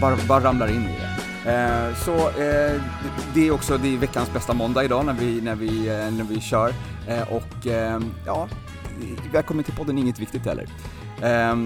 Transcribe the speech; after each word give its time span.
bara, 0.00 0.16
bara 0.28 0.44
ramlar 0.44 0.68
in 0.68 0.82
i 0.82 0.96
det. 0.98 1.10
Eh, 1.52 1.94
så 1.94 2.14
eh, 2.28 2.82
det 3.34 3.46
är 3.46 3.50
också 3.50 3.78
det 3.78 3.94
är 3.94 3.98
veckans 3.98 4.32
bästa 4.32 4.54
måndag 4.54 4.84
idag 4.84 5.06
när 5.06 5.12
vi, 5.12 5.40
när 5.40 5.54
vi, 5.54 5.88
eh, 5.88 6.10
när 6.10 6.24
vi 6.24 6.40
kör. 6.40 6.74
Eh, 7.08 7.32
och 7.32 7.66
eh, 7.66 8.00
ja, 8.26 8.48
välkommen 9.32 9.64
till 9.64 9.74
podden 9.74 9.98
Inget 9.98 10.18
Viktigt 10.18 10.46
heller. 10.46 10.66
Eh, 11.22 11.56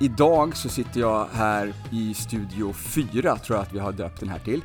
idag 0.00 0.56
så 0.56 0.68
sitter 0.68 1.00
jag 1.00 1.26
här 1.32 1.72
i 1.92 2.14
Studio 2.14 2.72
4, 2.72 3.36
tror 3.36 3.56
jag 3.56 3.62
att 3.62 3.72
vi 3.72 3.78
har 3.78 3.92
döpt 3.92 4.20
den 4.20 4.28
här 4.28 4.38
till, 4.38 4.64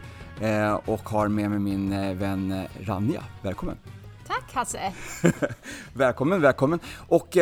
och 0.86 1.10
har 1.10 1.28
med 1.28 1.50
mig 1.50 1.60
min 1.60 2.18
vän 2.20 2.68
Ranja. 2.82 3.24
Välkommen! 3.42 3.78
Tack 4.28 4.54
Hasse! 4.54 4.94
välkommen, 5.94 6.42
välkommen! 6.42 6.80
Och 7.08 7.38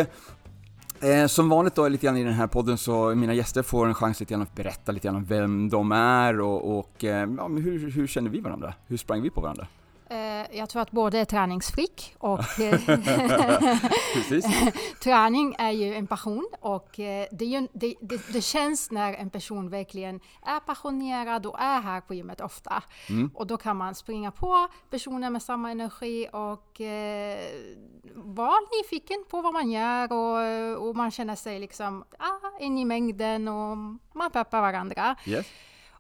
Eh, 1.02 1.28
som 1.28 1.50
vanligt 1.50 1.76
då 1.76 1.88
lite 1.88 2.06
grann 2.06 2.18
i 2.18 2.24
den 2.24 2.34
här 2.34 2.48
podden 2.48 2.78
så 2.78 3.16
mina 3.16 3.34
gäster 3.34 3.64
får 3.64 3.88
en 3.88 3.94
chans 3.94 4.20
lite 4.20 4.34
grann 4.34 4.42
att 4.42 4.56
berätta 4.56 4.92
lite 4.92 5.08
grann 5.08 5.16
om 5.16 5.26
vem 5.26 5.70
de 5.70 5.92
är 5.92 6.40
och, 6.40 6.80
och 6.80 7.04
eh, 7.04 7.30
ja, 7.38 7.48
hur, 7.48 7.92
hur 7.92 8.08
känner 8.08 8.30
vi 8.30 8.40
varandra? 8.40 8.74
Hur 8.88 8.98
sprang 8.98 9.22
vi 9.22 9.30
på 9.30 9.42
varandra? 9.42 9.68
Eh, 10.10 10.58
jag 10.58 10.70
tror 10.70 10.82
att 10.82 10.92
både 10.92 11.20
är 11.20 11.26
träningsfreak 11.26 12.16
och 12.18 12.40
eh, 12.60 12.80
träning 15.04 15.56
är 15.60 15.72
ju 15.72 15.94
en 15.94 16.08
passion 16.08 16.48
och 16.60 17.00
eh, 17.00 17.28
det, 17.32 17.46
ju, 17.46 17.68
det, 17.74 17.96
det, 18.02 18.34
det, 18.34 18.42
känns 18.42 18.92
när 18.92 19.14
en 19.14 19.30
person 19.30 19.70
verkligen 19.70 20.20
är 20.46 20.60
passionerad 20.60 21.46
och 21.46 21.60
är 21.60 21.82
här 21.82 22.02
på 22.02 22.14
gymmet 22.14 22.42
ofta. 22.42 22.84
Mm. 23.10 23.32
Och 23.34 23.48
då 23.48 23.58
kan 23.58 23.78
man 23.78 23.96
springa 23.96 24.32
på 24.32 24.68
personer 24.90 25.30
med 25.30 25.44
samma 25.44 25.72
energi 25.72 26.28
och 26.32 26.82
eh, 26.82 27.40
vara 28.16 28.58
nyfiken 28.78 29.26
på 29.30 29.42
vad 29.42 29.54
man 29.54 29.72
gör 29.72 30.12
och, 30.14 30.88
och 30.88 30.96
man 30.96 31.12
känner 31.12 31.36
sig 31.36 31.60
liksom 31.60 32.04
ah, 32.20 32.60
in 32.60 32.78
i 32.78 32.86
mängden 32.86 33.48
och 33.48 33.78
man 34.14 34.32
peppar 34.34 34.62
varandra. 34.62 35.16
Yes. 35.26 35.48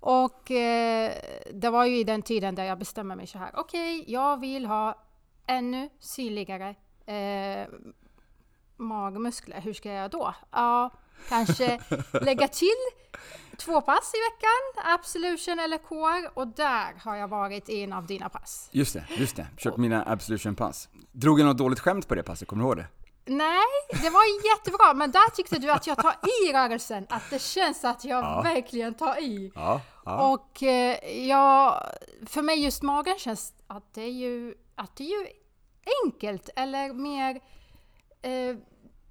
Och 0.07 0.51
eh, 0.51 1.13
det 1.53 1.69
var 1.69 1.85
ju 1.85 1.97
i 1.97 2.03
den 2.03 2.21
tiden 2.21 2.55
där 2.55 2.63
jag 2.63 2.79
bestämde 2.79 3.15
mig 3.15 3.27
så 3.27 3.37
här. 3.37 3.51
Okej, 3.53 3.99
okay, 3.99 4.13
jag 4.13 4.39
vill 4.39 4.65
ha 4.65 5.05
ännu 5.47 5.89
synligare 5.99 6.75
eh, 7.05 7.67
magmuskler. 8.77 9.61
Hur 9.61 9.73
ska 9.73 9.89
jag 9.89 9.97
göra 9.97 10.09
då? 10.09 10.35
Ja, 10.51 10.93
kanske 11.29 11.79
lägga 12.21 12.47
till 12.47 12.69
två 13.57 13.81
pass 13.81 14.13
i 14.13 14.19
veckan, 14.31 14.93
Absolution 14.93 15.59
eller 15.59 15.77
core, 15.77 16.29
och 16.33 16.47
där 16.47 16.93
har 16.99 17.15
jag 17.15 17.27
varit 17.27 17.69
i 17.69 17.83
en 17.83 17.93
av 17.93 18.05
dina 18.05 18.29
pass. 18.29 18.69
Just 18.71 18.93
det, 18.93 19.05
just 19.17 19.35
det. 19.35 19.47
Kört 19.57 19.77
mina 19.77 20.03
Absolution-pass. 20.05 20.89
Drog 21.11 21.39
jag 21.39 21.45
något 21.45 21.57
dåligt 21.57 21.79
skämt 21.79 22.07
på 22.07 22.15
det 22.15 22.23
passet, 22.23 22.47
kommer 22.47 22.63
du 22.63 22.67
ihåg 22.67 22.77
det? 22.77 22.87
Nej, 23.27 23.65
det 24.01 24.09
var 24.09 24.51
jättebra, 24.51 24.93
men 24.93 25.11
där 25.11 25.35
tyckte 25.35 25.59
du 25.59 25.71
att 25.71 25.87
jag 25.87 25.97
tar 25.97 26.11
i 26.11 26.53
rörelsen, 26.53 27.07
att 27.09 27.29
det 27.29 27.41
känns 27.41 27.85
att 27.85 28.05
jag 28.05 28.23
ja. 28.23 28.41
verkligen 28.41 28.93
tar 28.93 29.19
i. 29.19 29.51
Ja, 29.55 29.81
ja. 30.05 30.33
Och 30.33 30.63
eh, 30.63 31.27
ja, 31.27 31.83
för 32.25 32.41
mig 32.41 32.63
just 32.63 32.83
magen 32.83 33.15
känns 33.17 33.53
att 33.67 33.93
det 33.93 34.01
är 34.01 34.11
ju, 34.11 34.55
att 34.75 34.95
det 34.95 35.03
är 35.03 35.19
ju 35.19 35.27
enkelt, 36.03 36.49
eller 36.55 36.93
mer 36.93 37.41
eh, 38.21 38.57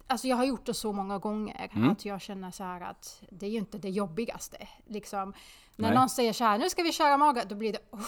Alltså 0.09 0.29
jag 0.29 0.37
har 0.37 0.45
gjort 0.45 0.67
det 0.67 0.75
så 0.75 0.93
många 0.93 1.19
gånger 1.19 1.71
mm. 1.75 1.91
att 1.91 2.05
jag 2.05 2.21
känner 2.21 2.51
så 2.51 2.65
här 2.65 2.81
att 2.81 3.23
det 3.31 3.47
är 3.47 3.51
ju 3.51 3.59
inte 3.59 3.79
det 3.79 3.91
jobbigaste. 3.91 4.69
Liksom, 4.87 5.35
när 5.77 5.89
Nej. 5.89 5.99
någon 5.99 6.09
säger 6.09 6.33
så 6.33 6.45
här, 6.45 6.59
nu 6.59 6.71
ska 6.71 6.83
vi 6.83 6.93
köra 6.93 7.17
mage, 7.17 7.45
då 7.49 7.55
blir 7.55 7.73
det 7.73 7.79
oh, 7.91 8.01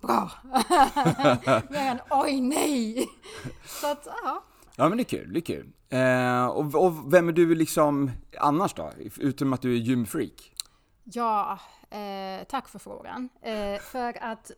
bra. 0.00 0.30
Mer 1.70 1.90
än 1.90 2.00
oj 2.10 2.40
nej. 2.40 3.08
så 3.66 3.92
att, 3.92 4.08
ja. 4.24 4.42
Ja 4.80 4.88
men 4.88 4.98
det 4.98 5.02
är 5.02 5.18
kul, 5.18 5.32
det 5.32 5.38
är 5.38 5.40
kul. 5.40 5.72
Eh, 5.88 6.46
och, 6.46 6.84
och, 6.84 7.12
vem 7.14 7.28
är 7.28 7.32
du 7.32 7.54
liksom 7.54 8.10
annars 8.38 8.74
då? 8.74 8.90
Utom 9.16 9.52
att 9.52 9.62
du 9.62 9.72
är 9.72 9.78
gymfreak? 9.78 10.54
Ja, 11.04 11.58
eh, 11.90 12.44
tack 12.48 12.68
för 12.68 12.78
frågan. 12.78 13.28
Eh, 13.42 13.80
för 13.80 14.22
att 14.22 14.50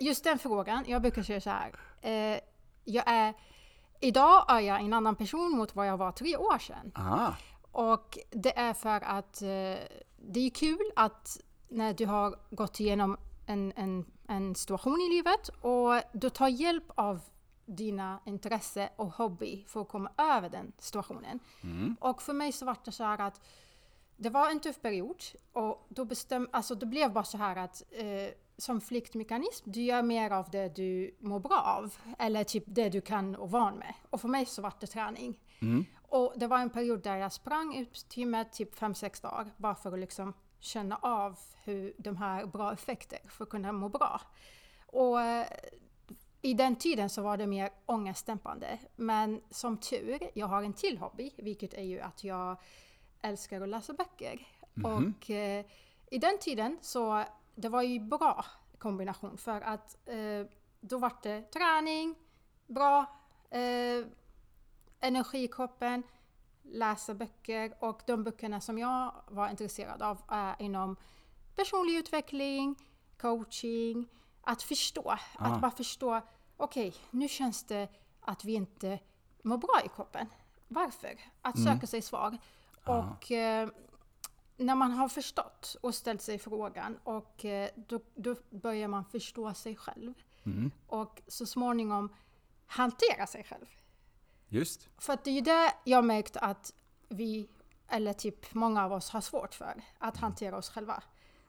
just 0.00 0.24
den 0.24 0.38
frågan, 0.38 0.84
jag 0.86 1.02
brukar 1.02 1.22
säga 1.22 1.40
så 1.40 1.50
här. 1.50 1.72
Eh, 2.02 2.38
jag 2.84 3.04
är, 3.06 3.34
idag 4.00 4.44
är 4.48 4.60
jag 4.60 4.80
en 4.80 4.92
annan 4.92 5.16
person 5.16 5.52
mot 5.52 5.74
vad 5.74 5.88
jag 5.88 5.96
var 5.96 6.12
tre 6.12 6.36
år 6.36 6.58
sedan. 6.58 6.92
Aha. 6.94 7.34
Och 7.72 8.18
det 8.30 8.58
är 8.58 8.74
för 8.74 9.00
att 9.04 9.42
eh, 9.42 9.48
det 10.16 10.40
är 10.40 10.50
kul 10.50 10.90
att 10.96 11.40
när 11.68 11.94
du 11.94 12.06
har 12.06 12.36
gått 12.50 12.80
igenom 12.80 13.16
en, 13.46 13.72
en, 13.76 14.04
en 14.28 14.54
situation 14.54 15.00
i 15.00 15.08
livet 15.08 15.48
och 15.48 16.20
du 16.20 16.30
tar 16.30 16.48
hjälp 16.48 16.90
av 16.94 17.20
dina 17.68 18.20
intresse 18.26 18.90
och 18.96 19.12
hobby 19.12 19.64
för 19.66 19.80
att 19.80 19.88
komma 19.88 20.10
över 20.18 20.48
den 20.48 20.72
situationen. 20.78 21.38
Mm. 21.62 21.96
Och 22.00 22.22
för 22.22 22.32
mig 22.32 22.52
så 22.52 22.66
var 22.66 22.76
det 22.84 22.92
så 22.92 23.04
här 23.04 23.20
att 23.20 23.40
det 24.16 24.30
var 24.30 24.50
en 24.50 24.60
tuff 24.60 24.80
period 24.82 25.22
och 25.52 25.86
då, 25.88 26.04
bestäm, 26.04 26.48
alltså 26.52 26.74
det 26.74 26.86
blev 26.86 27.12
bara 27.12 27.24
så 27.24 27.38
här 27.38 27.56
att 27.56 27.82
eh, 27.90 28.32
som 28.58 28.80
flyktmekanism, 28.80 29.70
du 29.70 29.82
gör 29.82 30.02
mer 30.02 30.30
av 30.30 30.50
det 30.50 30.68
du 30.68 31.16
mår 31.20 31.40
bra 31.40 31.60
av. 31.60 31.94
Eller 32.18 32.44
typ 32.44 32.64
det 32.66 32.88
du 32.88 33.00
kan 33.00 33.36
och 33.36 33.50
van 33.50 33.74
med. 33.74 33.94
Och 34.10 34.20
för 34.20 34.28
mig 34.28 34.46
så 34.46 34.62
var 34.62 34.72
det 34.80 34.86
träning. 34.86 35.38
Mm. 35.60 35.84
Och 36.02 36.32
det 36.36 36.46
var 36.46 36.58
en 36.58 36.70
period 36.70 37.02
där 37.02 37.16
jag 37.16 37.32
sprang 37.32 37.76
ut 37.76 38.16
gymmet 38.16 38.52
typ 38.52 38.78
5-6 38.78 39.22
dagar 39.22 39.50
bara 39.56 39.74
för 39.74 39.92
att 39.92 39.98
liksom 39.98 40.34
känna 40.60 40.96
av 40.96 41.38
hur 41.64 41.94
de 41.98 42.16
här 42.16 42.46
bra 42.46 42.72
effekter 42.72 43.18
för 43.28 43.44
att 43.44 43.50
kunna 43.50 43.72
må 43.72 43.88
bra. 43.88 44.20
Och 44.86 45.20
eh, 45.20 45.46
i 46.42 46.54
den 46.54 46.76
tiden 46.76 47.10
så 47.10 47.22
var 47.22 47.36
det 47.36 47.46
mer 47.46 47.70
ångestdämpande. 47.86 48.78
Men 48.96 49.40
som 49.50 49.78
tur, 49.78 50.30
jag 50.34 50.46
har 50.46 50.62
en 50.62 50.72
till 50.72 50.98
hobby, 50.98 51.30
vilket 51.36 51.74
är 51.74 51.82
ju 51.82 52.00
att 52.00 52.24
jag 52.24 52.56
älskar 53.22 53.60
att 53.60 53.68
läsa 53.68 53.92
böcker. 53.92 54.46
Mm 54.76 54.90
-hmm. 54.90 55.14
Och 55.14 55.30
eh, 55.30 55.64
i 56.10 56.18
den 56.18 56.38
tiden 56.38 56.78
så, 56.80 57.24
det 57.54 57.68
var 57.68 57.82
ju 57.82 58.00
bra 58.00 58.44
kombination 58.78 59.38
för 59.38 59.60
att 59.60 60.08
eh, 60.08 60.46
då 60.80 60.98
var 60.98 61.12
det 61.22 61.42
träning, 61.42 62.14
bra 62.66 63.06
eh, 63.50 64.06
energi 65.00 65.42
i 65.42 65.48
kroppen, 65.48 66.02
läsa 66.62 67.14
böcker 67.14 67.74
och 67.80 68.02
de 68.06 68.24
böckerna 68.24 68.60
som 68.60 68.78
jag 68.78 69.14
var 69.28 69.48
intresserad 69.48 70.02
av 70.02 70.22
är 70.28 70.54
inom 70.58 70.96
personlig 71.56 71.96
utveckling, 71.96 72.74
coaching, 73.20 74.08
att 74.48 74.62
förstå. 74.62 75.10
Ah. 75.10 75.18
Att 75.38 75.60
bara 75.60 75.70
förstå, 75.70 76.20
okej, 76.56 76.88
okay, 76.88 77.00
nu 77.10 77.28
känns 77.28 77.64
det 77.64 77.88
att 78.20 78.44
vi 78.44 78.54
inte 78.54 78.98
mår 79.42 79.58
bra 79.58 79.82
i 79.84 79.88
kroppen. 79.88 80.26
Varför? 80.68 81.18
Att 81.42 81.56
mm. 81.56 81.74
söka 81.74 81.86
sig 81.86 82.02
svar. 82.02 82.38
Ah. 82.84 82.98
Och 82.98 83.32
eh, 83.32 83.68
när 84.56 84.74
man 84.74 84.90
har 84.90 85.08
förstått 85.08 85.76
och 85.80 85.94
ställt 85.94 86.22
sig 86.22 86.38
frågan 86.38 86.98
och 87.04 87.44
eh, 87.44 87.68
då, 87.74 88.00
då, 88.14 88.36
börjar 88.50 88.88
man 88.88 89.04
förstå 89.04 89.54
sig 89.54 89.76
själv. 89.76 90.14
Mm. 90.46 90.70
Och 90.86 91.22
så 91.26 91.46
småningom 91.46 92.14
hantera 92.66 93.26
sig 93.26 93.44
själv. 93.44 93.66
Just. 94.48 94.88
För 94.98 95.12
att 95.12 95.24
det 95.24 95.30
är 95.30 95.34
ju 95.34 95.40
det 95.40 95.72
jag 95.84 96.04
märkt 96.04 96.36
att 96.36 96.74
vi, 97.08 97.48
eller 97.88 98.12
typ 98.12 98.54
många 98.54 98.84
av 98.84 98.92
oss 98.92 99.10
har 99.10 99.20
svårt 99.20 99.54
för. 99.54 99.82
Att 99.98 100.14
mm. 100.14 100.22
hantera 100.22 100.56
oss 100.56 100.70
själva. 100.70 101.02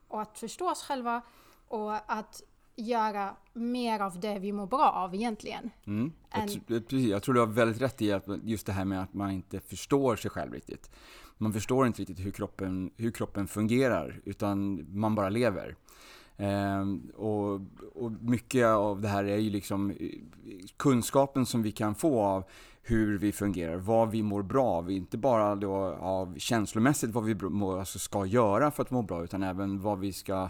Och 0.07 0.21
att 0.21 0.39
förstå 0.39 0.71
oss 0.71 0.83
själva 0.83 1.21
och 1.67 2.11
att 2.11 2.43
göra 2.79 3.35
mer 3.53 3.99
av 3.99 4.19
det 4.19 4.39
vi 4.39 4.51
mår 4.51 4.67
bra 4.67 4.91
av 4.91 5.15
egentligen. 5.15 5.69
Mm. 5.87 6.11
Jag, 6.31 6.47
precis, 6.67 7.09
jag 7.09 7.23
tror 7.23 7.33
du 7.33 7.39
har 7.39 7.47
väldigt 7.47 7.81
rätt 7.81 8.01
i 8.01 8.13
att 8.13 8.25
just 8.43 8.65
det 8.65 8.71
här 8.71 8.85
med 8.85 9.01
att 9.01 9.13
man 9.13 9.31
inte 9.31 9.59
förstår 9.59 10.15
sig 10.15 10.31
själv 10.31 10.53
riktigt. 10.53 10.89
Man 11.37 11.53
förstår 11.53 11.87
inte 11.87 12.01
riktigt 12.01 12.25
hur 12.25 12.31
kroppen, 12.31 12.91
hur 12.97 13.11
kroppen 13.11 13.47
fungerar, 13.47 14.21
utan 14.25 14.85
man 14.99 15.15
bara 15.15 15.29
lever. 15.29 15.75
Ehm, 16.37 17.11
och, 17.15 17.53
och, 17.95 18.11
mycket 18.21 18.65
av 18.67 19.01
det 19.01 19.07
här 19.07 19.23
är 19.23 19.37
ju 19.37 19.49
liksom 19.49 19.93
kunskapen 20.77 21.45
som 21.45 21.63
vi 21.63 21.71
kan 21.71 21.95
få 21.95 22.21
av 22.21 22.43
hur 22.81 23.17
vi 23.17 23.31
fungerar, 23.31 23.75
vad 23.75 24.11
vi 24.11 24.23
mår 24.23 24.41
bra 24.43 24.65
av. 24.65 24.91
Inte 24.91 25.17
bara 25.17 25.55
då 25.55 25.73
av 25.99 26.35
känslomässigt 26.37 27.09
vad 27.09 27.23
vi 27.23 27.35
må, 27.35 27.79
alltså 27.79 27.99
ska 27.99 28.25
göra 28.25 28.71
för 28.71 28.83
att 28.83 28.91
må 28.91 29.01
bra, 29.01 29.23
utan 29.23 29.43
även 29.43 29.81
vad 29.81 29.99
vi 29.99 30.13
ska 30.13 30.49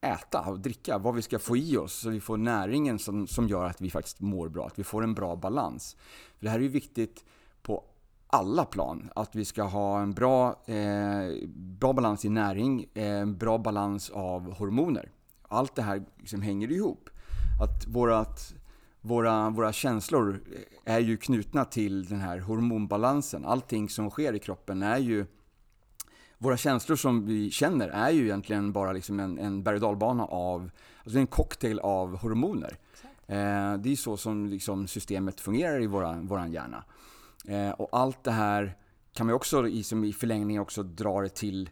äta 0.00 0.40
och 0.40 0.60
dricka, 0.60 0.98
vad 0.98 1.14
vi 1.14 1.22
ska 1.22 1.38
få 1.38 1.56
i 1.56 1.76
oss 1.76 1.92
så 1.92 2.10
vi 2.10 2.20
får 2.20 2.36
näringen 2.36 2.98
som, 2.98 3.26
som 3.26 3.48
gör 3.48 3.64
att 3.64 3.80
vi 3.80 3.90
faktiskt 3.90 4.20
mår 4.20 4.48
bra, 4.48 4.66
att 4.66 4.78
vi 4.78 4.84
får 4.84 5.04
en 5.04 5.14
bra 5.14 5.36
balans. 5.36 5.96
För 6.38 6.44
det 6.44 6.50
här 6.50 6.58
är 6.58 6.62
ju 6.62 6.68
viktigt 6.68 7.24
på 7.62 7.84
alla 8.26 8.64
plan, 8.64 9.10
att 9.14 9.34
vi 9.34 9.44
ska 9.44 9.62
ha 9.62 10.00
en 10.00 10.12
bra, 10.12 10.64
eh, 10.66 11.48
bra 11.54 11.92
balans 11.92 12.24
i 12.24 12.28
näring, 12.28 12.86
eh, 12.94 13.04
en 13.04 13.28
eh, 13.28 13.36
bra 13.36 13.58
balans 13.58 14.10
av 14.10 14.52
hormoner. 14.52 15.10
Allt 15.48 15.74
det 15.74 15.82
här 15.82 16.04
liksom 16.18 16.42
hänger 16.42 16.72
ihop. 16.72 17.10
Att 17.62 17.86
vårat, 17.86 18.54
våra, 19.00 19.50
våra 19.50 19.72
känslor 19.72 20.40
är 20.84 20.98
ju 20.98 21.16
knutna 21.16 21.64
till 21.64 22.04
den 22.04 22.20
här 22.20 22.38
hormonbalansen. 22.38 23.44
Allting 23.44 23.88
som 23.88 24.10
sker 24.10 24.32
i 24.32 24.38
kroppen 24.38 24.82
är 24.82 24.98
ju 24.98 25.26
våra 26.38 26.56
känslor 26.56 26.96
som 26.96 27.26
vi 27.26 27.50
känner 27.50 27.88
är 27.88 28.10
ju 28.10 28.24
egentligen 28.24 28.72
bara 28.72 28.92
liksom 28.92 29.20
en, 29.20 29.38
en 29.38 29.62
berg 29.62 29.74
och 29.74 29.80
dalbana 29.80 30.24
av, 30.24 30.70
alltså 31.04 31.18
en 31.18 31.26
cocktail 31.26 31.78
av 31.78 32.16
hormoner. 32.16 32.78
Eh, 33.26 33.74
det 33.78 33.92
är 33.92 33.96
så 33.96 34.16
som 34.16 34.46
liksom 34.46 34.86
systemet 34.86 35.40
fungerar 35.40 35.82
i 35.82 35.86
våran, 35.86 36.26
våran 36.26 36.52
hjärna. 36.52 36.84
Eh, 37.48 37.70
och 37.70 37.88
allt 37.92 38.24
det 38.24 38.30
här 38.30 38.76
kan 39.12 39.26
man 39.26 39.34
också 39.34 39.68
i, 39.68 39.82
som 39.82 40.04
i 40.04 40.12
förlängningen 40.12 40.62
också 40.62 40.82
dra 40.82 41.20
det 41.20 41.28
till 41.28 41.70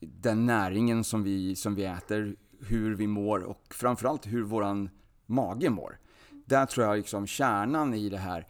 den 0.00 0.46
näringen 0.46 1.04
som 1.04 1.22
vi, 1.22 1.56
som 1.56 1.74
vi 1.74 1.84
äter, 1.84 2.36
hur 2.60 2.94
vi 2.94 3.06
mår 3.06 3.40
och 3.40 3.74
framförallt 3.74 4.26
hur 4.26 4.42
våran 4.42 4.90
mage 5.26 5.70
mår. 5.70 5.98
Där 6.44 6.66
tror 6.66 6.86
jag 6.86 6.96
liksom 6.96 7.26
kärnan 7.26 7.94
i 7.94 8.08
det 8.08 8.18
här. 8.18 8.46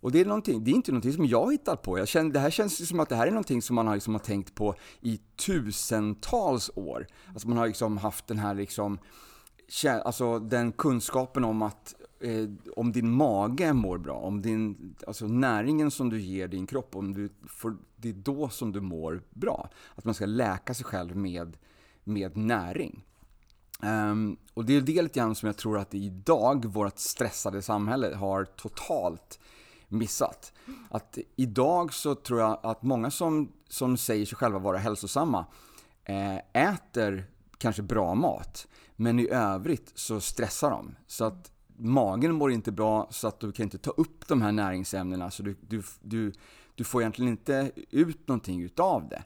Och 0.00 0.12
det 0.12 0.20
är, 0.20 0.60
det 0.60 0.70
är 0.70 0.74
inte 0.74 0.92
någonting 0.92 1.12
som 1.12 1.26
jag 1.26 1.44
har 1.44 1.52
hittat 1.52 1.82
på. 1.82 1.98
Jag 1.98 2.08
känner, 2.08 2.30
det 2.30 2.40
här 2.40 2.50
känns 2.50 2.88
som 2.88 3.00
att 3.00 3.08
det 3.08 3.16
här 3.16 3.26
är 3.26 3.30
någonting 3.30 3.62
som 3.62 3.76
man 3.76 3.86
har, 3.86 3.94
liksom 3.94 4.14
har 4.14 4.20
tänkt 4.20 4.54
på 4.54 4.74
i 5.00 5.20
tusentals 5.46 6.70
år. 6.74 7.06
Alltså 7.32 7.48
man 7.48 7.58
har 7.58 7.66
liksom 7.66 7.96
haft 7.96 8.26
den 8.26 8.38
här 8.38 8.54
liksom, 8.54 8.98
alltså 10.04 10.38
den 10.38 10.72
kunskapen 10.72 11.44
om 11.44 11.62
att 11.62 11.94
eh, 12.20 12.48
om 12.76 12.92
din 12.92 13.10
mage 13.10 13.72
mår 13.72 13.98
bra, 13.98 14.14
om 14.14 14.42
din, 14.42 14.94
alltså 15.06 15.26
näringen 15.26 15.90
som 15.90 16.10
du 16.10 16.20
ger 16.20 16.48
din 16.48 16.66
kropp, 16.66 16.96
om 16.96 17.14
du 17.14 17.28
får, 17.46 17.76
det 17.96 18.08
är 18.08 18.12
då 18.12 18.48
som 18.48 18.72
du 18.72 18.80
mår 18.80 19.22
bra. 19.30 19.70
Att 19.94 20.04
man 20.04 20.14
ska 20.14 20.26
läka 20.26 20.74
sig 20.74 20.84
själv 20.84 21.16
med, 21.16 21.56
med 22.04 22.36
näring. 22.36 23.04
Um, 23.82 24.36
och 24.54 24.64
det 24.64 24.76
är 24.76 24.80
det 24.80 25.02
lite 25.02 25.18
grann 25.20 25.34
som 25.34 25.46
jag 25.46 25.56
tror 25.56 25.78
att 25.78 25.94
idag, 25.94 26.64
vårt 26.64 26.98
stressade 26.98 27.62
samhälle, 27.62 28.14
har 28.14 28.44
totalt 28.44 29.38
missat. 29.88 30.52
Att 30.90 31.18
idag 31.36 31.94
så 31.94 32.14
tror 32.14 32.40
jag 32.40 32.60
att 32.62 32.82
många 32.82 33.10
som, 33.10 33.52
som 33.68 33.96
säger 33.96 34.26
sig 34.26 34.36
själva 34.36 34.58
vara 34.58 34.78
hälsosamma 34.78 35.46
eh, 36.04 36.36
äter 36.52 37.26
kanske 37.58 37.82
bra 37.82 38.14
mat, 38.14 38.66
men 38.96 39.18
i 39.18 39.28
övrigt 39.28 39.92
så 39.94 40.20
stressar 40.20 40.70
de. 40.70 40.94
Så 41.06 41.24
att 41.24 41.50
magen 41.76 42.34
mår 42.34 42.52
inte 42.52 42.72
bra 42.72 43.08
så 43.10 43.28
att 43.28 43.40
du 43.40 43.52
kan 43.52 43.64
inte 43.64 43.78
ta 43.78 43.90
upp 43.90 44.28
de 44.28 44.42
här 44.42 44.52
näringsämnena 44.52 45.30
så 45.30 45.42
du, 45.42 45.56
du, 45.60 45.82
du, 46.00 46.32
du 46.74 46.84
får 46.84 47.02
egentligen 47.02 47.30
inte 47.30 47.72
ut 47.90 48.28
någonting 48.28 48.62
utav 48.62 49.08
det. 49.08 49.22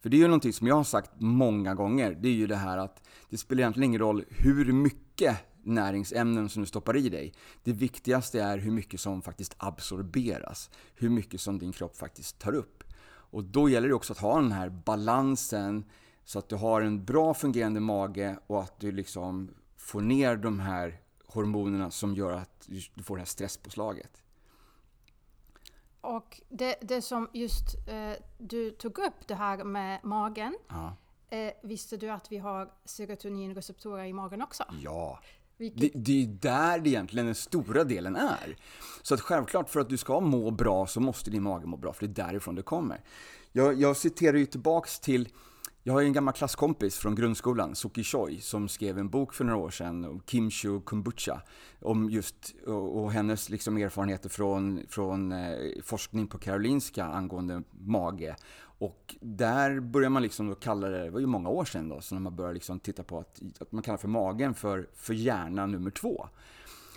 För 0.00 0.08
det 0.08 0.16
är 0.16 0.18
ju 0.18 0.26
någonting 0.26 0.52
som 0.52 0.66
jag 0.66 0.74
har 0.74 0.84
sagt 0.84 1.10
många 1.18 1.74
gånger, 1.74 2.18
det 2.20 2.28
är 2.28 2.32
ju 2.32 2.46
det 2.46 2.56
här 2.56 2.78
att 2.78 3.02
det 3.30 3.38
spelar 3.38 3.60
egentligen 3.60 3.90
ingen 3.90 4.00
roll 4.00 4.24
hur 4.28 4.72
mycket 4.72 5.36
näringsämnen 5.70 6.48
som 6.48 6.62
du 6.62 6.68
stoppar 6.68 6.96
i 6.96 7.08
dig. 7.08 7.32
Det 7.64 7.72
viktigaste 7.72 8.40
är 8.40 8.58
hur 8.58 8.70
mycket 8.70 9.00
som 9.00 9.22
faktiskt 9.22 9.54
absorberas, 9.58 10.70
hur 10.94 11.10
mycket 11.10 11.40
som 11.40 11.58
din 11.58 11.72
kropp 11.72 11.96
faktiskt 11.96 12.38
tar 12.38 12.54
upp. 12.54 12.84
Och 13.06 13.44
då 13.44 13.68
gäller 13.68 13.88
det 13.88 13.94
också 13.94 14.12
att 14.12 14.18
ha 14.18 14.40
den 14.40 14.52
här 14.52 14.68
balansen 14.68 15.84
så 16.24 16.38
att 16.38 16.48
du 16.48 16.56
har 16.56 16.82
en 16.82 17.04
bra 17.04 17.34
fungerande 17.34 17.80
mage 17.80 18.38
och 18.46 18.62
att 18.62 18.80
du 18.80 18.92
liksom 18.92 19.54
får 19.76 20.00
ner 20.00 20.36
de 20.36 20.60
här 20.60 21.00
hormonerna 21.26 21.90
som 21.90 22.14
gör 22.14 22.32
att 22.32 22.68
du 22.94 23.02
får 23.02 23.16
det 23.16 23.20
här 23.20 23.26
stresspåslaget. 23.26 24.22
Och 26.00 26.40
det, 26.48 26.76
det 26.80 27.02
som 27.02 27.28
just 27.32 27.88
eh, 27.88 28.12
du 28.38 28.70
tog 28.70 28.98
upp, 28.98 29.26
det 29.26 29.34
här 29.34 29.64
med 29.64 30.00
magen. 30.04 30.58
Ja. 30.68 30.96
Eh, 31.30 31.52
visste 31.62 31.96
du 31.96 32.10
att 32.10 32.32
vi 32.32 32.38
har 32.38 32.72
serotoninreceptorer 32.84 34.04
i 34.04 34.12
magen 34.12 34.42
också? 34.42 34.64
Ja. 34.82 35.20
Det, 35.68 35.90
det 35.94 36.22
är 36.22 36.26
där 36.26 36.78
det 36.78 36.90
egentligen 36.90 37.26
den 37.26 37.34
stora 37.34 37.84
delen 37.84 38.16
är. 38.16 38.56
Så 39.02 39.14
att 39.14 39.20
självklart, 39.20 39.70
för 39.70 39.80
att 39.80 39.88
du 39.88 39.96
ska 39.96 40.20
må 40.20 40.50
bra 40.50 40.86
så 40.86 41.00
måste 41.00 41.30
din 41.30 41.42
mage 41.42 41.66
må 41.66 41.76
bra, 41.76 41.92
för 41.92 42.06
det 42.06 42.22
är 42.22 42.26
därifrån 42.26 42.54
det 42.54 42.62
kommer. 42.62 43.00
Jag, 43.52 43.80
jag 43.80 43.96
citerar 43.96 44.36
ju 44.36 44.46
tillbaks 44.46 45.00
till 45.00 45.28
jag 45.82 45.92
har 45.92 46.02
en 46.02 46.12
gammal 46.12 46.34
klasskompis 46.34 46.98
från 46.98 47.14
grundskolan, 47.14 47.74
Suki 47.74 48.04
Choi, 48.04 48.40
som 48.40 48.68
skrev 48.68 48.98
en 48.98 49.08
bok 49.08 49.34
för 49.34 49.44
några 49.44 49.58
år 49.58 49.70
sedan, 49.70 50.22
Kimchi 50.26 50.80
kombucha, 50.84 51.42
om 51.80 52.10
just 52.10 52.54
och, 52.66 53.12
hennes 53.12 53.48
liksom 53.48 53.76
erfarenheter 53.76 54.28
från, 54.28 54.80
från 54.88 55.32
eh, 55.32 55.56
forskning 55.84 56.26
på 56.26 56.38
Karolinska 56.38 57.04
angående 57.04 57.62
mage. 57.70 58.36
Och 58.60 59.16
där 59.20 59.80
börjar 59.80 60.10
man 60.10 60.22
liksom 60.22 60.48
då 60.48 60.54
kalla 60.54 60.88
det, 60.88 61.04
det 61.04 61.10
var 61.10 61.20
ju 61.20 61.26
många 61.26 61.48
år 61.48 61.64
sedan 61.64 61.88
då, 61.88 62.00
så 62.00 62.14
när 62.14 62.22
man 62.22 62.36
började 62.36 62.54
liksom 62.54 62.80
titta 62.80 63.02
på 63.02 63.18
att, 63.18 63.40
att 63.60 63.72
man 63.72 63.82
kallar 63.82 63.98
för 63.98 64.08
magen 64.08 64.54
för, 64.54 64.88
för 64.94 65.14
hjärna 65.14 65.66
nummer 65.66 65.90
två. 65.90 66.28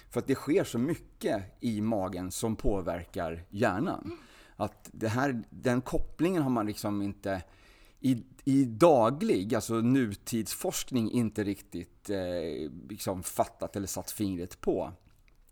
För 0.09 0.19
att 0.19 0.27
det 0.27 0.35
sker 0.35 0.63
så 0.63 0.77
mycket 0.79 1.43
i 1.59 1.81
magen 1.81 2.31
som 2.31 2.55
påverkar 2.55 3.43
hjärnan. 3.49 4.17
Att 4.55 4.89
det 4.91 5.07
här, 5.07 5.43
den 5.49 5.81
kopplingen 5.81 6.43
har 6.43 6.49
man 6.49 6.65
liksom 6.65 7.01
inte 7.01 7.41
i, 7.99 8.23
i 8.45 8.65
daglig, 8.65 9.55
alltså 9.55 9.73
nutidsforskning, 9.73 11.11
inte 11.11 11.43
riktigt 11.43 12.09
eh, 12.09 12.71
liksom 12.89 13.23
fattat 13.23 13.75
eller 13.75 13.87
satt 13.87 14.11
fingret 14.11 14.61
på. 14.61 14.91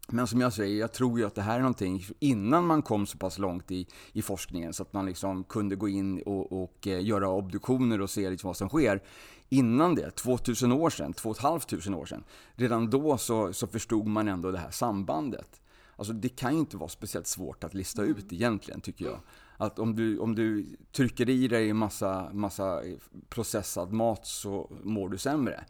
Men 0.07 0.27
som 0.27 0.41
jag 0.41 0.53
säger, 0.53 0.79
jag 0.79 0.93
tror 0.93 1.19
ju 1.19 1.25
att 1.25 1.35
det 1.35 1.41
här 1.41 1.55
är 1.55 1.59
någonting 1.59 2.05
innan 2.19 2.65
man 2.65 2.81
kom 2.81 3.05
så 3.05 3.17
pass 3.17 3.37
långt 3.37 3.71
i, 3.71 3.87
i 4.13 4.21
forskningen 4.21 4.73
så 4.73 4.83
att 4.83 4.93
man 4.93 5.05
liksom 5.05 5.43
kunde 5.43 5.75
gå 5.75 5.89
in 5.89 6.21
och, 6.21 6.63
och 6.63 6.87
eh, 6.87 7.05
göra 7.05 7.29
obduktioner 7.29 8.01
och 8.01 8.09
se 8.09 8.29
liksom 8.29 8.47
vad 8.47 8.57
som 8.57 8.69
sker. 8.69 9.03
Innan 9.49 9.95
det, 9.95 10.11
2000 10.11 10.71
år 10.71 10.89
sedan, 10.89 11.13
2500 11.13 11.99
år 11.99 12.05
sedan, 12.05 12.23
redan 12.55 12.89
då 12.89 13.17
så, 13.17 13.53
så 13.53 13.67
förstod 13.67 14.07
man 14.07 14.27
ändå 14.27 14.51
det 14.51 14.57
här 14.57 14.71
sambandet. 14.71 15.61
Alltså 15.95 16.13
det 16.13 16.29
kan 16.29 16.53
ju 16.53 16.59
inte 16.59 16.77
vara 16.77 16.89
speciellt 16.89 17.27
svårt 17.27 17.63
att 17.63 17.73
lista 17.73 18.03
ut 18.03 18.33
egentligen, 18.33 18.81
tycker 18.81 19.05
jag. 19.05 19.19
Att 19.61 19.79
om 19.79 19.95
du, 19.95 20.19
om 20.19 20.35
du 20.35 20.75
trycker 20.91 21.29
i 21.29 21.47
dig 21.47 21.73
massa, 21.73 22.29
massa 22.33 22.81
processad 23.29 23.91
mat 23.91 24.25
så 24.25 24.71
mår 24.83 25.09
du 25.09 25.17
sämre 25.17 25.63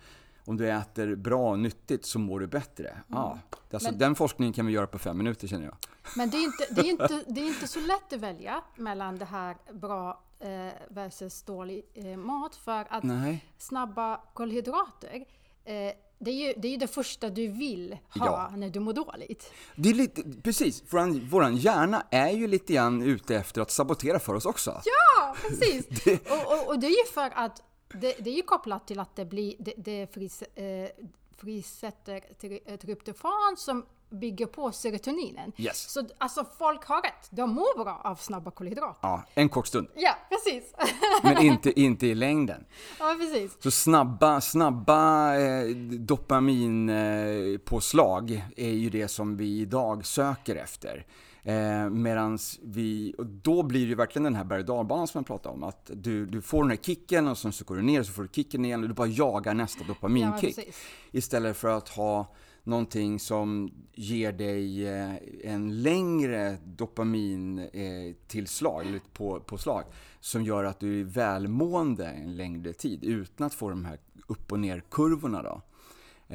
om 0.45 0.57
du 0.57 0.71
äter 0.71 1.15
bra 1.15 1.49
och 1.51 1.59
nyttigt 1.59 2.05
så 2.05 2.19
mår 2.19 2.39
du 2.39 2.47
bättre. 2.47 2.89
Mm. 2.89 3.03
Ja, 3.09 3.39
alltså, 3.73 3.89
men, 3.89 3.99
den 3.99 4.15
forskningen 4.15 4.53
kan 4.53 4.65
vi 4.65 4.73
göra 4.73 4.88
på 4.88 4.99
fem 4.99 5.17
minuter 5.17 5.47
känner 5.47 5.65
jag. 5.65 5.75
Men 6.15 6.29
det 6.29 6.38
är 6.38 6.43
inte, 6.43 6.67
det 6.69 6.81
är 6.81 6.85
inte, 6.89 7.23
det 7.27 7.41
är 7.41 7.47
inte 7.47 7.67
så 7.67 7.79
lätt 7.79 8.13
att 8.13 8.19
välja 8.19 8.63
mellan 8.75 9.17
det 9.17 9.25
här 9.25 9.57
bra 9.71 10.23
eh, 10.39 10.73
versus 10.89 11.44
dålig 11.44 11.85
eh, 11.94 12.17
mat. 12.17 12.55
För 12.55 12.87
att 12.89 13.03
Nej. 13.03 13.45
snabba 13.57 14.21
kolhydrater 14.33 15.25
eh, 15.65 15.91
det 16.21 16.31
är 16.31 16.47
ju 16.47 16.53
det, 16.57 16.68
är 16.68 16.77
det 16.77 16.88
första 16.88 17.29
du 17.29 17.47
vill 17.47 17.97
ha 18.09 18.25
ja. 18.25 18.57
när 18.57 18.69
du 18.69 18.80
mår 18.80 18.94
dåligt. 18.94 19.51
Det 19.75 19.90
är 19.90 19.94
lite, 19.94 20.23
precis, 20.44 20.83
våran, 20.94 21.28
våran 21.30 21.56
hjärna 21.56 22.06
är 22.11 22.30
ju 22.30 22.47
lite 22.47 22.73
grann 22.73 23.01
ute 23.01 23.35
efter 23.35 23.61
att 23.61 23.71
sabotera 23.71 24.19
för 24.19 24.33
oss 24.33 24.45
också. 24.45 24.81
Ja, 24.85 25.35
precis! 25.42 25.85
det... 26.06 26.31
Och, 26.31 26.54
och, 26.54 26.68
och, 26.68 26.80
det 26.80 26.87
är 26.87 27.06
ju 27.06 27.11
för 27.13 27.31
att 27.35 27.63
det, 27.94 28.16
det 28.19 28.30
är 28.30 28.35
ju 28.35 28.42
kopplat 28.42 28.87
till 28.87 28.99
att 28.99 29.16
det, 29.16 29.25
blir, 29.25 29.56
det, 29.59 29.73
det 29.78 30.13
fris, 30.13 30.42
eh, 30.42 30.90
frisätter 31.37 32.21
eh, 32.66 32.78
tryptofan 32.78 33.57
som 33.57 33.85
bygger 34.11 34.45
på 34.45 34.71
serotoninen. 34.71 35.51
Yes. 35.57 35.89
Så 35.89 36.07
alltså 36.18 36.45
folk 36.57 36.85
har 36.85 37.01
rätt, 37.01 37.27
de 37.30 37.49
mår 37.49 37.83
bra 37.83 38.01
av 38.03 38.15
snabba 38.15 38.51
kolhydrater. 38.51 38.99
Ja, 39.01 39.23
en 39.33 39.49
kort 39.49 39.68
stund. 39.68 39.87
Ja, 39.95 40.15
precis. 40.30 40.73
Men 41.23 41.37
inte, 41.37 41.80
inte 41.80 42.07
i 42.07 42.15
längden. 42.15 42.65
Ja, 42.99 43.15
precis. 43.19 43.57
Så 43.59 43.71
snabba, 43.71 44.41
snabba 44.41 45.35
eh, 45.39 45.68
dopaminpåslag 45.99 48.31
eh, 48.31 48.41
är 48.56 48.73
ju 48.73 48.89
det 48.89 49.07
som 49.07 49.37
vi 49.37 49.59
idag 49.59 50.06
söker 50.06 50.56
efter. 50.56 51.06
Eh, 51.44 51.89
medans 51.89 52.59
vi, 52.63 53.15
och 53.18 53.25
då 53.25 53.63
blir 53.63 53.81
det 53.81 53.89
ju 53.89 53.95
verkligen 53.95 54.23
den 54.23 54.35
här 54.35 54.44
berg 54.44 54.63
och 54.63 55.09
som 55.09 55.19
jag 55.19 55.27
pratade 55.27 55.56
om. 55.56 55.63
Att 55.63 55.91
du, 55.94 56.25
du 56.25 56.41
får 56.41 56.61
den 56.61 56.69
här 56.69 56.77
kicken 56.77 57.27
och 57.27 57.37
sen 57.37 57.53
så 57.53 57.65
går 57.65 57.75
du 57.75 57.81
ner 57.81 57.99
och 57.99 58.06
så 58.06 58.11
får 58.11 58.23
du 58.23 58.30
kicken 58.31 58.65
igen 58.65 58.83
och 58.83 58.89
du 58.89 58.95
bara 58.95 59.07
jagar 59.07 59.53
nästa 59.53 59.83
dopaminkick. 59.83 60.57
Ja, 60.57 60.63
istället 61.11 61.57
för 61.57 61.68
att 61.68 61.89
ha 61.89 62.35
någonting 62.63 63.19
som 63.19 63.71
ger 63.94 64.31
dig 64.31 64.87
eh, 64.87 65.15
en 65.44 65.81
längre 65.81 66.57
dopamintillslag, 66.63 68.81
eh, 68.81 68.87
eller 68.87 69.01
på, 69.13 69.39
påslag, 69.39 69.83
som 70.19 70.44
gör 70.44 70.63
att 70.63 70.80
du 70.80 70.99
är 70.99 71.03
välmående 71.03 72.06
en 72.06 72.37
längre 72.37 72.73
tid 72.73 73.03
utan 73.03 73.47
att 73.47 73.53
få 73.53 73.69
de 73.69 73.85
här 73.85 73.99
upp 74.27 74.51
och 74.51 74.59
ner-kurvorna. 74.59 75.44
Då. 75.44 75.61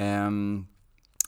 Um, 0.02 0.66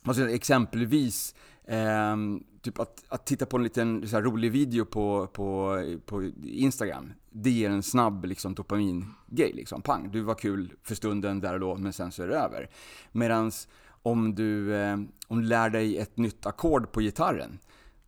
alltså 0.02 0.30
exempelvis 0.30 1.34
um, 1.66 2.44
typ 2.62 2.80
att, 2.80 3.04
att 3.08 3.26
titta 3.26 3.46
på 3.46 3.56
en 3.56 3.62
liten 3.62 4.08
så 4.08 4.16
här, 4.16 4.22
rolig 4.22 4.52
video 4.52 4.84
på, 4.84 5.26
på, 5.26 5.78
på 6.06 6.30
Instagram, 6.44 7.12
det 7.30 7.50
ger 7.50 7.70
en 7.70 7.82
snabb 7.82 8.24
liksom, 8.24 8.54
dopamin-grej. 8.54 9.52
Liksom. 9.52 9.82
Pang, 9.82 10.10
du 10.12 10.20
var 10.20 10.34
kul 10.34 10.72
för 10.82 10.94
stunden 10.94 11.40
där 11.40 11.54
och 11.54 11.60
då, 11.60 11.76
men 11.76 11.92
sen 11.92 12.12
så 12.12 12.22
är 12.22 12.28
det 12.28 12.36
över. 12.36 12.70
Medans 13.12 13.68
om 14.10 14.34
du, 14.34 14.74
eh, 14.74 14.96
om 15.28 15.42
du 15.42 15.48
lär 15.48 15.70
dig 15.70 15.98
ett 15.98 16.16
nytt 16.16 16.46
ackord 16.46 16.92
på 16.92 17.00
gitarren, 17.00 17.58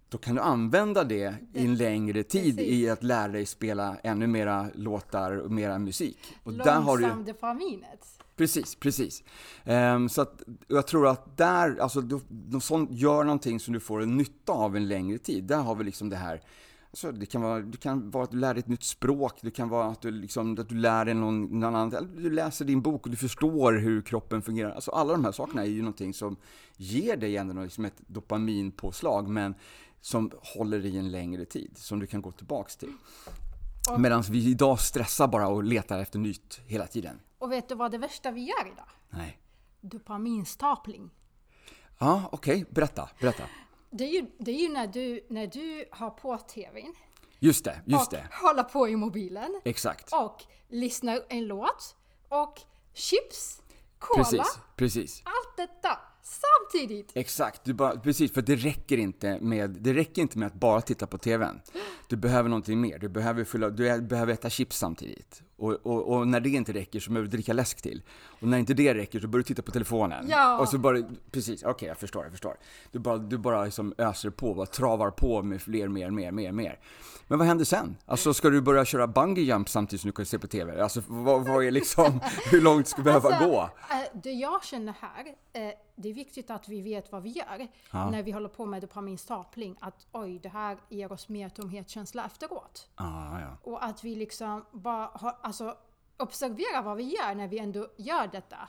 då 0.08 0.18
kan 0.18 0.34
du 0.34 0.40
använda 0.40 1.04
det 1.04 1.34
i 1.54 1.64
en 1.64 1.76
längre 1.76 2.22
tid 2.22 2.56
Precis. 2.56 2.72
i 2.72 2.90
att 2.90 3.02
lära 3.02 3.28
dig 3.28 3.46
spela 3.46 3.96
ännu 4.02 4.26
mera 4.26 4.68
låtar 4.74 5.36
och 5.36 5.50
mera 5.50 5.78
musik. 5.78 6.18
Och 6.42 6.52
Långsam 6.52 6.74
där 6.74 6.80
har 6.80 6.98
du... 6.98 7.32
dopaminet. 7.32 8.06
Precis, 8.36 8.74
precis. 8.74 9.22
Um, 9.64 10.08
så 10.08 10.22
att 10.22 10.42
jag 10.68 10.86
tror 10.86 11.08
att 11.08 11.36
där, 11.36 11.76
alltså, 11.80 12.00
du, 12.00 12.20
du, 12.28 12.60
sånt 12.60 12.90
gör 12.92 13.24
någonting 13.24 13.60
som 13.60 13.74
du 13.74 13.80
får 13.80 14.02
en 14.02 14.16
nytta 14.16 14.52
av 14.52 14.76
en 14.76 14.88
längre 14.88 15.18
tid. 15.18 15.44
Där 15.44 15.56
har 15.56 15.74
vi 15.74 15.84
liksom 15.84 16.10
det 16.10 16.16
här 16.16 16.42
Alltså, 16.90 17.12
det, 17.12 17.26
kan 17.26 17.42
vara, 17.42 17.60
det 17.60 17.76
kan 17.76 18.10
vara 18.10 18.24
att 18.24 18.30
du 18.30 18.36
lär 18.36 18.54
dig 18.54 18.60
ett 18.60 18.68
nytt 18.68 18.82
språk, 18.82 19.38
det 19.40 19.50
kan 19.50 19.68
vara 19.68 19.86
att 19.86 20.00
du, 20.00 20.10
liksom, 20.10 20.58
att 20.60 20.68
du 20.68 20.74
lär 20.74 21.04
dig 21.04 21.14
någon, 21.14 21.42
någon 21.42 21.64
annan, 21.64 21.94
eller 21.94 22.08
du 22.08 22.30
läser 22.30 22.64
din 22.64 22.82
bok 22.82 23.04
och 23.04 23.10
du 23.10 23.16
förstår 23.16 23.72
hur 23.72 24.02
kroppen 24.02 24.42
fungerar. 24.42 24.70
Alltså, 24.70 24.90
alla 24.90 25.12
de 25.12 25.24
här 25.24 25.32
sakerna 25.32 25.62
är 25.62 25.66
ju 25.66 25.82
någonting 25.82 26.14
som 26.14 26.36
ger 26.76 27.16
dig 27.16 27.36
ändå 27.36 27.62
liksom 27.62 27.84
ett 27.84 28.00
dopaminpåslag, 28.06 29.28
men 29.28 29.54
som 30.00 30.30
håller 30.42 30.86
i 30.86 30.96
en 30.96 31.10
längre 31.10 31.44
tid, 31.44 31.72
som 31.76 31.98
du 31.98 32.06
kan 32.06 32.22
gå 32.22 32.32
tillbaks 32.32 32.76
till. 32.76 32.92
Medan 33.98 34.22
vi 34.22 34.50
idag 34.50 34.80
stressar 34.80 35.28
bara 35.28 35.48
och 35.48 35.64
letar 35.64 35.98
efter 35.98 36.18
nytt 36.18 36.60
hela 36.66 36.86
tiden. 36.86 37.20
och 37.38 37.52
vet 37.52 37.68
du 37.68 37.74
vad 37.74 37.90
det 37.90 37.98
värsta 37.98 38.30
vi 38.30 38.40
gör 38.40 38.72
idag? 38.72 38.88
Nej. 39.10 39.38
Dopaminstapling. 39.80 41.10
Ja, 41.98 42.28
okej. 42.32 42.64
Berätta, 42.70 43.08
berätta. 43.20 43.42
Det 43.90 44.04
är 44.04 44.08
ju, 44.08 44.26
det 44.38 44.50
är 44.50 44.58
ju 44.62 44.68
när, 44.68 44.86
du, 44.86 45.26
när 45.28 45.46
du 45.46 45.84
har 45.90 46.10
på 46.10 46.38
TVn 46.38 46.94
Just 47.38 47.64
det, 47.64 47.82
just 47.86 48.12
och 48.12 48.18
det. 48.18 48.28
håller 48.42 48.62
på 48.62 48.88
i 48.88 48.96
mobilen 48.96 49.60
Exakt. 49.64 50.12
och 50.12 50.44
lyssnar 50.68 51.20
en 51.28 51.46
låt 51.46 51.96
och 52.28 52.60
chips, 52.94 53.62
cola, 53.98 54.24
Precis, 54.24 54.58
precis. 54.76 55.22
allt 55.24 55.56
detta 55.56 55.98
samtidigt. 56.22 57.10
Exakt, 57.14 57.64
du 57.64 57.72
bara, 57.72 57.96
precis, 57.96 58.32
för 58.32 58.42
det 58.42 58.56
räcker, 58.56 58.98
inte 58.98 59.38
med, 59.40 59.70
det 59.70 59.94
räcker 59.94 60.22
inte 60.22 60.38
med 60.38 60.46
att 60.46 60.54
bara 60.54 60.80
titta 60.80 61.06
på 61.06 61.18
TVn. 61.18 61.60
Du 62.08 62.16
behöver 62.16 62.48
någonting 62.48 62.80
mer, 62.80 62.98
du 62.98 63.08
behöver, 63.08 63.44
fylla, 63.44 63.70
du 63.70 64.00
behöver 64.00 64.32
äta 64.32 64.50
chips 64.50 64.78
samtidigt. 64.78 65.42
Och, 65.56 65.72
och, 65.72 66.12
och 66.16 66.28
när 66.28 66.40
det 66.40 66.48
inte 66.48 66.72
räcker 66.72 67.00
så 67.00 67.10
behöver 67.10 67.28
du 67.28 67.36
dricka 67.36 67.52
läsk 67.52 67.82
till. 67.82 68.02
Och 68.40 68.48
när 68.48 68.58
inte 68.58 68.74
det 68.74 68.94
räcker 68.94 69.20
så 69.20 69.28
börjar 69.28 69.42
du 69.42 69.46
titta 69.46 69.62
på 69.62 69.70
telefonen. 69.70 70.26
Ja. 70.28 70.58
Och 70.58 70.68
så 70.68 70.78
bara, 70.78 70.96
precis, 71.30 71.62
okej 71.62 71.88
jag 71.88 71.98
förstår, 71.98 72.22
jag 72.22 72.32
förstår. 72.32 72.56
Du 72.92 72.98
bara, 72.98 73.18
du 73.18 73.38
bara 73.38 73.64
liksom 73.64 73.94
öser 73.98 74.30
på, 74.30 74.54
bara 74.54 74.66
travar 74.66 75.10
på 75.10 75.42
med 75.42 75.62
fler, 75.62 75.88
mer, 75.88 76.10
mer, 76.10 76.30
mer, 76.32 76.52
mer. 76.52 76.78
Men 77.26 77.38
vad 77.38 77.48
händer 77.48 77.64
sen? 77.64 77.96
Alltså 78.06 78.34
ska 78.34 78.50
du 78.50 78.60
börja 78.60 78.84
köra 78.84 79.06
bungee 79.06 79.44
jump 79.44 79.68
samtidigt 79.68 80.00
som 80.00 80.08
du 80.08 80.12
kan 80.12 80.26
se 80.26 80.38
på 80.38 80.46
TV? 80.46 80.80
Alltså 80.82 81.02
vad, 81.06 81.48
vad 81.48 81.64
är 81.64 81.70
liksom, 81.70 82.20
hur 82.50 82.60
långt 82.60 82.88
ska 82.88 82.96
du 82.96 83.04
behöva 83.04 83.28
Alltså, 83.28 83.48
gå? 83.50 83.60
eh, 83.90 84.20
det 84.22 84.30
jag 84.30 84.64
känner 84.64 84.94
här, 85.00 85.26
eh, 85.52 85.72
det 86.02 86.08
är 86.08 86.14
viktigt 86.14 86.50
att 86.50 86.68
vi 86.68 86.80
vet 86.80 87.12
vad 87.12 87.22
vi 87.22 87.30
gör 87.30 87.68
Ja. 87.92 88.10
när 88.10 88.22
vi 88.22 88.30
håller 88.30 88.48
på 88.48 88.66
med 88.66 88.82
dopaminstapling. 88.82 89.76
Att 89.80 90.06
oj, 90.12 90.38
det 90.38 90.48
här 90.48 90.78
ger 90.88 91.12
oss 91.12 91.28
mer 91.28 91.48
tomhetskänsla 91.48 92.24
efteråt. 92.24 92.88
Ah, 92.94 93.40
ja. 93.40 93.56
Och 93.62 93.84
att 93.84 94.04
vi 94.04 94.16
liksom 94.16 94.64
bara 94.72 95.10
har, 95.14 95.36
alltså, 95.42 95.76
observerar 96.16 96.82
vad 96.82 96.96
vi 96.96 97.02
gör 97.04 97.34
när 97.34 97.48
vi 97.48 97.58
ändå 97.58 97.88
gör 97.96 98.26
detta. 98.26 98.68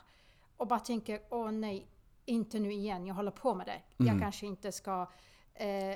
Och 0.57 0.67
bara 0.67 0.79
tänker, 0.79 1.21
åh 1.29 1.51
nej, 1.51 1.88
inte 2.25 2.59
nu 2.59 2.71
igen, 2.73 3.05
jag 3.07 3.15
håller 3.15 3.31
på 3.31 3.53
med 3.55 3.65
det. 3.65 3.81
Mm. 4.03 4.13
Jag 4.13 4.21
kanske 4.23 4.45
inte 4.45 4.71
ska 4.71 5.07
eh, 5.53 5.95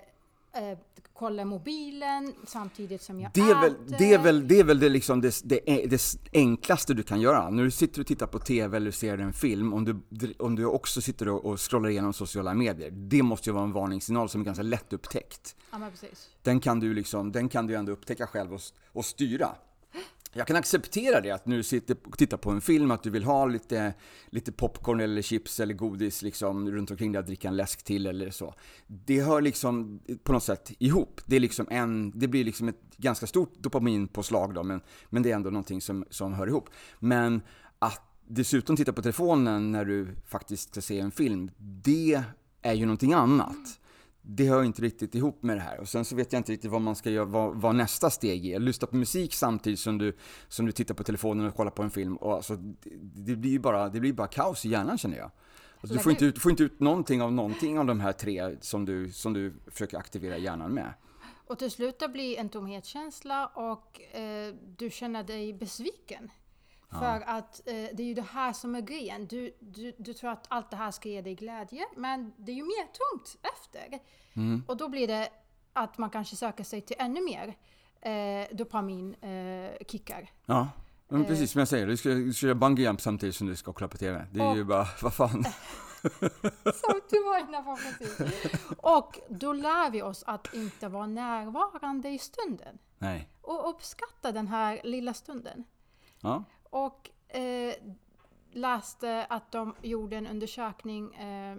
eh, 0.56 0.78
kolla 1.14 1.46
mobilen 1.46 2.34
samtidigt 2.48 3.02
som 3.02 3.20
jag 3.20 3.32
Det 3.34 3.42
är, 3.42 3.62
väl, 3.62 3.72
äter. 3.72 3.96
det, 3.98 4.14
är 4.14 4.20
väl, 4.20 4.48
det 4.48 4.60
är 4.60 4.64
väl 4.64 4.80
det, 4.80 4.90
liksom 4.90 5.22
det, 5.22 5.42
det, 5.44 5.60
det 5.66 6.02
enklaste 6.34 6.94
du 6.94 7.04
kan 7.04 7.22
göra. 7.22 7.50
När 7.50 7.64
du 7.64 7.72
sitter 7.72 8.02
och 8.02 8.08
tittar 8.08 8.28
på 8.28 8.40
TV 8.40 8.78
eller 8.78 8.92
ser 8.92 9.18
en 9.18 9.34
film, 9.34 9.74
om 9.74 9.86
du, 9.86 10.34
om 10.40 10.56
du 10.56 10.66
också 10.66 11.02
sitter 11.02 11.28
och, 11.28 11.46
och 11.46 11.60
scrollar 11.70 11.90
igenom 11.90 12.14
sociala 12.14 12.54
medier. 12.54 12.92
Det 12.92 13.24
måste 13.24 13.50
ju 13.50 13.54
vara 13.54 13.64
en 13.64 13.72
varningssignal 13.72 14.30
som 14.30 14.42
är 14.42 14.46
ganska 14.46 14.64
lätt 14.64 14.94
upptäckt. 14.94 15.56
Ja, 15.72 15.78
men 15.78 15.92
precis. 15.92 16.30
Den 16.42 16.60
kan 16.60 16.80
du, 16.80 16.94
liksom, 16.94 17.32
den 17.32 17.50
kan 17.50 17.68
du 17.68 17.76
ändå 17.76 17.92
upptäcka 17.92 18.28
själv 18.28 18.54
och, 18.54 18.62
och 18.92 19.06
styra. 19.06 19.56
Jag 20.38 20.48
kan 20.48 20.56
acceptera 20.56 21.22
det, 21.22 21.32
att 21.32 21.46
när 21.46 21.58
du 21.58 21.63
sitter 21.63 21.98
och 22.04 22.18
tittar 22.18 22.38
på 22.38 22.51
en 22.51 22.62
film, 22.62 22.92
att 22.92 23.04
du 23.04 23.10
vill 23.10 23.24
ha 23.24 23.46
lite, 23.46 23.94
lite 24.30 24.51
popcorn 24.51 25.00
eller 25.00 25.22
chips 25.22 25.60
eller 25.60 25.74
godis 25.74 26.22
liksom, 26.22 26.72
runt 26.72 26.92
omkring 26.92 27.12
dig, 27.12 27.20
att 27.20 27.25
dricka 27.25 27.48
en 27.48 27.56
läsk 27.56 27.84
till 27.84 28.06
eller 28.06 28.30
så. 28.30 28.54
Det 28.88 29.22
hör 29.22 29.42
liksom 29.42 30.00
på 30.24 30.34
något 30.34 30.44
sätt 30.44 30.72
ihop. 30.80 31.22
Det, 31.25 31.36
är 31.36 31.39
liksom 31.39 31.68
en, 31.70 32.12
det 32.20 32.27
blir 32.27 32.44
liksom 32.44 32.68
ett 32.68 32.98
ganska 32.98 33.27
stort 33.27 33.54
dopaminpåslag 33.58 34.54
då, 34.54 34.63
men, 34.63 34.82
men 35.10 35.24
det 35.24 35.32
är 35.32 35.36
ändå 35.36 35.50
någonting 35.50 35.82
som, 35.82 36.06
som 36.10 36.34
hör 36.34 36.48
ihop. 36.48 36.70
Men 37.00 37.42
att 37.80 38.01
dessutom 38.27 38.75
titta 38.75 38.94
på 38.94 39.01
telefonen 39.01 39.72
när 39.72 39.86
du 39.86 40.08
faktiskt 40.27 40.72
ska 40.72 40.82
se 40.82 41.00
en 41.00 41.12
film, 41.12 41.51
det 41.58 42.24
är 42.62 42.74
ju 42.74 42.86
någonting 42.86 43.13
annat 43.13 43.80
det 44.27 44.50
hör 44.50 44.63
inte 44.63 44.82
riktigt 44.82 45.15
ihop 45.15 45.44
med 45.44 45.58
det 45.58 45.62
här. 45.62 45.79
Och 45.79 45.89
sen 45.89 46.05
så 46.05 46.15
vet 46.15 46.34
jag 46.34 46.39
inte 46.39 46.51
riktigt 46.51 46.72
vad 46.72 46.82
man 46.82 46.96
ska 46.96 47.10
göra, 47.10 47.25
vad, 47.25 47.55
vad 47.55 47.75
nästa 47.75 48.10
steg 48.10 48.46
är. 48.46 48.60
Lyssna 48.60 48.88
på 48.88 48.96
musik 48.96 49.34
samtidigt 49.34 49.79
som 49.79 49.98
du, 49.98 50.17
som 50.48 50.65
du 50.65 50.72
tittar 50.72 50.96
på 50.96 51.03
telefonen 51.03 51.48
och 51.48 51.55
kollar 51.55 51.72
på 51.72 51.84
en 51.84 51.91
film. 51.91 52.15
Och 52.17 52.34
alltså, 52.34 52.55
det, 52.55 52.89
det 53.01 53.36
blir 53.36 53.51
ju 53.51 53.60
bara, 53.60 53.89
det 53.89 54.00
blir 54.00 54.13
bara 54.13 54.27
kaos 54.27 54.65
i 54.65 54.70
hjärnan 54.70 54.98
känner 54.98 55.17
jag. 55.17 55.32
Alltså, 55.82 55.98
du 55.98 56.03
får 56.03 56.12
inte, 56.12 56.25
ut, 56.25 56.41
får 56.41 56.51
inte 56.51 56.63
ut 56.63 56.79
någonting 56.79 57.22
av 57.22 57.34
någonting 57.34 57.79
av 57.79 57.86
de 57.86 58.00
här 58.00 58.12
tre 58.12 58.55
som 58.62 58.86
du, 58.86 59.12
som 59.12 59.34
du 59.34 59.53
försöker 59.67 59.98
aktivera 59.98 60.38
hjärnan 60.38 60.72
med. 60.72 60.94
Och 61.48 61.60
till 61.60 61.72
slut 61.72 62.00
det 62.00 62.08
blir 62.08 62.39
en 62.39 62.50
tomhetskänsla 62.50 63.48
och 63.48 64.01
eh, 64.01 64.53
du 64.77 64.89
känner 64.89 65.24
dig 65.24 65.53
besviken. 65.53 66.29
För 66.89 67.22
att 67.27 67.68
eh, 67.68 67.74
det 67.74 68.04
är 68.04 68.08
ju 68.08 68.13
det 68.13 68.27
här 68.32 68.54
som 68.54 68.75
är 68.75 68.82
grejen. 68.82 69.27
Du, 69.27 69.56
du, 69.60 69.94
du 69.98 70.13
tror 70.13 70.30
att 70.30 70.46
allt 70.48 70.72
det 70.72 70.77
här 70.77 70.92
ska 70.92 71.10
ge 71.10 71.22
dig 71.22 71.36
glädje, 71.36 71.86
men 71.96 72.34
det 72.38 72.51
är 72.51 72.56
ju 72.56 72.63
mer 72.63 72.86
tungt 72.86 73.38
efter. 73.54 74.00
Och 74.68 74.77
då 74.77 74.89
blir 74.89 75.08
det 75.08 75.30
att 75.74 75.98
man 75.98 76.10
kanske 76.10 76.36
söker 76.36 76.63
sig 76.63 76.82
till 76.82 76.96
ännu 77.00 77.22
mer 77.22 77.56
eh, 78.01 78.56
dopaminkickar. 78.56 80.22
Eh. 80.22 80.27
Ja, 80.46 80.70
men 81.08 81.25
precis 81.25 81.51
som 81.51 81.60
jag 81.60 81.68
säger, 81.68 81.88
du 81.88 81.98
ska, 81.98 82.10
du 82.10 82.34
ska 82.34 82.46
göra 82.46 82.56
bungee 82.56 82.86
jump 82.86 83.01
samtidigt 83.01 83.36
som 83.36 83.48
du 83.48 83.56
ska 83.56 83.74
kolla 83.74 83.88
på 83.88 83.98
TV. 83.98 84.25
Det 84.32 84.39
är 84.39 84.56
ju 84.56 84.63
bara, 84.63 84.88
vad 85.01 85.13
fan. 85.13 85.46
Som 86.75 87.01
du 87.10 87.24
var 87.24 87.39
inne 87.39 87.63
på 87.63 87.77
precis. 87.77 88.51
Och 88.77 89.20
då 89.30 89.54
lär 89.54 89.89
vi 89.89 90.01
oss 90.01 90.24
att 90.27 90.54
inte 90.54 90.88
vara 90.88 91.08
närvarande 91.08 92.10
i 92.10 92.20
stunden. 92.20 92.77
Nej. 92.98 93.30
Och 93.42 93.70
uppskatta 93.70 94.32
den 94.32 94.48
här 94.48 94.82
lilla 94.84 95.13
stunden. 95.13 95.63
Ja. 96.22 96.44
Och 96.75 97.10
eh, 97.36 97.74
läste 98.51 99.25
att 99.29 99.51
de 99.51 99.75
gjorde 99.82 100.15
en 100.15 100.27
undersökning 100.27 101.15
eh, 101.15 101.58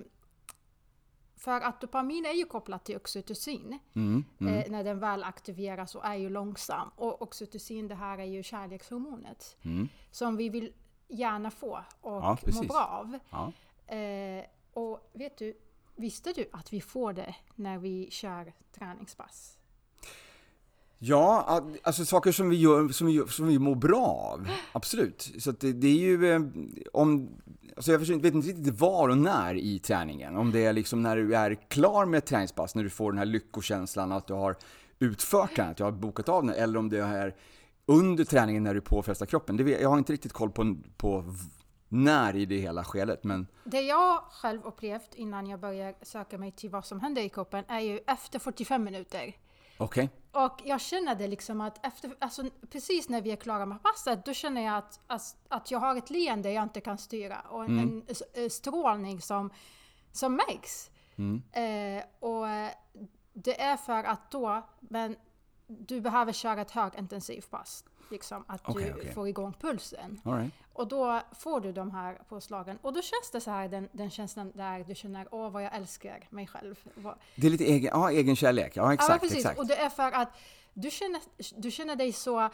för 1.36 1.60
att 1.60 1.80
dopamin 1.80 2.26
är 2.26 2.32
ju 2.32 2.44
kopplat 2.44 2.84
till 2.84 2.96
oxytocin. 2.96 3.78
Mm, 3.94 4.24
mm. 4.40 4.54
Eh, 4.54 4.70
när 4.70 4.84
den 4.84 5.00
väl 5.00 5.24
aktiveras 5.24 5.94
och 5.94 6.04
är 6.04 6.14
ju 6.14 6.28
långsam. 6.28 6.90
Och 6.96 7.22
oxytocin 7.22 7.88
det 7.88 7.94
här 7.94 8.18
är 8.18 8.24
ju 8.24 8.42
kärlekshormonet. 8.42 9.56
Mm. 9.62 9.88
Som 10.10 10.36
vi 10.36 10.48
vill 10.48 10.72
gärna 11.08 11.50
få 11.50 11.84
och 12.00 12.22
Ja, 12.22 12.38
må 12.54 12.62
bra 12.62 12.84
av. 12.84 13.18
Ja. 13.30 13.52
Eh, 13.96 14.44
och 14.72 15.10
vet 15.12 15.38
du, 15.38 15.58
visste 15.94 16.32
du 16.32 16.48
att 16.52 16.72
vi 16.72 16.80
får 16.80 17.12
det 17.12 17.34
när 17.54 17.78
vi 17.78 18.10
kör 18.10 18.52
träningspass? 18.72 19.55
Ja, 20.98 21.62
alltså 21.82 22.04
saker 22.04 22.32
som 22.32 22.50
vi, 22.50 22.56
gör, 22.56 22.88
som 22.88 23.06
vi, 23.06 23.22
som 23.28 23.46
vi 23.46 23.58
mår 23.58 23.74
bra 23.74 24.06
av. 24.06 24.48
Absolut. 24.72 25.32
Så 25.38 25.50
det, 25.50 25.72
det 25.72 25.86
är 25.86 25.98
ju 25.98 26.32
eh, 26.32 26.40
om... 26.92 27.28
Alltså 27.76 27.92
jag 27.92 27.98
vet 27.98 28.34
inte 28.34 28.48
riktigt 28.48 28.80
var 28.80 29.08
och 29.08 29.18
när 29.18 29.54
i 29.54 29.78
träningen. 29.78 30.36
Om 30.36 30.52
det 30.52 30.64
är 30.64 30.72
liksom 30.72 31.02
när 31.02 31.16
du 31.16 31.36
är 31.36 31.54
klar 31.68 32.06
med 32.06 32.18
ett 32.18 32.26
träningspass, 32.26 32.74
när 32.74 32.82
du 32.82 32.90
får 32.90 33.12
den 33.12 33.18
här 33.18 33.26
lyckokänslan 33.26 34.12
att 34.12 34.26
du 34.26 34.34
har 34.34 34.56
utfört 34.98 35.54
träningen, 35.54 35.70
att 35.70 35.76
du 35.76 35.84
har 35.84 35.92
bokat 35.92 36.28
av 36.28 36.46
den, 36.46 36.54
eller 36.54 36.78
om 36.78 36.88
det 36.88 36.98
är 36.98 37.34
under 37.86 38.24
träningen 38.24 38.62
när 38.62 38.74
du 38.74 38.80
påfrestar 38.80 39.26
kroppen. 39.26 39.56
Det 39.56 39.80
jag 39.80 39.88
har 39.88 39.98
inte 39.98 40.12
riktigt 40.12 40.32
koll 40.32 40.50
på, 40.50 40.76
på 40.96 41.24
när 41.88 42.36
i 42.36 42.46
det 42.46 42.58
hela 42.58 42.84
skedet, 42.84 43.24
men 43.24 43.46
Det 43.64 43.80
jag 43.80 44.22
själv 44.30 44.60
upplevt 44.64 45.14
innan 45.14 45.46
jag 45.46 45.60
börjar 45.60 45.94
söka 46.02 46.38
mig 46.38 46.52
till 46.52 46.70
vad 46.70 46.84
som 46.84 47.00
händer 47.00 47.22
i 47.22 47.28
kroppen 47.28 47.64
är 47.68 47.80
ju 47.80 48.00
efter 48.06 48.38
45 48.38 48.84
minuter. 48.84 49.36
okej. 49.78 50.10
Och 50.44 50.60
jag 50.64 50.80
känner 50.80 51.14
det 51.14 51.28
liksom 51.28 51.60
att 51.60 51.86
efter, 51.86 52.16
alltså 52.18 52.42
precis 52.70 53.08
när 53.08 53.20
vi 53.20 53.30
är 53.32 53.36
klara 53.36 53.66
med 53.66 53.82
passet, 53.82 54.24
då 54.24 54.32
känner 54.32 54.60
jag 54.60 54.76
att, 54.76 55.00
att, 55.06 55.36
att 55.48 55.70
jag 55.70 55.78
har 55.78 55.96
ett 55.96 56.10
leende 56.10 56.50
jag 56.52 56.62
inte 56.62 56.80
kan 56.80 56.98
styra 56.98 57.40
och 57.40 57.64
en, 57.64 57.78
en 57.78 58.04
s- 58.08 58.22
eh, 58.34 58.48
strålning 58.48 59.20
som, 59.20 59.50
som 60.12 60.34
märks. 60.36 60.90
Eh, 61.52 62.04
och 62.20 62.46
det 63.32 63.60
är 63.60 63.76
för 63.76 64.04
att 64.04 64.30
då, 64.30 64.62
men 64.80 65.16
du 65.66 66.00
behöver 66.00 66.32
köra 66.32 66.60
ett 66.60 66.70
högintensivt 66.70 67.50
pass. 67.50 67.84
Liksom 68.10 68.44
att 68.48 68.60
Okej, 68.64 68.84
du 68.84 69.00
okej. 69.00 69.12
får 69.14 69.28
igång 69.28 69.52
pulsen. 69.60 70.20
Right. 70.24 70.52
Och 70.72 70.88
då 70.88 71.20
får 71.38 71.60
du 71.60 71.72
de 71.72 71.90
här 71.90 72.18
påslagen. 72.28 72.78
Och 72.82 72.92
då 72.92 73.02
känns 73.02 73.30
det 73.32 73.40
så 73.40 73.50
här, 73.50 73.68
den, 73.68 73.88
den 73.92 74.10
känslan 74.10 74.52
där 74.54 74.84
du 74.84 74.94
känner, 74.94 75.28
åh 75.30 75.50
vad 75.50 75.62
jag 75.64 75.74
älskar 75.74 76.26
mig 76.30 76.46
själv. 76.46 76.84
Det 77.36 77.46
är 77.46 77.50
lite 77.50 77.64
egen, 77.64 77.90
ja, 77.94 78.10
egen 78.10 78.36
kärlek. 78.36 78.76
Ja, 78.76 78.92
exakt. 78.94 79.10
ja, 79.12 79.18
precis. 79.18 79.38
exakt. 79.38 79.58
Och 79.58 79.66
det 79.66 79.76
är 79.76 79.88
för 79.88 80.12
att 80.12 80.28
du 80.74 80.90
känner, 80.90 81.20
du 81.56 81.70
känner 81.70 81.96
dig 81.96 82.12
så 82.12 82.50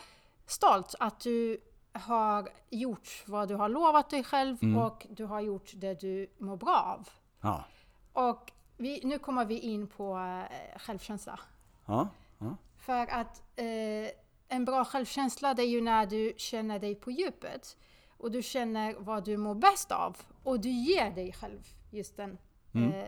stolt 0.46 0.94
att 1.00 1.20
du 1.20 1.58
har 1.92 2.48
gjort 2.70 3.24
vad 3.26 3.48
du 3.48 3.54
har 3.54 3.68
lovat 3.68 4.10
dig 4.10 4.24
själv 4.24 4.56
Mm. 4.62 4.76
och 4.82 5.06
du 5.10 5.24
har 5.24 5.40
gjort 5.40 5.70
det 5.74 6.00
du 6.00 6.30
mår 6.38 6.56
bra 6.56 6.96
av. 6.98 7.08
Ja. 7.40 7.64
Och 8.12 8.52
vi, 8.76 9.00
nu 9.04 9.18
kommer 9.18 9.44
vi 9.44 9.58
in 9.58 9.86
på 9.86 10.16
eh, 10.18 10.78
självkänsla. 10.78 11.40
Ja. 11.86 12.08
ja. 12.38 12.56
För 12.82 13.06
att 13.06 13.42
eh, 13.56 14.10
en 14.48 14.64
bra 14.64 14.84
självkänsla 14.84 15.54
det 15.54 15.62
är 15.62 15.66
ju 15.66 15.80
när 15.80 16.06
du 16.06 16.34
känner 16.36 16.78
dig 16.78 16.94
på 16.94 17.10
djupet. 17.10 17.76
Och 18.18 18.30
du 18.30 18.42
känner 18.42 18.94
vad 18.94 19.24
du 19.24 19.36
mår 19.36 19.54
bäst 19.54 19.92
av. 19.92 20.16
Och 20.42 20.60
du 20.60 20.70
ger 20.70 21.10
dig 21.10 21.32
själv 21.32 21.66
just 21.90 22.16
den 22.16 22.38
Mm. 22.74 22.92
eh, 22.92 23.06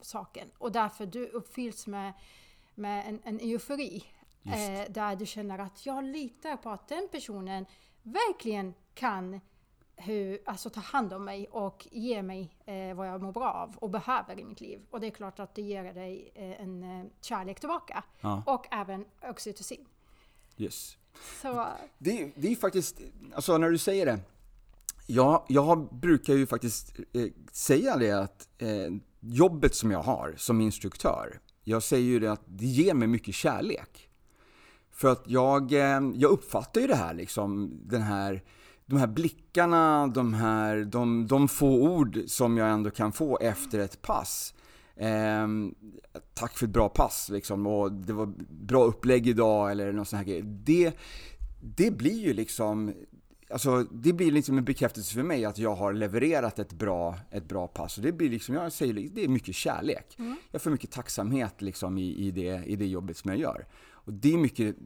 saken. 0.00 0.50
Och 0.58 0.72
därför 0.72 1.06
du 1.06 1.26
uppfylls 1.26 1.86
med, 1.86 2.12
med 2.74 3.08
en, 3.08 3.20
en 3.24 3.40
eufori. 3.40 4.04
Eh, 4.44 4.90
där 4.92 5.16
du 5.16 5.26
känner 5.26 5.58
att 5.58 5.86
jag 5.86 6.04
litar 6.04 6.56
på 6.56 6.70
att 6.70 6.88
den 6.88 7.08
personen 7.12 7.66
verkligen 8.02 8.74
kan 8.94 9.40
hur, 9.98 10.38
alltså 10.44 10.70
ta 10.70 10.80
hand 10.80 11.12
om 11.12 11.24
mig 11.24 11.48
och 11.50 11.88
ge 11.90 12.22
mig 12.22 12.54
eh, 12.66 12.94
vad 12.94 13.08
jag 13.08 13.22
mår 13.22 13.32
bra 13.32 13.52
av 13.52 13.76
och 13.76 13.90
behöver 13.90 14.40
i 14.40 14.44
mitt 14.44 14.60
liv. 14.60 14.80
Och 14.90 15.00
det 15.00 15.06
är 15.06 15.10
klart 15.10 15.38
att 15.38 15.54
det 15.54 15.62
ger 15.62 15.94
dig 15.94 16.32
eh, 16.34 16.60
en 16.62 16.82
eh, 16.82 17.06
kärlek 17.20 17.60
tillbaka. 17.60 18.04
Ja. 18.20 18.42
Och 18.46 18.66
även 18.70 19.04
oxytocin. 19.30 19.86
Yes. 20.56 20.96
Så, 21.42 21.66
Det, 21.98 22.32
det 22.36 22.52
är 22.52 22.56
faktiskt, 22.56 23.00
alltså 23.34 23.58
när 23.58 23.70
du 23.70 23.78
säger 23.78 24.06
det. 24.06 24.18
Jag, 25.06 25.44
jag 25.48 25.94
brukar 25.94 26.34
ju 26.34 26.46
faktiskt 26.46 26.98
eh, 27.12 27.26
säga 27.52 27.96
det 27.96 28.10
att 28.10 28.48
eh, 28.58 28.68
jobbet 29.20 29.74
som 29.74 29.90
jag 29.90 30.02
har 30.02 30.34
som 30.36 30.60
instruktör, 30.60 31.40
jag 31.64 31.82
säger 31.82 32.06
ju 32.06 32.18
det 32.18 32.32
att 32.32 32.42
det 32.46 32.66
ger 32.66 32.94
mig 32.94 33.08
mycket 33.08 33.34
kärlek. 33.34 34.08
För 34.90 35.12
att 35.12 35.22
jag, 35.26 35.72
eh, 35.72 36.00
jag 36.14 36.30
uppfattar 36.30 36.80
ju 36.80 36.86
det 36.86 36.96
här 36.96 37.14
liksom, 37.14 37.70
den 37.84 38.02
här, 38.02 38.42
de 38.88 38.98
här 38.98 39.06
blickarna, 39.06 40.06
de 40.06 40.34
här, 40.34 40.84
de, 40.84 41.26
de 41.26 41.48
få 41.48 41.82
ord 41.82 42.18
som 42.26 42.56
jag 42.56 42.70
ändå 42.70 42.90
kan 42.90 43.12
få 43.12 43.38
efter 43.38 43.78
ett 43.78 44.02
pass. 44.02 44.54
Eh, 44.96 45.48
tack 46.34 46.58
för 46.58 46.66
ett 46.66 46.72
bra 46.72 46.88
pass 46.88 47.28
liksom, 47.28 47.66
och 47.66 47.92
det 47.92 48.12
var 48.12 48.32
bra 48.50 48.84
upplägg 48.84 49.26
idag 49.26 49.70
eller 49.70 49.92
något 49.92 50.08
sånt 50.08 50.18
här 50.18 50.32
grej. 50.32 50.42
Det, 50.42 50.92
det 51.60 51.90
blir 51.90 52.20
ju 52.20 52.32
liksom, 52.32 52.94
alltså 53.50 53.82
det 53.82 54.12
blir 54.12 54.30
liksom 54.30 54.58
en 54.58 54.64
bekräftelse 54.64 55.14
för 55.14 55.22
mig 55.22 55.44
att 55.44 55.58
jag 55.58 55.74
har 55.74 55.92
levererat 55.92 56.58
ett 56.58 56.72
bra, 56.72 57.18
ett 57.30 57.48
bra 57.48 57.66
pass. 57.66 57.96
Och 57.96 58.02
det 58.02 58.12
blir 58.12 58.30
liksom, 58.30 58.54
jag 58.54 58.72
säger, 58.72 58.94
det 58.94 59.24
är 59.24 59.28
mycket 59.28 59.54
kärlek. 59.54 60.16
Jag 60.50 60.62
får 60.62 60.70
mycket 60.70 60.90
tacksamhet 60.90 61.62
liksom 61.62 61.98
i, 61.98 62.16
i, 62.16 62.30
det, 62.30 62.64
i 62.66 62.76
det 62.76 62.86
jobbet 62.86 63.16
som 63.16 63.30
jag 63.30 63.40
gör. 63.40 63.66
Och 64.08 64.14
det 64.14 64.34
är 64.34 64.38
mycket, 64.38 64.76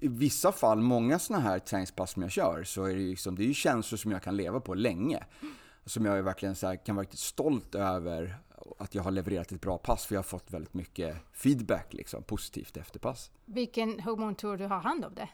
i 0.00 0.08
vissa 0.08 0.52
fall, 0.52 0.80
många 0.80 1.18
sådana 1.18 1.44
här 1.44 1.58
träningspass 1.58 2.10
som 2.10 2.22
jag 2.22 2.30
kör, 2.30 2.64
så 2.64 2.84
är 2.84 2.94
det 2.94 3.00
ju 3.00 3.10
liksom, 3.10 3.36
det 3.36 3.42
är 3.42 3.46
ju 3.46 3.54
känslor 3.54 3.96
som 3.98 4.12
jag 4.12 4.22
kan 4.22 4.36
leva 4.36 4.60
på 4.60 4.74
länge. 4.74 5.24
Som 5.84 6.04
jag 6.06 6.18
är 6.18 6.22
verkligen 6.22 6.54
så 6.54 6.66
här, 6.66 6.84
kan 6.84 6.96
vara 6.96 7.02
riktigt 7.04 7.20
stolt 7.20 7.74
över 7.74 8.36
att 8.78 8.94
jag 8.94 9.02
har 9.02 9.10
levererat 9.10 9.52
ett 9.52 9.60
bra 9.60 9.78
pass, 9.78 10.06
för 10.06 10.14
jag 10.14 10.18
har 10.18 10.24
fått 10.24 10.50
väldigt 10.50 10.74
mycket 10.74 11.16
feedback, 11.32 11.86
liksom, 11.92 12.22
positivt 12.22 12.76
efter 12.76 12.98
pass. 12.98 13.30
vilken 13.44 14.00
hormon 14.00 14.34
tror 14.34 14.56
du 14.56 14.64
har 14.66 14.80
hand 14.80 15.04
om 15.04 15.12
det? 15.14 15.28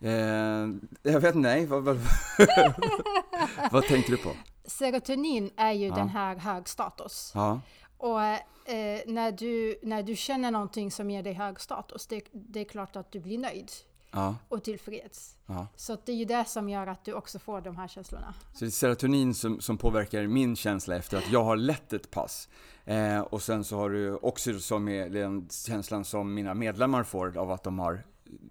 Eh, 0.00 0.68
jag 1.12 1.20
vet 1.20 1.34
inte, 1.34 1.66
vad, 1.66 1.82
vad, 1.84 1.96
vad 3.72 3.84
tänkte 3.84 4.12
du 4.12 4.16
på? 4.16 4.30
Serotonin 4.64 5.50
är 5.56 5.72
ju 5.72 5.86
Ja. 5.86 5.94
den 5.96 6.08
här 6.08 6.36
hög 6.36 6.68
status. 6.68 7.32
Ja, 7.34 7.60
Och 7.98 8.22
eh, 8.22 9.00
när, 9.06 9.32
du, 9.32 9.78
när 9.82 10.02
du 10.02 10.16
känner 10.16 10.50
någonting 10.50 10.90
som 10.90 11.10
ger 11.10 11.22
dig 11.22 11.32
hög 11.32 11.60
status, 11.60 12.06
det, 12.06 12.24
det 12.32 12.60
är 12.60 12.64
klart 12.64 12.96
att 12.96 13.12
du 13.12 13.20
blir 13.20 13.38
nöjd 13.38 13.70
ja, 14.10 14.36
och 14.48 14.64
tillfreds. 14.64 15.36
ja. 15.46 15.66
Så 15.76 15.96
det 16.04 16.12
är 16.12 16.16
ju 16.16 16.24
det 16.24 16.44
som 16.44 16.68
gör 16.68 16.86
att 16.86 17.04
du 17.04 17.12
också 17.12 17.38
får 17.38 17.60
de 17.60 17.76
här 17.76 17.88
känslorna. 17.88 18.34
Så 18.52 18.64
det 18.64 18.68
är 18.68 18.70
serotonin 18.70 19.34
som, 19.34 19.60
som 19.60 19.78
påverkar 19.78 20.26
min 20.26 20.56
känsla 20.56 20.96
efter 20.96 21.18
att 21.18 21.30
jag 21.30 21.44
har 21.44 21.56
lett 21.56 21.92
ett 21.92 22.10
pass. 22.10 22.48
Eh, 22.84 23.20
och 23.20 23.42
sen 23.42 23.64
så 23.64 23.76
har 23.76 23.90
du 23.90 24.16
också 24.16 24.60
som 24.60 24.88
är 24.88 25.08
den 25.08 25.48
känslan 25.50 26.04
som 26.04 26.34
mina 26.34 26.54
medlemmar 26.54 27.04
får 27.04 27.38
av 27.38 27.50
att 27.50 27.62
de 27.62 27.78
har 27.78 28.02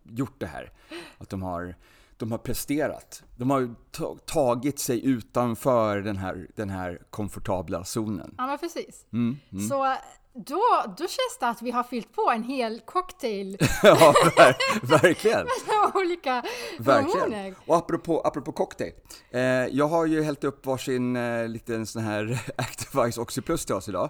gjort 0.03 0.39
det 0.39 0.47
här. 0.47 0.71
Att 1.17 1.29
de 1.29 1.41
har, 1.41 1.75
de 2.17 2.31
har 2.31 2.37
presterat. 2.37 3.23
De 3.37 3.49
har 3.49 3.75
ta- 3.91 4.17
tagit 4.25 4.79
sig 4.79 5.05
utanför 5.05 5.97
den 6.01 6.17
här, 6.17 6.47
den 6.55 6.69
här 6.69 7.01
komfortabla 7.09 7.83
zonen. 7.83 8.35
Ja, 8.37 8.47
men 8.47 8.57
precis. 8.57 9.05
Mm, 9.13 9.37
mm. 9.51 9.67
Så 9.69 9.95
då, 10.33 10.61
då 10.97 11.03
känns 11.03 11.37
det 11.39 11.47
att 11.49 11.61
vi 11.61 11.71
har 11.71 11.83
fyllt 11.83 12.13
på 12.13 12.31
en 12.35 12.43
hel 12.43 12.79
cocktail 12.85 13.57
ja, 13.83 14.13
ver- 14.37 14.55
verkligen. 15.01 15.47
av 15.83 15.95
olika 15.95 16.43
Verkligen. 16.79 17.19
hormoner. 17.19 17.55
Och 17.65 17.75
apropå, 17.75 18.21
apropå 18.21 18.51
cocktail. 18.51 18.91
Eh, 19.31 19.41
jag 19.41 19.87
har 19.87 20.05
ju 20.05 20.23
hällt 20.23 20.43
upp 20.43 20.65
varsin 20.65 21.15
eh, 21.15 21.47
liten 21.47 21.85
sån 21.85 22.01
här 22.03 22.41
Activise 22.57 23.21
Oxyplus 23.21 23.65
till 23.65 23.75
oss 23.75 23.89
idag. 23.89 24.09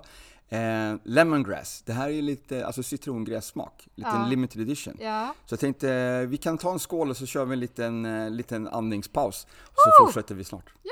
Eh, 0.50 0.96
lemongrass. 1.04 1.82
Det 1.86 1.94
här 1.94 2.10
är 2.10 2.22
lite, 2.22 2.66
alltså 2.66 2.84
citrongrässmak. 2.84 3.88
Liten 3.96 4.22
Ja. 4.22 4.28
limited 4.30 4.62
edition. 4.62 4.98
Ja, 5.02 5.34
Så 5.46 5.54
jag 5.54 5.60
tänkte, 5.60 6.26
vi 6.26 6.38
kan 6.38 6.58
ta 6.58 6.72
en 6.72 6.80
skål 6.80 7.10
och 7.10 7.18
så 7.18 7.26
kör 7.26 7.46
vi 7.46 7.54
en 7.54 7.60
liten, 7.60 8.06
eh, 8.06 8.30
liten 8.30 8.68
andningspaus. 8.68 9.48
Och 9.64 9.74
så 9.76 10.06
fortsätter 10.06 10.36
vi 10.36 10.44
snart. 10.44 10.74
ja. 10.84 10.92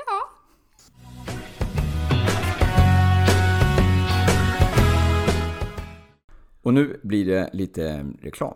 Och 6.62 6.74
nu 6.74 7.00
blir 7.02 7.26
det 7.26 7.50
lite 7.52 8.06
reklam. 8.22 8.54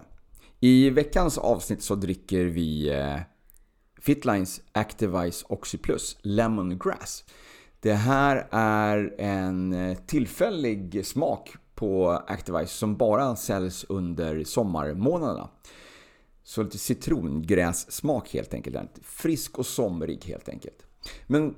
I 0.60 0.90
veckans 0.90 1.38
avsnitt 1.38 1.82
så 1.82 1.94
dricker 1.94 2.44
vi 2.44 2.88
eh, 2.90 3.16
Fitlines 4.00 4.60
Activise 4.72 5.46
Oxyplus 5.48 6.16
Lemongrass. 6.22 7.24
Det 7.80 7.92
här 7.92 8.48
är 8.50 9.14
en 9.18 9.72
eh, 9.72 9.98
tillfällig 10.06 11.06
smak 11.06 11.54
på 11.74 12.10
Activise 12.10 12.72
som 12.72 12.96
bara 12.96 13.36
säljs 13.36 13.86
under 13.88 14.44
sommarmånaderna. 14.44 15.50
Så 16.42 16.62
lite 16.62 16.78
citrongrässmak 16.78 18.34
helt 18.34 18.54
enkelt. 18.54 18.98
Frisk 19.02 19.58
och 19.58 19.66
somrig 19.66 20.24
helt 20.24 20.48
enkelt. 20.48 20.86
Men 21.26 21.54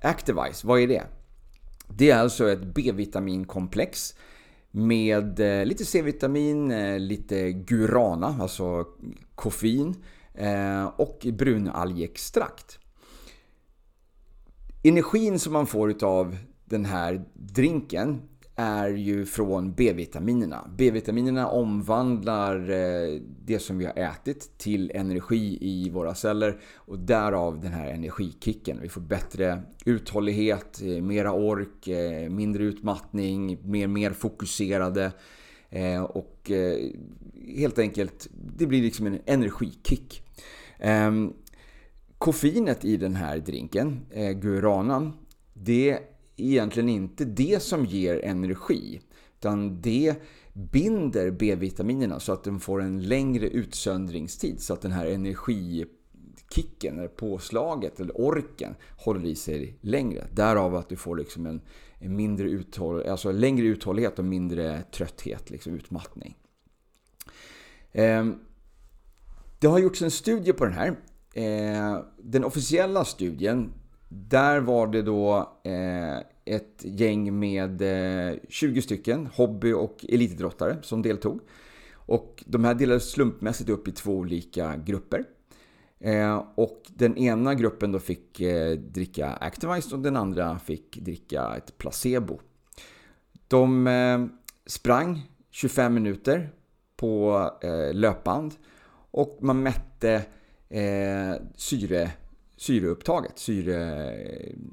Activise, 0.00 0.66
vad 0.66 0.80
är 0.80 0.88
det? 0.88 1.02
Det 1.88 2.10
är 2.10 2.18
alltså 2.18 2.50
ett 2.50 2.74
B-vitaminkomplex 2.74 4.14
med 4.70 5.40
eh, 5.40 5.66
lite 5.66 5.84
C-vitamin, 5.84 6.70
eh, 6.70 6.98
lite 6.98 7.52
guarana, 7.52 8.36
alltså 8.40 8.86
koffein 9.34 10.04
och 10.96 11.26
brunalgextrakt. 11.32 12.78
Energin 14.86 15.38
som 15.38 15.52
man 15.52 15.66
får 15.66 16.04
av 16.04 16.36
den 16.64 16.84
här 16.84 17.24
drinken 17.34 18.22
är 18.56 18.88
ju 18.88 19.26
från 19.26 19.74
B-vitaminerna. 19.74 20.70
B-vitaminerna 20.78 21.48
omvandlar 21.48 22.70
eh, 22.70 23.20
det 23.44 23.58
som 23.58 23.78
vi 23.78 23.84
har 23.84 23.98
ätit 23.98 24.58
till 24.58 24.90
energi 24.94 25.58
i 25.60 25.90
våra 25.90 26.14
celler 26.14 26.60
och 26.74 26.98
därav 26.98 27.60
den 27.60 27.72
här 27.72 27.90
energikicken. 27.90 28.78
Vi 28.82 28.88
får 28.88 29.00
bättre 29.00 29.62
uthållighet, 29.84 30.82
eh, 30.82 31.02
mera 31.02 31.32
ork, 31.32 31.88
eh, 31.88 32.30
mindre 32.30 32.64
utmattning, 32.64 33.58
mer, 33.62 33.86
mer 33.86 34.10
fokuserade 34.10 35.12
och 36.08 36.50
helt 37.56 37.78
enkelt, 37.78 38.28
det 38.56 38.66
blir 38.66 38.82
liksom 38.82 39.06
en 39.06 39.18
energikick. 39.26 40.22
Ehm, 40.78 41.32
Koffeinet 42.18 42.84
i 42.84 42.96
den 42.96 43.14
här 43.14 43.38
drinken, 43.38 44.06
eh, 44.10 44.30
guaranan, 44.30 45.12
det 45.52 45.90
är 45.90 46.00
egentligen 46.36 46.88
inte 46.88 47.24
det 47.24 47.62
som 47.62 47.84
ger 47.84 48.24
energi. 48.24 49.00
Utan 49.38 49.80
det 49.80 50.16
binder 50.52 51.30
B-vitaminerna 51.30 52.20
så 52.20 52.32
att 52.32 52.44
de 52.44 52.60
får 52.60 52.82
en 52.82 53.02
längre 53.02 53.48
utsöndringstid. 53.48 54.60
Så 54.60 54.72
att 54.72 54.80
den 54.80 54.92
här 54.92 55.06
energikicken, 55.06 56.98
eller 56.98 57.08
påslaget, 57.08 58.00
eller 58.00 58.20
orken 58.20 58.74
håller 58.96 59.24
i 59.24 59.34
sig 59.34 59.78
längre. 59.80 60.26
Därav 60.32 60.74
att 60.74 60.88
du 60.88 60.96
får 60.96 61.16
liksom 61.16 61.46
en, 61.46 61.60
en 61.98 62.16
mindre 62.16 62.48
uthåll, 62.48 63.06
alltså 63.06 63.32
längre 63.32 63.66
uthållighet 63.66 64.18
och 64.18 64.24
mindre 64.24 64.82
trötthet, 64.82 65.50
liksom 65.50 65.74
utmattning. 65.74 66.36
Eh, 67.92 68.26
det 69.58 69.66
har 69.66 69.78
gjorts 69.78 70.02
en 70.02 70.10
studie 70.10 70.52
på 70.52 70.64
den 70.64 70.74
här. 70.74 70.96
Eh, 71.36 71.98
den 72.16 72.44
officiella 72.44 73.04
studien, 73.04 73.72
där 74.08 74.60
var 74.60 74.86
det 74.86 75.02
då 75.02 75.52
eh, 75.64 76.18
ett 76.44 76.84
gäng 76.84 77.38
med 77.38 77.82
eh, 78.32 78.38
20 78.48 78.82
stycken 78.82 79.26
hobby 79.26 79.72
och 79.72 80.04
elitidrottare 80.08 80.76
som 80.82 81.02
deltog. 81.02 81.40
Och 81.94 82.44
de 82.46 82.64
här 82.64 82.74
delades 82.74 83.10
slumpmässigt 83.10 83.70
upp 83.70 83.88
i 83.88 83.92
två 83.92 84.12
olika 84.12 84.76
grupper. 84.76 85.24
Eh, 86.00 86.44
och 86.54 86.82
den 86.88 87.16
ena 87.16 87.54
gruppen 87.54 87.92
då 87.92 87.98
fick 87.98 88.40
eh, 88.40 88.72
dricka 88.72 89.32
Activized 89.32 89.92
och 89.92 89.98
den 89.98 90.16
andra 90.16 90.58
fick 90.58 90.96
dricka 90.96 91.56
ett 91.56 91.78
placebo. 91.78 92.40
De 93.48 93.86
eh, 93.86 94.26
sprang 94.66 95.30
25 95.50 95.94
minuter 95.94 96.50
på 96.96 97.50
eh, 97.62 97.94
löpband 97.94 98.54
och 99.10 99.38
man 99.40 99.62
mätte 99.62 100.22
eh, 100.68 101.34
syre, 101.56 102.10
syreupptaget, 102.56 103.38
syre, 103.38 104.10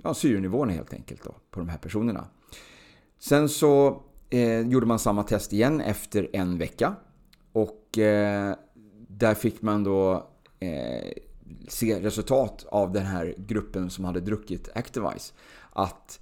ja, 0.03 0.13
syrenivån 0.13 0.69
helt 0.69 0.93
enkelt 0.93 1.23
då, 1.23 1.35
på 1.51 1.59
de 1.59 1.69
här 1.69 1.77
personerna. 1.77 2.27
Sen 3.19 3.49
så 3.49 4.01
eh, 4.29 4.59
gjorde 4.59 4.85
man 4.85 4.99
samma 4.99 5.23
test 5.23 5.53
igen 5.53 5.81
efter 5.81 6.29
en 6.33 6.57
vecka 6.57 6.95
och 7.51 7.97
eh, 7.97 8.55
där 9.07 9.33
fick 9.33 9.61
man 9.61 9.83
då 9.83 10.29
eh, 10.59 11.11
se 11.67 11.99
resultat 11.99 12.65
av 12.69 12.91
den 12.91 13.05
här 13.05 13.35
gruppen 13.37 13.89
som 13.89 14.05
hade 14.05 14.19
druckit 14.19 14.69
Activise. 14.75 15.33
Att 15.69 16.19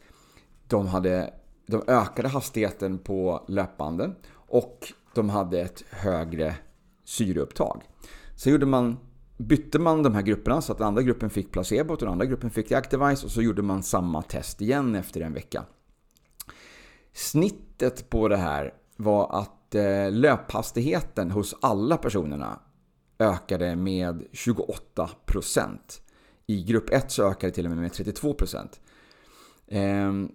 de, 0.67 0.87
hade, 0.87 1.33
de 1.65 1.83
ökade 1.87 2.27
hastigheten 2.27 2.97
på 2.97 3.45
löpbanden 3.47 4.15
och 4.31 4.93
de 5.15 5.29
hade 5.29 5.61
ett 5.61 5.83
högre 5.89 6.55
syreupptag. 7.03 7.81
Så 8.35 8.49
gjorde 8.49 8.65
man, 8.65 8.97
bytte 9.39 9.79
man 9.79 10.03
de 10.03 10.15
här 10.15 10.21
grupperna 10.21 10.61
så 10.61 10.71
att 10.71 10.77
den 10.77 10.87
andra 10.87 11.01
gruppen 11.01 11.29
fick 11.29 11.51
placebo 11.51 11.93
och 11.93 11.99
den 11.99 12.09
andra 12.09 12.25
gruppen 12.25 12.49
fick 12.49 12.71
Activise 12.71 13.25
och 13.25 13.31
så 13.31 13.41
gjorde 13.41 13.61
man 13.61 13.83
samma 13.83 14.21
test 14.21 14.61
igen 14.61 14.95
efter 14.95 15.21
en 15.21 15.33
vecka. 15.33 15.63
Snittet 17.13 18.09
på 18.09 18.27
det 18.27 18.37
här 18.37 18.73
var 18.95 19.39
att 19.41 19.75
eh, 19.75 20.11
löphastigheten 20.11 21.31
hos 21.31 21.55
alla 21.61 21.97
personerna 21.97 22.59
ökade 23.19 23.75
med 23.75 24.27
28%. 24.31 25.77
I 26.47 26.63
grupp 26.63 26.89
1 26.89 27.11
så 27.11 27.29
ökade 27.29 27.51
det 27.51 27.55
till 27.55 27.65
och 27.65 27.71
med 27.71 27.79
med 27.79 27.91
32%. 27.91 28.67
Ehm, 29.67 30.31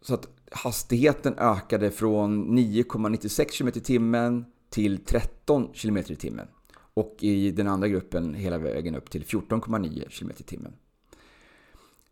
så 0.00 0.14
att 0.14 0.28
hastigheten 0.50 1.34
ökade 1.38 1.90
från 1.90 2.58
9,96 2.58 3.58
km 3.58 3.68
i 3.68 3.80
timmen 3.80 4.44
till 4.70 5.04
13 5.04 5.68
km 5.74 5.96
i 5.96 6.02
timmen. 6.02 6.46
Och 6.94 7.16
i 7.20 7.50
den 7.50 7.68
andra 7.68 7.88
gruppen 7.88 8.34
hela 8.34 8.58
vägen 8.58 8.94
upp 8.94 9.10
till 9.10 9.24
14,9 9.24 10.18
km 10.18 10.30
i 10.38 10.42
timmen. 10.42 10.72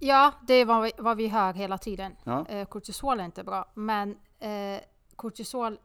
Ja, 0.00 0.32
det 0.46 0.54
är 0.54 0.64
vad 0.64 0.82
vi, 0.82 0.92
vad 0.98 1.16
vi 1.16 1.28
hör 1.28 1.52
hela 1.52 1.78
tiden. 1.78 2.12
Ja. 2.24 2.66
kortisol 2.68 3.20
är 3.20 3.24
inte 3.24 3.44
bra, 3.44 3.72
men 3.74 4.16
eh, 4.38 4.80
kortisol 5.16 5.78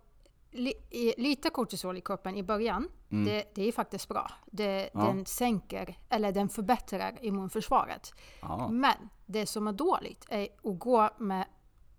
lite 1.17 1.49
kortisol 1.49 1.97
i 1.97 2.01
kroppen 2.01 2.35
i 2.35 2.43
början, 2.43 2.87
mm. 3.09 3.25
det, 3.25 3.55
det, 3.55 3.67
är 3.67 3.71
faktiskt 3.71 4.07
bra. 4.07 4.31
Det, 4.45 4.89
ja. 4.93 4.99
Den 4.99 5.25
sänker, 5.25 5.97
eller 6.09 6.31
den 6.31 6.49
förbättrar 6.49 7.17
immunförsvaret. 7.21 8.13
Ja. 8.41 8.67
Men 8.67 9.09
det 9.25 9.45
som 9.45 9.67
är 9.67 9.73
dåligt 9.73 10.25
är 10.29 10.47
att 10.63 10.79
gå 10.79 11.09
med 11.17 11.45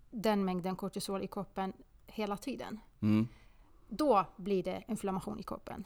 den 0.09 0.45
mängden 0.45 0.75
kortisol 0.75 1.23
i 1.23 1.27
kroppen 1.27 1.73
hela 2.07 2.37
tiden. 2.37 2.79
Mm. 3.01 3.27
Då 3.87 4.25
blir 4.35 4.63
det 4.63 4.83
inflammation 4.87 5.39
i 5.39 5.43
kroppen. 5.43 5.83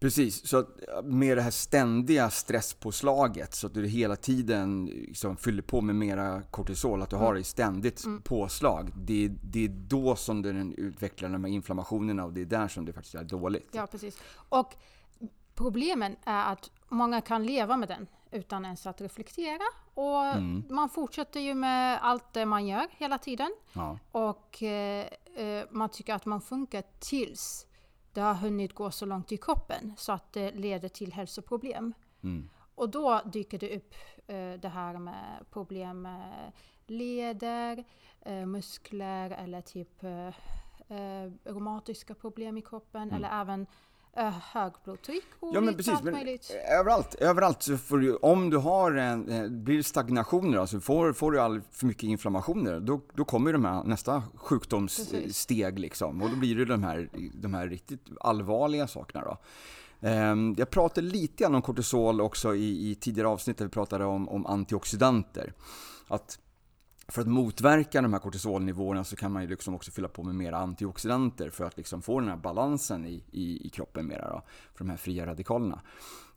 Precis, 0.00 0.48
så 0.48 0.66
med 1.04 1.36
det 1.36 1.42
här 1.42 1.50
ständiga 1.50 2.30
stresspåslaget 2.30 3.54
så 3.54 3.66
att 3.66 3.74
du 3.74 3.86
hela 3.86 4.16
tiden 4.16 4.84
liksom 4.86 5.36
fyller 5.36 5.62
på 5.62 5.80
med 5.80 5.94
mera 5.94 6.42
kortisol, 6.42 7.02
att 7.02 7.10
du 7.10 7.16
har 7.16 7.34
det 7.34 7.44
ständigt 7.44 8.04
mm. 8.04 8.22
påslag. 8.22 8.92
Det, 8.96 9.28
det 9.42 9.64
är 9.64 9.68
då 9.68 10.16
som 10.16 10.42
den 10.42 10.74
utvecklar 10.74 11.28
de 11.28 11.44
här 11.44 11.52
inflammationerna 11.52 12.24
och 12.24 12.32
det 12.32 12.40
är 12.40 12.44
där 12.44 12.68
som 12.68 12.84
det 12.84 12.92
faktiskt 12.92 13.14
är 13.14 13.24
dåligt. 13.24 13.68
Ja, 13.72 13.86
precis. 13.86 14.18
Och 14.48 14.74
problemen 15.54 16.16
är 16.24 16.52
att 16.52 16.70
många 16.88 17.20
kan 17.20 17.46
leva 17.46 17.76
med 17.76 17.88
den 17.88 18.06
utan 18.30 18.64
ens 18.64 18.86
att 18.86 19.00
reflektera. 19.00 19.64
Och 19.94 20.24
mm. 20.24 20.64
man 20.70 20.88
fortsätter 20.88 21.40
ju 21.40 21.54
med 21.54 21.98
allt 22.02 22.32
det 22.32 22.46
man 22.46 22.66
gör 22.66 22.86
hela 22.90 23.18
tiden. 23.18 23.54
Ja. 23.72 23.98
Och 24.12 24.62
eh, 24.62 25.06
eh 25.36 25.64
man 25.70 25.88
tycker 25.88 26.14
att 26.14 26.26
man 26.26 26.40
funkar 26.40 26.82
tills 26.98 27.66
det 28.12 28.20
har 28.20 28.34
hunnit 28.34 28.74
gå 28.74 28.90
så 28.90 29.06
långt 29.06 29.32
i 29.32 29.36
kroppen 29.36 29.92
så 29.96 30.12
att 30.12 30.32
det 30.32 30.50
leder 30.50 30.88
till 30.88 31.12
hälsoproblem. 31.12 31.94
Mm. 32.22 32.48
Och 32.74 32.88
då 32.88 33.20
dyker 33.24 33.58
det 33.58 33.76
upp 33.76 33.94
eh, 34.26 34.52
det 34.60 34.68
här 34.68 34.98
med 34.98 35.44
problem 35.50 36.02
med 36.02 36.52
leder, 36.86 37.84
eh, 38.20 38.46
muskler 38.46 39.30
eller 39.30 39.60
typ 39.60 40.04
eh, 40.04 40.28
eh 40.88 41.32
reumatiska 41.44 42.14
problem 42.14 42.58
i 42.58 42.62
kroppen 42.62 43.02
mm. 43.02 43.14
eller 43.14 43.40
även 43.40 43.66
högblodtryck 44.52 45.24
och 45.40 45.54
ja, 45.54 45.60
men 45.60 45.74
precis, 45.74 45.94
allt 45.94 46.04
men 46.04 46.14
möjligt. 46.14 46.50
Överallt, 46.80 47.14
överallt 47.14 47.62
så 47.62 47.76
får 47.76 47.98
du, 47.98 48.16
om 48.16 48.50
du 48.50 48.56
har 48.56 48.92
en, 48.92 49.28
eh, 49.28 49.48
blir 49.48 49.82
stagnationer, 49.82 50.58
alltså 50.58 50.80
får, 50.80 51.12
får 51.12 51.32
du 51.32 51.40
all 51.40 51.60
för 51.72 51.86
mycket 51.86 52.02
inflammationer, 52.02 52.80
då, 52.80 53.00
då 53.14 53.24
kommer 53.24 53.52
de 53.52 53.64
här 53.64 53.84
nästa 53.84 54.22
sjukdomssteg 54.34 55.78
liksom. 55.78 56.22
Och 56.22 56.30
då 56.30 56.36
blir 56.36 56.56
det 56.56 56.64
de 56.64 56.82
här, 56.82 57.08
de 57.34 57.54
här 57.54 57.68
riktigt 57.68 58.06
allvarliga 58.20 58.86
sakerna 58.86 59.24
då. 59.24 59.38
Ehm, 60.00 60.54
jag 60.58 60.70
pratade 60.70 61.06
lite 61.06 61.42
grann 61.42 61.54
om 61.54 61.62
kortisol 61.62 62.20
också 62.20 62.54
i, 62.54 62.90
i 62.90 62.94
tidigare 62.94 63.28
avsnitt 63.28 63.58
där 63.58 63.64
vi 63.64 63.70
pratade 63.70 64.04
om, 64.04 64.28
om 64.28 64.46
antioxidanter. 64.46 65.52
Att 66.08 66.38
för 67.08 67.20
att 67.20 67.28
motverka 67.28 68.02
de 68.02 68.12
här 68.12 68.20
kortisolnivåerna 68.20 69.04
så 69.04 69.16
kan 69.16 69.32
man 69.32 69.42
ju 69.42 69.48
liksom 69.48 69.74
också 69.74 69.90
fylla 69.90 70.08
på 70.08 70.22
med 70.22 70.34
mer 70.34 70.52
antioxidanter 70.52 71.50
för 71.50 71.64
att 71.64 71.76
liksom 71.76 72.02
få 72.02 72.20
den 72.20 72.28
här 72.28 72.36
balansen 72.36 73.06
i, 73.06 73.24
i, 73.30 73.66
i 73.66 73.68
kroppen 73.68 74.06
mera 74.06 74.30
då, 74.30 74.42
för 74.74 74.84
de 74.84 74.90
här 74.90 74.96
fria 74.96 75.26
radikalerna. 75.26 75.80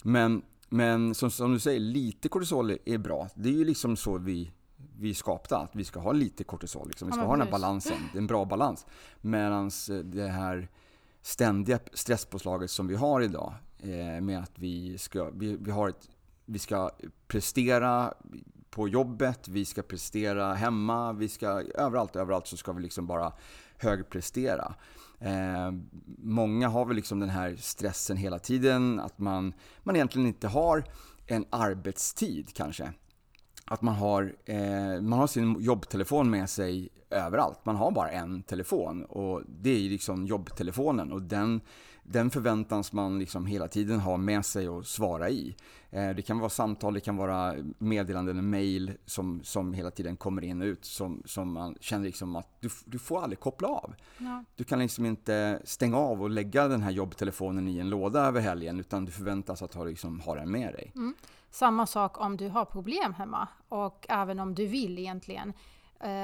Men, 0.03 0.41
men 0.69 1.15
som, 1.15 1.31
som, 1.31 1.53
du 1.53 1.59
säger, 1.59 1.79
lite 1.79 2.29
kortisol 2.29 2.77
är 2.85 2.97
bra. 2.97 3.27
Det 3.35 3.49
är 3.49 3.53
ju 3.53 3.65
liksom 3.65 3.95
så 3.95 4.17
vi, 4.17 4.51
vi 4.97 5.09
är 5.09 5.13
skapta, 5.13 5.57
att 5.57 5.75
vi 5.75 5.83
ska 5.83 5.99
ha 5.99 6.11
lite 6.11 6.43
kortisol. 6.43 6.87
Liksom. 6.87 7.07
Vi 7.07 7.11
ska 7.11 7.21
ja, 7.21 7.27
ha 7.27 7.33
den 7.33 7.45
här 7.45 7.51
balansen, 7.51 7.97
det 8.11 8.17
är 8.17 8.21
en 8.21 8.27
bra 8.27 8.45
balans. 8.45 8.85
Medan 9.21 9.71
det 10.03 10.27
här 10.27 10.69
ständiga 11.21 11.79
stresspåslaget 11.93 12.71
som 12.71 12.87
vi 12.87 12.95
har 12.95 13.21
idag 13.21 13.53
eh, 13.79 14.21
med 14.21 14.39
att 14.39 14.59
vi 14.59 14.97
ska, 14.97 15.29
vi, 15.29 15.55
vi, 15.55 15.71
har 15.71 15.89
ett, 15.89 16.09
vi 16.45 16.59
ska 16.59 16.89
prestera 17.27 18.13
på 18.71 18.87
jobbet, 18.87 19.47
vi 19.47 19.65
ska 19.65 19.81
prestera 19.81 20.53
hemma, 20.53 21.13
vi 21.13 21.29
ska 21.29 21.47
överallt, 21.75 22.15
överallt 22.15 22.47
så 22.47 22.57
ska 22.57 22.71
vi 22.71 22.81
liksom 22.81 23.07
bara 23.07 23.33
högprestera. 23.77 24.75
Eh, 25.19 25.71
många 26.17 26.69
har 26.69 26.85
väl 26.85 26.95
liksom 26.95 27.19
den 27.19 27.29
här 27.29 27.55
stressen 27.55 28.17
hela 28.17 28.39
tiden, 28.39 28.99
att 28.99 29.19
man, 29.19 29.53
man 29.83 29.95
egentligen 29.95 30.27
inte 30.27 30.47
har 30.47 30.83
en 31.27 31.45
arbetstid 31.49 32.53
kanske. 32.53 32.93
Att 33.65 33.81
man 33.81 33.95
har, 33.95 34.35
eh, 34.45 35.01
man 35.01 35.19
har 35.19 35.27
sin 35.27 35.61
jobbtelefon 35.61 36.29
med 36.29 36.49
sig 36.49 36.89
överallt. 37.09 37.59
Man 37.63 37.75
har 37.75 37.91
bara 37.91 38.11
en 38.11 38.43
telefon 38.43 39.05
och 39.05 39.41
det 39.47 39.69
är 39.69 39.89
liksom 39.89 40.25
jobbtelefonen 40.25 41.11
och 41.11 41.21
den 41.21 41.61
den 42.03 42.29
förväntas 42.29 42.93
man 42.93 43.19
liksom 43.19 43.45
hela 43.45 43.67
tiden 43.67 43.99
ha 43.99 44.17
med 44.17 44.45
sig 44.45 44.69
och 44.69 44.85
svara 44.85 45.29
i. 45.29 45.55
Eh, 45.89 46.09
det 46.09 46.21
kan 46.21 46.39
vara 46.39 46.49
samtal, 46.49 46.93
det 46.93 46.99
kan 46.99 47.17
vara 47.17 47.55
meddelanden, 47.77 48.49
mail 48.49 48.91
som, 49.05 49.43
som 49.43 49.73
hela 49.73 49.91
tiden 49.91 50.17
kommer 50.17 50.43
in 50.43 50.61
och 50.61 50.65
ut 50.65 50.85
som, 50.85 51.21
som 51.25 51.51
man 51.51 51.75
känner 51.79 52.05
liksom 52.05 52.35
att 52.35 52.47
du, 52.59 52.69
du 52.85 52.99
får 52.99 53.21
aldrig 53.21 53.39
koppla 53.39 53.67
av. 53.67 53.95
Ja. 54.17 54.43
Du 54.55 54.63
kan 54.63 54.79
liksom 54.79 55.05
inte 55.05 55.61
stänga 55.63 55.97
av 55.97 56.21
och 56.21 56.29
lägga 56.29 56.67
den 56.67 56.81
här 56.81 56.91
jobbtelefonen 56.91 57.67
i 57.67 57.79
en 57.79 57.89
låda 57.89 58.19
över 58.19 58.41
helgen 58.41 58.79
utan 58.79 59.05
du 59.05 59.11
förväntas 59.11 59.61
att 59.61 59.73
ha, 59.73 59.83
liksom, 59.83 60.19
ha 60.19 60.35
den 60.35 60.51
med 60.51 60.73
dig. 60.73 60.91
Mm. 60.95 61.15
Samma 61.49 61.87
sak 61.87 62.21
om 62.21 62.37
du 62.37 62.47
har 62.47 62.65
problem 62.65 63.13
hemma 63.13 63.47
och 63.69 64.05
även 64.09 64.39
om 64.39 64.55
du 64.55 64.65
vill 64.65 64.99
egentligen 64.99 65.53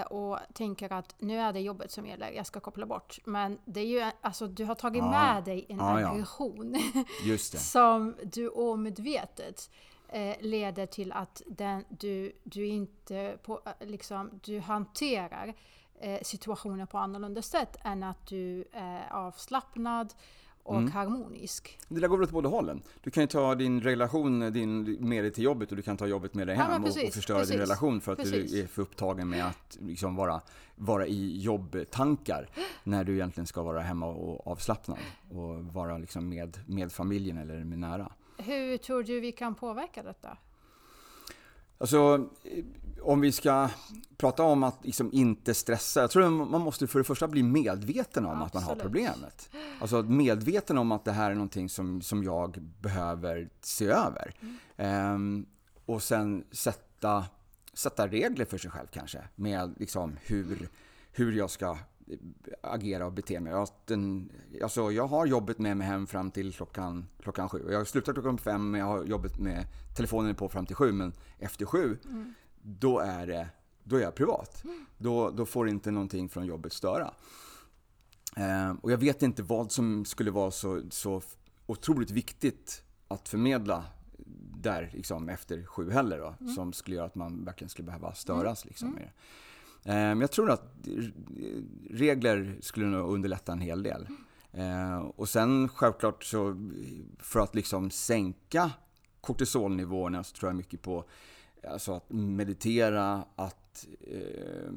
och 0.10 0.40
tänker 0.54 0.94
att 0.94 1.16
nu 1.20 1.40
är 1.40 1.54
det 1.54 1.60
jobbet 1.60 1.92
som 1.92 2.06
gäller, 2.06 2.32
jag 2.32 2.46
ska 2.46 2.60
koppla 2.60 2.86
bort. 2.86 3.20
Men 3.26 3.58
det 3.66 3.80
är 3.80 3.86
ju, 3.86 4.12
alltså 4.22 4.48
du 4.48 4.66
har 4.66 4.76
tagit 4.76 5.04
ja. 5.04 5.12
med 5.12 5.44
dig 5.44 5.66
en 5.70 5.78
ja, 5.78 6.10
aggression 6.10 6.76
ja. 7.26 7.38
som 7.38 8.16
du 8.24 8.50
omedvetet 8.50 9.70
eh, 10.10 10.36
leder 10.40 10.86
till 10.86 11.12
att 11.12 11.42
den, 11.48 11.86
du, 11.90 12.32
du 12.44 12.66
inte 12.66 13.38
på, 13.44 13.62
eh, 13.66 13.88
liksom, 13.88 14.40
du 14.44 14.60
hanterar 14.60 15.54
eh, 16.00 16.22
situationer 16.22 16.86
på 16.86 16.98
annorlunda 16.98 17.42
sätt 17.42 17.78
än 17.84 18.04
att 18.04 18.28
du 18.28 18.66
är 18.72 19.14
avslappnad 19.14 20.14
och 20.68 20.76
Mm. 20.76 20.92
harmonisk. 20.92 21.80
Det 21.88 22.00
där 22.00 22.08
går 22.08 22.18
väl 22.18 22.24
åt 22.24 22.32
båda 22.32 22.50
hållen. 22.50 22.82
Du 23.04 23.12
kan 23.12 23.24
ju 23.24 23.28
ta 23.28 23.56
din 23.56 23.82
relation 23.82 24.54
din, 24.54 24.98
med 25.00 25.24
dig 25.24 25.32
till 25.34 25.44
jobbet 25.44 25.70
och 25.72 25.76
du 25.76 25.82
kan 25.84 25.98
ta 25.98 26.08
jobbet 26.08 26.34
med 26.34 26.48
dig 26.48 26.56
Ja, 26.56 26.62
hem 26.64 26.72
men 26.72 26.82
och, 26.82 26.88
och 26.90 26.96
precis, 26.96 27.16
förstöra 27.16 27.38
din 27.38 27.46
precis, 27.46 27.60
relation 27.62 28.02
för 28.02 28.12
att 28.12 28.18
precis. 28.18 28.52
du 28.52 28.62
är 28.62 28.68
för 28.68 28.82
upptagen 28.82 29.30
med 29.30 29.46
att 29.48 29.78
liksom 29.82 30.16
vara, 30.16 30.42
vara 30.76 31.08
i 31.08 31.38
jobbtankar 31.42 32.50
när 32.84 33.04
du 33.04 33.14
egentligen 33.14 33.48
ska 33.48 33.62
vara 33.62 33.82
hemma 33.82 34.06
och 34.08 34.48
avslappnad 34.48 34.98
och 35.30 35.64
vara 35.66 35.98
liksom 35.98 36.30
med, 36.30 36.58
med 36.66 36.92
familjen 36.92 37.38
eller 37.38 37.64
med 37.64 37.80
nära. 37.80 38.12
Hur 38.38 38.78
tror 38.78 39.04
du 39.04 39.20
vi 39.20 39.32
kan 39.32 39.56
påverka 39.56 40.04
detta? 40.04 40.38
Alltså, 41.78 42.30
om 43.02 43.22
vi 43.22 43.32
ska 43.32 43.70
prata 44.18 44.44
om 44.44 44.64
att 44.64 44.86
liksom 44.86 45.10
inte 45.14 45.54
stressa. 45.54 46.02
Jag 46.02 46.12
tror 46.12 46.24
att 46.24 46.50
man 46.50 46.62
måste 46.62 46.88
för 46.88 47.00
det 47.00 47.04
första 47.06 47.28
bli 47.28 47.44
medveten 47.44 48.26
om 48.26 48.42
att 48.42 48.54
man 48.54 48.64
har 48.64 48.72
Absolut. 48.72 48.84
problemet. 48.84 49.50
Alltså 49.80 50.04
medveten 50.04 50.78
om 50.78 50.92
att 50.92 51.06
det 51.06 51.12
här 51.12 51.32
är 51.32 51.36
någonting 51.36 51.70
som, 51.70 52.02
som 52.02 52.24
jag 52.24 52.62
behöver 52.82 53.50
se 53.62 53.86
över. 53.86 54.34
Ehm, 54.78 55.46
och 55.86 56.04
sen 56.04 56.44
sätta, 56.52 57.26
sätta 57.74 58.08
regler 58.08 58.46
för 58.46 58.58
sig 58.58 58.72
själv 58.72 58.88
kanske. 58.92 59.20
Med 59.36 59.76
liksom 59.80 60.18
hur, 60.22 60.70
hur 61.12 61.32
jag 61.32 61.50
ska 61.50 61.78
agera 62.62 63.06
och 63.06 63.14
bete 63.14 63.40
mig. 63.40 63.66
Den, 63.86 64.30
alltså 64.64 64.92
jag 64.92 65.08
har 65.08 65.26
jobbet 65.26 65.60
med 65.60 65.78
mig 65.78 65.88
hem 65.88 66.08
fram 66.08 66.32
till 66.32 66.54
klockan, 66.54 67.08
klockan 67.22 67.50
sju. 67.50 67.68
Jag 67.72 67.88
slutar 67.88 68.14
klockan 68.14 68.38
fem, 68.38 68.72
men 68.72 68.80
jag 68.80 68.88
har 68.88 69.06
jobbet 69.06 69.40
med 69.40 69.66
telefonen 69.96 70.36
på 70.36 70.50
fram 70.50 70.66
till 70.66 70.76
sju. 70.76 70.92
Men 70.92 71.14
efter 71.40 71.66
sju, 71.66 71.98
då, 72.62 73.00
är 73.00 73.28
det, 73.28 73.50
då 73.84 73.96
är 73.96 74.02
jag 74.02 74.16
privat. 74.16 74.64
Då, 74.98 75.30
då 75.30 75.46
får 75.46 75.70
inte 75.70 75.92
någonting 75.92 76.30
från 76.30 76.46
jobbet 76.46 76.74
störa. 76.74 77.14
Eh, 78.38 78.72
och 78.82 78.92
jag 78.92 78.98
vet 78.98 79.22
inte 79.24 79.44
vad 79.44 79.72
som 79.72 80.06
skulle 80.06 80.32
vara 80.32 80.52
så, 80.52 80.82
så 80.90 81.22
otroligt 81.66 82.12
viktigt 82.12 82.84
att 83.08 83.30
förmedla 83.30 83.86
där 84.62 84.90
liksom, 84.94 85.30
efter 85.30 85.66
sju 85.66 85.92
heller 85.92 86.18
då, 86.18 86.36
som 86.56 86.74
skulle 86.74 86.96
göra 86.96 87.06
att 87.06 87.16
man 87.16 87.46
verkligen 87.46 87.70
skulle 87.70 87.86
behöva 87.86 88.14
störas. 88.14 88.66
Liksom, 88.66 88.96
det. 88.96 89.02
Eh, 89.02 89.08
Men 89.08 89.12
jag 89.96 90.32
tror 90.32 90.52
att 90.52 90.78
regler 91.90 92.58
skulle 92.62 92.86
nog 92.86 93.14
underlätta 93.14 93.52
en 93.52 93.62
hel 93.62 93.84
del. 93.84 94.08
Eh, 94.52 94.98
och 94.98 95.30
sen 95.30 95.70
självklart 95.70 96.24
så 96.24 96.70
för 97.20 97.40
att 97.40 97.56
liksom 97.56 97.92
sänka 97.92 98.72
kortisolnivåerna 99.22 100.24
så 100.24 100.36
tror 100.36 100.50
jag 100.50 100.56
mycket 100.56 100.82
på 100.82 101.06
alltså 101.70 101.94
att 101.94 102.12
meditera, 102.12 103.26
att 103.36 103.88
eh, 104.02 104.72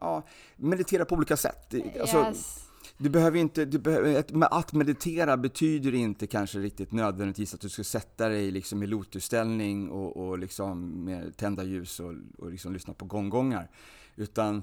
ja, 0.00 0.26
meditera 0.56 1.04
på 1.04 1.14
olika 1.14 1.36
sätt. 1.36 1.74
Alltså, 2.00 2.18
yes. 2.18 2.64
du 2.98 3.10
behöver 3.10 3.38
inte, 3.38 3.64
du 3.64 3.78
behöver, 3.78 4.24
att 4.50 4.72
meditera 4.72 5.36
betyder 5.36 5.94
inte 5.94 6.26
kanske 6.26 6.58
riktigt 6.58 6.92
nödvändigtvis 6.92 7.54
att 7.54 7.60
du 7.60 7.68
ska 7.68 7.84
sätta 7.84 8.28
dig 8.28 8.50
liksom 8.50 8.82
i 8.82 8.86
lotusställning 8.86 9.90
och, 9.90 10.16
och 10.16 10.38
liksom 10.38 11.04
med 11.04 11.36
tända 11.36 11.64
ljus 11.64 12.00
och, 12.00 12.14
och 12.38 12.50
liksom 12.50 12.72
lyssna 12.72 12.94
på 12.94 13.04
gonggongar. 13.04 13.70
Utan 14.16 14.62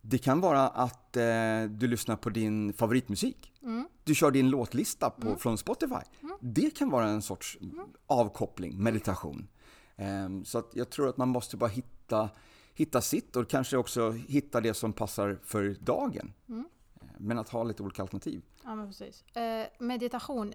det 0.00 0.18
kan 0.18 0.40
vara 0.40 0.68
att 0.68 1.16
eh, 1.16 1.64
du 1.68 1.86
lyssnar 1.86 2.16
på 2.16 2.30
din 2.30 2.72
favoritmusik. 2.72 3.52
Mm. 3.62 3.88
Du 4.04 4.14
kör 4.14 4.30
din 4.30 4.50
låtlista 4.50 5.10
på, 5.10 5.36
från 5.36 5.58
Spotify. 5.58 6.02
Det 6.40 6.70
kan 6.70 6.90
vara 6.90 7.08
en 7.08 7.22
sorts 7.22 7.58
avkoppling, 8.06 8.82
meditation. 8.82 9.48
Ehm, 9.96 10.44
så 10.44 10.62
jag 10.72 10.90
tror 10.90 11.08
att 11.08 11.16
man 11.16 11.28
måste 11.28 11.56
bara 11.56 11.70
hitta, 11.70 12.30
hitta 12.74 13.00
sitt 13.00 13.36
och 13.36 13.48
kanske 13.48 13.76
också 13.76 14.10
hitta 14.10 14.60
det 14.60 14.74
som 14.74 14.92
passar 14.92 15.38
för 15.44 15.76
dagen. 15.80 16.32
Mm. 16.48 16.64
Eh, 17.00 17.06
Men 17.18 17.38
att 17.38 17.48
ha 17.48 17.62
lite 17.62 17.82
olika 17.82 18.02
alternativ. 18.02 18.42
Ja, 18.64 18.74
men 18.74 18.86
precis. 18.86 19.36
Eh, 19.36 19.66
meditation, 19.78 20.52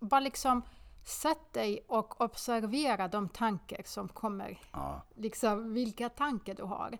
bara 0.00 0.20
liksom 0.20 0.62
sätt 1.04 1.52
dig 1.52 1.84
och 1.88 2.20
observera 2.20 3.08
de 3.08 3.28
tankar 3.28 3.82
som 3.84 4.08
kommer. 4.08 4.60
Ja. 4.72 5.02
Liksom 5.14 5.72
vilka 5.72 6.08
tankar 6.08 6.54
du 6.54 6.62
har. 6.62 6.98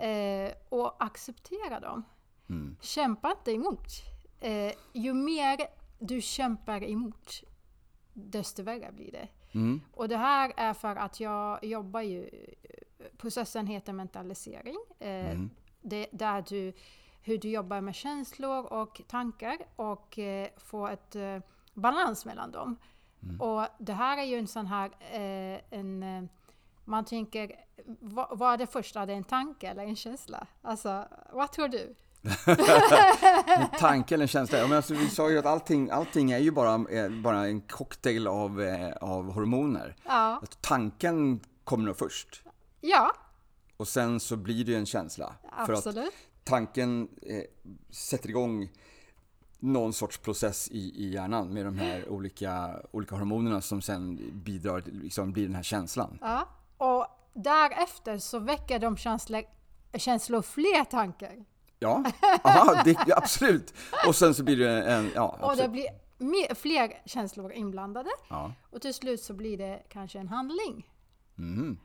Eh, 0.00 0.52
och 0.68 1.04
acceptera 1.04 1.80
dem. 1.80 2.04
Mm. 2.48 2.76
Kämpa 2.80 3.30
inte 3.30 3.52
emot. 3.52 3.86
Eh, 4.40 4.72
ju 4.92 5.12
mer 5.14 5.58
du 5.98 6.20
kämpar 6.20 6.84
emot, 6.84 7.42
desto 8.12 8.62
värre 8.62 8.92
blir 8.92 9.12
det. 9.12 9.28
Mm. 9.52 9.80
Och 9.92 10.08
det 10.08 10.16
här 10.16 10.52
är 10.56 10.74
för 10.74 10.96
att 10.96 11.20
jag 11.20 11.64
jobbar 11.64 12.00
ju, 12.00 12.30
processen 13.16 13.66
heter 13.66 13.92
mentalisering. 13.92 14.76
Eh, 14.98 15.08
Mm. 15.30 15.50
det, 15.82 16.06
där 16.12 16.44
du, 16.48 16.72
hur 17.22 17.38
du 17.38 17.50
jobbar 17.50 17.80
med 17.80 17.94
känslor 17.94 18.72
och 18.72 19.00
tankar 19.08 19.58
och 19.76 20.18
eh, 20.18 20.48
får 20.56 20.90
ett 20.90 21.16
eh, 21.16 21.38
balans 21.74 22.24
mellan 22.24 22.50
dem. 22.52 22.76
Mm. 23.22 23.40
Och 23.40 23.66
det 23.78 23.92
här 23.92 24.18
är 24.18 24.24
ju 24.24 24.38
en 24.38 24.46
sån 24.46 24.66
här, 24.66 24.90
eh, 25.00 25.60
en, 25.70 26.02
eh, 26.02 26.24
man 26.88 27.04
tänker, 27.04 27.52
vad, 28.00 28.38
vad 28.38 28.52
är 28.52 28.58
det 28.58 28.66
första? 28.66 29.02
Är 29.02 29.06
det 29.06 29.12
en 29.12 29.24
tanke 29.24 29.68
eller 29.68 29.82
en 29.82 29.96
känsla? 29.96 30.46
Alltså, 30.62 31.08
vad 31.32 31.52
tror 31.52 31.68
du? 31.68 31.94
En 33.46 33.78
tanke 33.78 34.14
eller 34.14 34.24
en 34.24 34.28
känsla. 34.28 34.58
Ja, 34.58 34.66
men 34.66 34.76
alltså, 34.76 34.94
vi 34.94 35.08
sa 35.10 35.30
ju 35.30 35.38
att 35.38 35.46
allting, 35.46 35.90
allting 35.90 36.30
är 36.30 36.38
ju 36.38 36.50
bara, 36.50 36.90
eh, 36.90 37.08
bara 37.08 37.46
en 37.46 37.60
cocktail 37.60 38.26
av, 38.26 38.62
eh, 38.62 38.92
av 39.00 39.32
hormoner. 39.32 39.96
Ja, 40.04 40.40
Att 40.42 40.62
tanken 40.62 41.40
kommer 41.64 41.84
nog 41.84 41.96
först. 41.96 42.42
ja 42.80 43.12
Och 43.76 43.88
sen 43.88 44.20
så 44.20 44.36
blir 44.36 44.64
det 44.64 44.72
ju 44.72 44.78
en 44.78 44.86
känsla. 44.86 45.34
För 45.66 45.72
att 45.72 45.78
absolut. 45.78 46.14
tanken 46.44 47.08
eh, 47.22 47.42
sätter 47.90 48.28
igång 48.28 48.68
någon 49.58 49.92
sorts 49.92 50.18
process 50.18 50.68
i, 50.68 51.04
i 51.04 51.10
hjärnan 51.12 51.48
med 51.48 51.64
de 51.64 51.78
här 51.78 52.08
olika, 52.08 52.80
olika 52.90 53.16
hormonerna 53.16 53.60
som 53.60 53.82
sen 53.82 54.30
bidrar 54.32 54.82
liksom, 54.86 55.32
blir 55.32 55.46
den 55.46 55.54
här 55.54 55.62
känslan. 55.62 56.18
Ja. 56.20 56.48
Och 56.78 57.06
därefter 57.34 58.18
så 58.18 58.38
väcker 58.38 58.78
de 58.78 58.96
känslor, 58.96 59.42
känslor 59.98 60.42
fler 60.42 60.84
tankar. 60.84 61.44
Ja, 61.78 62.04
aha, 62.44 62.82
det, 62.84 63.12
absolut. 63.16 63.74
Och 64.06 64.14
sen 64.14 64.34
så 64.34 64.44
blir 64.44 64.56
det 64.56 64.82
en, 64.92 65.10
ja, 65.14 65.28
Och 65.28 65.38
det 65.38 65.46
absolut. 65.46 65.72
blir 65.72 65.86
mer, 66.18 66.54
fler 66.54 67.02
känslor 67.04 67.52
inblandade. 67.52 68.10
Ja. 68.30 68.52
Och 68.70 68.82
till 68.82 68.94
slut 68.94 69.22
så 69.22 69.34
blir 69.34 69.58
det 69.58 69.82
kanske 69.88 70.18
en 70.18 70.28
handling. 70.28 70.90
Mhm. 71.34 71.78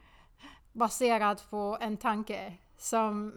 Baserad 0.74 1.42
på 1.50 1.78
en 1.82 1.98
tanke 1.98 2.54
som 2.78 3.34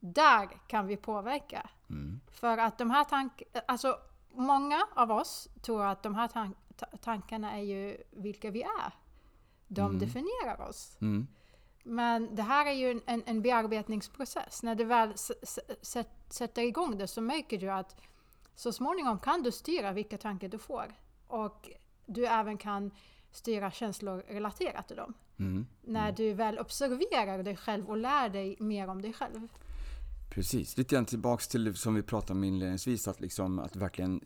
där 0.00 0.48
kan 0.66 0.86
vi 0.86 0.96
påverka. 0.96 1.70
Mm. 1.90 2.20
För 2.32 2.58
att 2.58 2.78
de 2.78 2.90
här 2.90 3.04
tankarna, 3.04 3.60
alltså 3.68 3.96
många 4.32 4.86
av 4.94 5.10
oss 5.12 5.48
tror 5.62 5.84
att 5.86 6.02
de 6.02 6.14
här 6.14 6.28
tank, 6.28 6.56
ta- 6.76 6.96
tankarna 7.02 7.52
är 7.52 7.62
ju 7.62 7.96
vilka 8.10 8.50
vi 8.50 8.62
är. 8.62 8.92
De 9.68 9.98
definierar 9.98 10.68
oss. 10.68 10.96
Mm. 11.00 11.26
Men 11.84 12.34
det 12.34 12.42
här 12.42 12.66
är 12.66 12.72
ju 12.72 12.90
en, 12.90 13.00
en, 13.06 13.22
en 13.26 13.42
bearbetningsprocess. 13.42 14.62
När 14.62 14.74
du 14.74 14.84
väl 14.84 15.12
sätter 16.30 16.62
igång 16.62 16.98
det 16.98 17.06
så 17.06 17.20
märker 17.20 17.58
du 17.58 17.70
att 17.70 17.96
så 18.54 18.72
småningom 18.72 19.18
kan 19.18 19.42
du 19.42 19.52
styra 19.52 19.92
vilka 19.92 20.18
tankar 20.18 20.48
du 20.48 20.58
får. 20.58 20.94
Och 21.26 21.70
du 22.06 22.26
även 22.26 22.58
kan 22.58 22.90
styra 23.32 23.70
känslor 23.70 24.24
relaterat 24.28 24.88
till 24.88 24.96
dem. 24.96 25.14
Mm. 25.38 25.66
När 25.82 26.12
du 26.12 26.32
väl 26.32 26.58
observerar 26.58 27.42
dig 27.42 27.56
själv 27.56 27.88
och 27.88 27.96
lär 27.96 28.28
dig 28.28 28.56
mer 28.60 28.88
om 28.88 29.02
dig 29.02 29.12
själv. 29.12 29.48
Precis, 30.30 30.76
lite 30.76 30.94
grann 30.94 31.04
tillbaks 31.04 31.48
till 31.48 31.64
det 31.64 31.74
som 31.74 31.94
vi 31.94 32.02
pratade 32.02 32.32
om 32.32 32.44
inledningsvis, 32.44 33.08
att, 33.08 33.20
liksom, 33.20 33.58
att 33.58 33.76
verkligen 33.76 34.20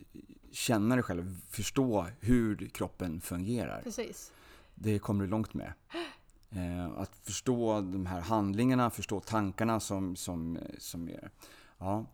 känna 0.53 0.94
dig 0.94 1.05
själv, 1.05 1.40
förstå 1.48 2.07
hur 2.20 2.68
kroppen 2.68 3.20
fungerar. 3.20 3.83
Precis. 3.83 4.33
Det 4.81 4.99
kommer 4.99 5.25
du 5.25 5.31
långt 5.31 5.55
med. 5.55 5.73
Eh, 6.51 6.99
att 6.99 7.17
förstå 7.23 7.81
de 7.81 8.07
här 8.07 8.21
handlingarna, 8.21 8.91
förstå 8.91 9.21
tankarna 9.21 9.81
som, 9.81 10.17
som, 10.17 10.59
som 10.79 11.09
är... 11.09 11.31
Ja. 11.79 12.07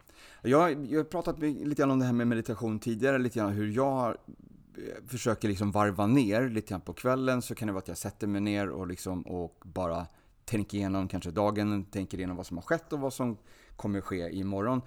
Jag, 0.42 0.86
jag 0.86 0.98
har 0.98 1.04
pratat 1.04 1.38
lite 1.38 1.82
grann 1.82 1.90
om 1.90 1.98
det 1.98 2.04
här 2.04 2.12
med 2.12 2.26
meditation 2.26 2.78
tidigare, 2.78 3.18
lite 3.18 3.38
grann 3.38 3.52
hur 3.52 3.72
jag 3.72 4.08
eh, 4.08 5.06
försöker 5.06 5.48
liksom 5.48 5.70
varva 5.70 6.06
ner 6.06 6.48
lite 6.48 6.68
grann 6.68 6.80
på 6.80 6.92
kvällen 6.92 7.42
så 7.42 7.54
kan 7.54 7.66
det 7.66 7.72
vara 7.72 7.82
att 7.82 7.88
jag 7.88 7.98
sätter 7.98 8.26
mig 8.26 8.40
ner 8.40 8.68
och, 8.68 8.86
liksom, 8.86 9.22
och 9.22 9.62
bara 9.64 10.06
tänker 10.44 10.78
igenom 10.78 11.08
kanske 11.08 11.30
dagen, 11.30 11.84
tänker 11.84 12.18
igenom 12.18 12.36
vad 12.36 12.46
som 12.46 12.56
har 12.56 12.62
skett 12.62 12.92
och 12.92 13.00
vad 13.00 13.12
som 13.12 13.36
kommer 13.76 14.00
ske 14.00 14.30
imorgon. 14.36 14.82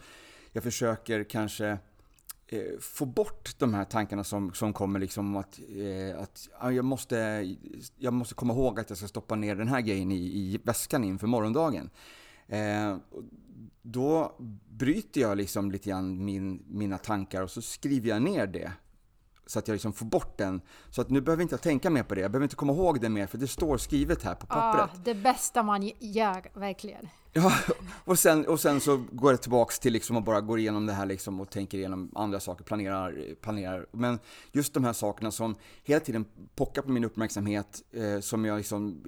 Jag 0.51 0.63
försöker 0.63 1.23
kanske 1.23 1.77
eh, 2.47 2.79
få 2.79 3.05
bort 3.05 3.55
de 3.57 3.73
här 3.73 3.85
tankarna 3.85 4.23
som, 4.23 4.53
som 4.53 4.73
kommer 4.73 4.99
liksom 4.99 5.35
att, 5.35 5.59
eh, 5.59 6.21
att 6.21 6.49
ja, 6.61 6.71
jag, 6.71 6.85
måste, 6.85 7.47
jag 7.97 8.13
måste 8.13 8.35
komma 8.35 8.53
ihåg 8.53 8.79
att 8.79 8.89
jag 8.89 8.97
ska 8.97 9.07
stoppa 9.07 9.35
ner 9.35 9.55
den 9.55 9.67
här 9.67 9.81
grejen 9.81 10.11
i, 10.11 10.15
i 10.15 10.59
väskan 10.63 11.03
inför 11.03 11.27
morgondagen. 11.27 11.89
Eh, 12.47 12.97
då 13.81 14.35
bryter 14.69 15.21
jag 15.21 15.37
liksom 15.37 15.71
lite 15.71 15.89
grann 15.89 16.25
min, 16.25 16.63
mina 16.67 16.97
tankar 16.97 17.43
och 17.43 17.51
så 17.51 17.61
skriver 17.61 18.09
jag 18.09 18.21
ner 18.21 18.47
det 18.47 18.71
så 19.47 19.59
att 19.59 19.67
jag 19.67 19.75
liksom 19.75 19.93
får 19.93 20.05
bort 20.05 20.37
den. 20.37 20.61
Så 20.89 21.01
att 21.01 21.09
nu 21.09 21.21
behöver 21.21 21.41
inte 21.41 21.53
jag 21.53 21.61
tänka 21.61 21.89
mer 21.89 22.03
på 22.03 22.15
det. 22.15 22.21
Jag 22.21 22.31
behöver 22.31 22.45
inte 22.45 22.55
komma 22.55 22.73
ihåg 22.73 23.01
det 23.01 23.09
mer 23.09 23.27
för 23.27 23.37
det 23.37 23.47
står 23.47 23.77
skrivet 23.77 24.23
här 24.23 24.35
på 24.35 24.47
pappret. 24.47 24.89
Ah, 24.93 24.99
det 25.03 25.15
bästa 25.15 25.63
man 25.63 25.91
gör, 25.99 26.59
verkligen. 26.59 27.07
Ja, 27.33 27.53
och 28.03 28.19
sen, 28.19 28.47
och 28.47 28.59
sen 28.59 28.79
så 28.79 29.03
går 29.11 29.31
jag 29.31 29.41
tillbaks 29.41 29.79
till 29.79 29.93
liksom 29.93 30.17
och 30.17 30.23
bara 30.23 30.41
går 30.41 30.59
igenom 30.59 30.85
det 30.85 30.93
här 30.93 31.05
liksom 31.05 31.41
och 31.41 31.49
tänker 31.49 31.77
igenom 31.77 32.11
andra 32.15 32.39
saker, 32.39 32.63
planerar, 32.63 33.35
planerar. 33.41 33.85
Men 33.91 34.19
just 34.51 34.73
de 34.73 34.83
här 34.83 34.93
sakerna 34.93 35.31
som 35.31 35.55
hela 35.83 35.99
tiden 35.99 36.25
pockar 36.55 36.81
på 36.81 36.91
min 36.91 37.03
uppmärksamhet, 37.03 37.83
eh, 37.91 38.19
som 38.19 38.45
jag 38.45 38.57
liksom, 38.57 39.03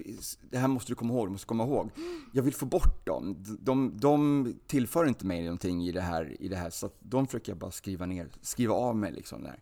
det 0.50 0.58
här 0.58 0.68
måste 0.68 0.92
du 0.92 0.96
komma 0.96 1.14
ihåg, 1.14 1.26
du 1.26 1.32
måste 1.32 1.46
komma 1.46 1.64
ihåg. 1.64 1.90
Jag 2.32 2.42
vill 2.42 2.54
få 2.54 2.66
bort 2.66 3.06
dem. 3.06 3.36
De, 3.60 3.98
de 4.00 4.54
tillför 4.66 5.06
inte 5.06 5.26
mig 5.26 5.42
någonting 5.42 5.84
i 5.86 5.92
det 5.92 6.00
här, 6.00 6.36
i 6.42 6.48
det 6.48 6.56
här 6.56 6.70
så 6.70 6.86
att 6.86 6.96
de 7.00 7.26
försöker 7.26 7.52
jag 7.52 7.58
bara 7.58 7.70
skriva 7.70 8.06
ner, 8.06 8.28
skriva 8.42 8.74
av 8.74 8.96
mig 8.96 9.12
liksom 9.12 9.42
där. 9.42 9.58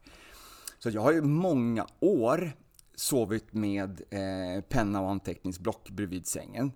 Så 0.79 0.91
jag 0.91 1.01
har 1.01 1.13
ju 1.13 1.23
många 1.23 1.87
år 2.01 2.53
sovit 2.95 3.53
med 3.53 4.03
eh, 4.11 4.63
penna 4.69 5.01
och 5.01 5.11
anteckningsblock 5.11 5.91
bredvid 5.91 6.27
sängen. 6.27 6.73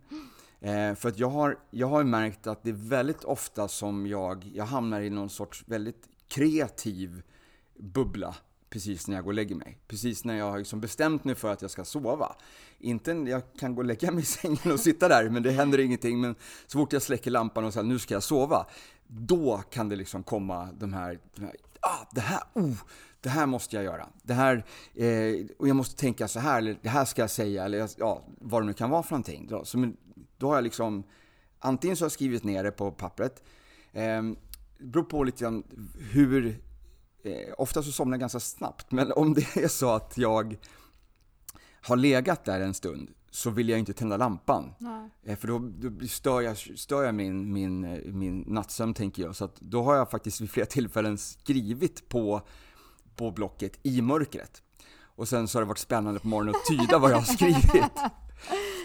Eh, 0.61 0.95
för 0.95 1.09
att 1.09 1.19
jag 1.19 1.31
har, 1.31 1.59
jag 1.71 1.87
har 1.87 2.05
märkt 2.05 2.47
att 2.47 2.63
det 2.63 2.71
är 2.71 2.89
väldigt 2.89 3.25
ofta 3.25 3.69
som 3.69 4.07
jag, 4.07 4.51
jag 4.55 4.65
hamnar 4.65 5.01
i 5.01 5.11
någon 5.11 5.31
sorts 5.31 5.65
väldigt 5.67 6.09
kreativ 6.29 7.23
bubbla 7.79 8.35
precis 8.73 9.09
när 9.09 9.17
jag 9.17 9.25
går 9.25 9.31
och 9.31 9.35
lägger 9.35 9.55
mig. 9.55 9.79
Precis 9.89 10.25
när 10.25 10.37
jag 10.37 10.51
har 10.51 10.59
liksom 10.59 10.81
bestämt 10.81 11.25
mig 11.25 11.35
för 11.35 11.53
att 11.53 11.63
jag 11.63 11.71
ska 11.71 11.85
sova. 11.85 12.37
Inte, 12.79 13.11
jag 13.11 13.43
kan 13.59 13.75
gå 13.75 13.81
och 13.81 13.87
lägga 13.87 14.11
mig 14.11 14.23
i 14.23 14.27
sängen 14.27 14.73
och 14.73 14.81
sitta 14.81 15.09
där, 15.09 15.29
men 15.29 15.43
det 15.43 15.51
händer 15.51 15.79
ingenting. 15.79 16.21
Men 16.21 16.35
så 16.67 16.79
fort 16.79 16.93
jag 16.93 17.03
släcker 17.03 17.31
lampan 17.31 17.65
och 17.65 17.73
säger 17.73 17.87
nu 17.87 17.99
ska 17.99 18.15
jag 18.15 18.23
sova, 18.23 18.67
då 19.07 19.63
kan 19.71 19.89
det 19.89 19.97
liksom 19.97 20.23
komma 20.23 20.69
de 20.79 20.93
här, 20.93 21.19
de 21.35 21.45
här 21.45 21.57
ah, 21.81 22.07
det 22.13 22.21
här, 22.21 22.43
oh, 22.55 22.77
det 23.23 23.29
här 23.29 23.47
måste 23.47 23.77
jag 23.77 23.85
göra. 23.85 24.09
Det 24.23 24.35
här, 24.35 24.65
eh, 24.95 25.47
och 25.59 25.69
jag 25.69 25.77
måste 25.77 26.01
tänka 26.01 26.29
så 26.29 26.41
här, 26.41 26.59
eller 26.59 26.79
det 26.83 26.89
här 26.89 27.05
ska 27.05 27.23
jag 27.23 27.31
säga, 27.31 27.65
eller 27.65 27.91
ja, 27.97 28.23
vad 28.39 28.63
det 28.63 28.67
nu 28.67 28.73
kan 28.73 28.91
vara 28.91 29.03
för 29.03 29.11
någonting. 29.11 29.47
Då, 29.47 29.65
så, 29.65 29.93
då 30.39 30.49
har 30.49 30.55
jag 30.55 30.65
liksom, 30.65 31.05
antingen 31.59 31.97
så 31.97 32.03
har 32.03 32.07
jag 32.07 32.13
skrivit 32.13 32.45
ner 32.45 32.65
det 32.65 32.71
på 32.71 32.91
pappret, 32.91 33.43
eh, 33.93 34.23
det 34.79 34.87
beror 34.87 35.05
på 35.05 35.25
lite 35.25 35.45
grann 35.45 35.63
hur, 36.11 36.61
eh, 37.25 37.55
ofta 37.59 37.83
så 37.83 37.93
somnar 37.93 38.15
jag 38.15 38.21
ganska 38.21 38.41
snabbt, 38.41 38.93
men 38.93 39.13
om 39.13 39.35
det 39.35 39.57
är 39.57 39.69
så 39.69 39.91
att 39.91 40.19
jag 40.19 40.57
har 41.83 41.97
legat 41.97 42.45
där 42.45 42.61
en 42.61 42.75
stund 42.75 43.11
så 43.35 43.51
vill 43.51 43.69
jag 43.69 43.79
inte 43.79 43.93
tända 43.93 44.17
lampan. 44.17 44.75
Nej. 44.79 45.11
Eh, 45.23 45.37
för 45.37 45.49
då, 45.49 45.59
då 45.59 46.07
stör, 46.07 46.41
jag, 46.41 46.57
stör 46.57 47.03
jag 47.03 47.15
min, 47.15 47.53
min, 47.53 47.85
eh, 47.85 48.13
min 48.13 48.45
nattsömn, 48.47 48.95
tänker 48.95 49.23
jag. 49.23 49.37
Så 49.37 49.49
då 49.59 49.83
har 49.83 49.97
jag 49.97 50.11
faktiskt 50.11 50.41
vid 50.41 50.51
flera 50.51 50.67
tillfällen 50.67 51.19
skrivit 51.19 52.09
på, 52.09 52.43
på 53.17 53.31
blocket 53.31 53.79
i 53.83 54.03
mörkret. 54.03 54.63
Och 55.17 55.29
sen 55.29 55.49
så 55.49 55.59
har 55.59 55.63
det 55.63 55.69
varit 55.69 55.79
spännande 55.79 56.21
på 56.21 56.29
morgonen 56.29 56.55
att 56.55 56.79
tyda 56.79 56.99
vad 56.99 57.11
jag 57.11 57.17
har 57.17 57.35
skrivit. 57.35 57.93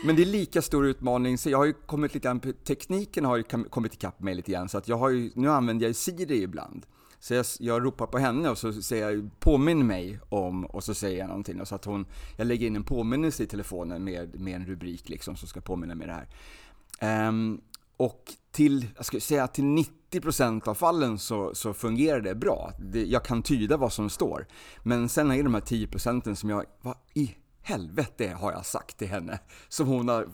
Men 0.06 0.16
det 0.16 0.22
är 0.22 0.26
lika 0.26 0.62
stor 0.62 0.86
utmaning, 0.86 1.38
så 1.38 1.50
jag 1.50 1.58
har 1.58 1.66
ju 1.66 1.74
kommit 1.74 2.14
lite 2.14 2.28
grann, 2.28 2.40
tekniken 2.40 3.26
har 3.26 3.38
ju 3.38 3.44
kommit 3.70 3.94
ikapp 3.94 4.20
mig 4.20 4.36
lite 4.36 4.52
grann, 4.52 4.70
så 4.70 4.78
att 4.78 4.88
jag 4.88 4.98
har 4.98 5.10
ju, 5.10 5.32
nu 5.36 5.52
använder 5.52 5.86
jag 5.86 5.96
Siri 5.96 6.42
ibland. 6.42 6.86
Så 7.20 7.34
jag, 7.34 7.46
jag 7.60 7.86
ropar 7.86 8.08
på 8.08 8.18
henne 8.18 8.50
och 8.50 8.58
så 8.58 8.74
säger 8.74 9.10
jag 9.10 9.40
påminn 9.40 9.88
mig 9.88 10.20
om 10.30 10.66
och 10.66 10.84
så 10.84 10.94
säger 10.94 11.20
jag 11.20 11.28
någonting. 11.28 11.62
Och 11.62 11.68
så 11.68 11.76
att 11.76 11.86
hon, 11.86 12.06
jag 12.38 12.48
lägger 12.48 12.68
in 12.68 12.76
en 12.76 12.84
påminnelse 12.84 13.44
i 13.44 13.48
telefonen 13.48 14.04
med, 14.04 14.40
med 14.40 14.56
en 14.56 14.66
rubrik 14.66 15.10
liksom 15.10 15.36
som 15.36 15.48
ska 15.48 15.62
påminna 15.62 15.96
mig 15.96 16.08
det 16.08 16.14
här. 16.14 17.28
Um, 17.28 17.62
och 17.98 18.34
till, 18.52 18.88
jag 18.96 19.06
skulle 19.06 19.22
säga 19.22 19.48
till 19.48 19.64
90% 19.64 20.68
av 20.68 20.76
fallen 20.76 21.20
så, 21.20 21.56
så 21.56 21.74
fungerar 21.74 22.22
det 22.22 22.36
bra. 22.36 22.72
Det, 22.80 23.06
jag 23.06 23.26
kan 23.26 23.44
tyda 23.44 23.78
vad 23.78 23.94
som 23.94 24.10
står. 24.10 24.48
Men 24.84 25.10
sen 25.10 25.32
är 25.32 25.38
det 25.38 25.44
de 25.44 25.54
här 25.54 25.62
10% 25.62 26.36
som 26.36 26.50
jag, 26.50 26.66
vad 26.82 26.96
i 27.14 27.36
helvete 27.68 28.38
har 28.40 28.52
jag 28.52 28.66
sagt 28.66 28.98
till 28.98 29.08
henne 29.08 29.40
som 29.70 29.88
hon 29.88 30.08
har 30.08 30.28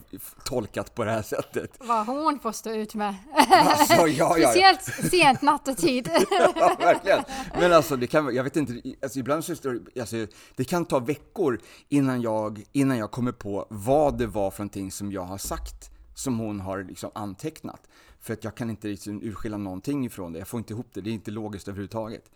tolkat 0.44 0.94
på 0.94 1.04
det 1.04 1.10
här 1.10 1.22
sättet. 1.22 1.76
Vad 1.80 2.06
hon 2.06 2.38
får 2.38 2.52
stå 2.52 2.70
ut 2.70 2.94
med. 2.94 3.14
Alltså, 3.50 3.94
ja, 3.94 4.08
ja, 4.08 4.38
ja. 4.38 4.48
Speciellt 4.48 4.82
sent 4.82 5.42
nattetid. 5.42 6.10
ja, 6.30 6.76
verkligen. 6.78 7.22
Men 7.60 7.72
alltså, 7.72 7.96
det 7.96 8.06
kan, 8.06 8.34
jag 8.34 8.44
vet 8.44 8.56
inte, 8.56 8.94
alltså, 9.02 9.18
ibland 9.18 9.44
så 9.44 9.52
alltså, 10.00 10.26
det 10.56 10.64
kan 10.64 10.84
ta 10.84 10.98
veckor 10.98 11.60
innan 11.88 12.22
jag, 12.22 12.62
innan 12.72 12.98
jag 12.98 13.10
kommer 13.10 13.32
på 13.32 13.66
vad 13.70 14.18
det 14.18 14.26
var 14.26 14.50
för 14.50 14.58
någonting 14.58 14.92
som 14.92 15.12
jag 15.12 15.24
har 15.24 15.38
sagt 15.38 15.93
som 16.14 16.38
hon 16.38 16.60
har 16.60 16.84
liksom 16.84 17.10
antecknat. 17.14 17.88
För 18.20 18.32
att 18.32 18.44
jag 18.44 18.54
kan 18.54 18.70
inte 18.70 18.88
liksom 18.88 19.22
urskilja 19.22 19.58
någonting 19.58 20.06
ifrån 20.06 20.32
det. 20.32 20.38
Jag 20.38 20.48
får 20.48 20.58
inte 20.58 20.72
ihop 20.72 20.88
det. 20.92 21.00
Det 21.00 21.10
är 21.10 21.14
inte 21.14 21.30
logiskt 21.30 21.68
överhuvudtaget. 21.68 22.30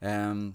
Um, 0.00 0.54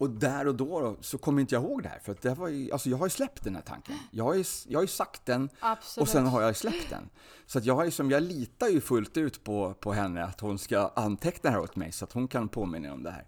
och 0.00 0.10
där 0.10 0.48
och 0.48 0.54
då 0.54 0.96
så 1.00 1.18
kommer 1.18 1.40
inte 1.40 1.54
jag 1.54 1.64
ihåg 1.64 1.82
det 1.82 1.88
här, 1.88 1.98
för 1.98 2.12
att 2.12 2.22
det 2.22 2.34
var 2.34 2.48
ju, 2.48 2.72
alltså 2.72 2.90
jag 2.90 2.96
har 2.96 3.06
ju 3.06 3.10
släppt 3.10 3.44
den 3.44 3.54
här 3.54 3.62
tanken. 3.62 3.94
Jag 4.10 4.24
har 4.24 4.34
ju, 4.34 4.44
jag 4.68 4.78
har 4.78 4.82
ju 4.82 4.88
sagt 4.88 5.26
den 5.26 5.48
Absolut. 5.60 6.02
och 6.02 6.12
sen 6.12 6.26
har 6.26 6.42
jag 6.42 6.56
släppt 6.56 6.90
den. 6.90 7.10
Så 7.46 7.58
att 7.58 7.64
jag, 7.64 7.74
har 7.74 7.84
ju 7.84 7.90
som, 7.90 8.10
jag 8.10 8.22
litar 8.22 8.68
ju 8.68 8.80
fullt 8.80 9.16
ut 9.16 9.44
på, 9.44 9.74
på 9.74 9.92
henne 9.92 10.24
att 10.24 10.40
hon 10.40 10.58
ska 10.58 10.92
anteckna 10.96 11.50
det 11.50 11.56
här 11.56 11.62
åt 11.62 11.76
mig 11.76 11.92
så 11.92 12.04
att 12.04 12.12
hon 12.12 12.28
kan 12.28 12.48
påminna 12.48 12.92
om 12.92 13.02
det 13.02 13.10
här. 13.10 13.26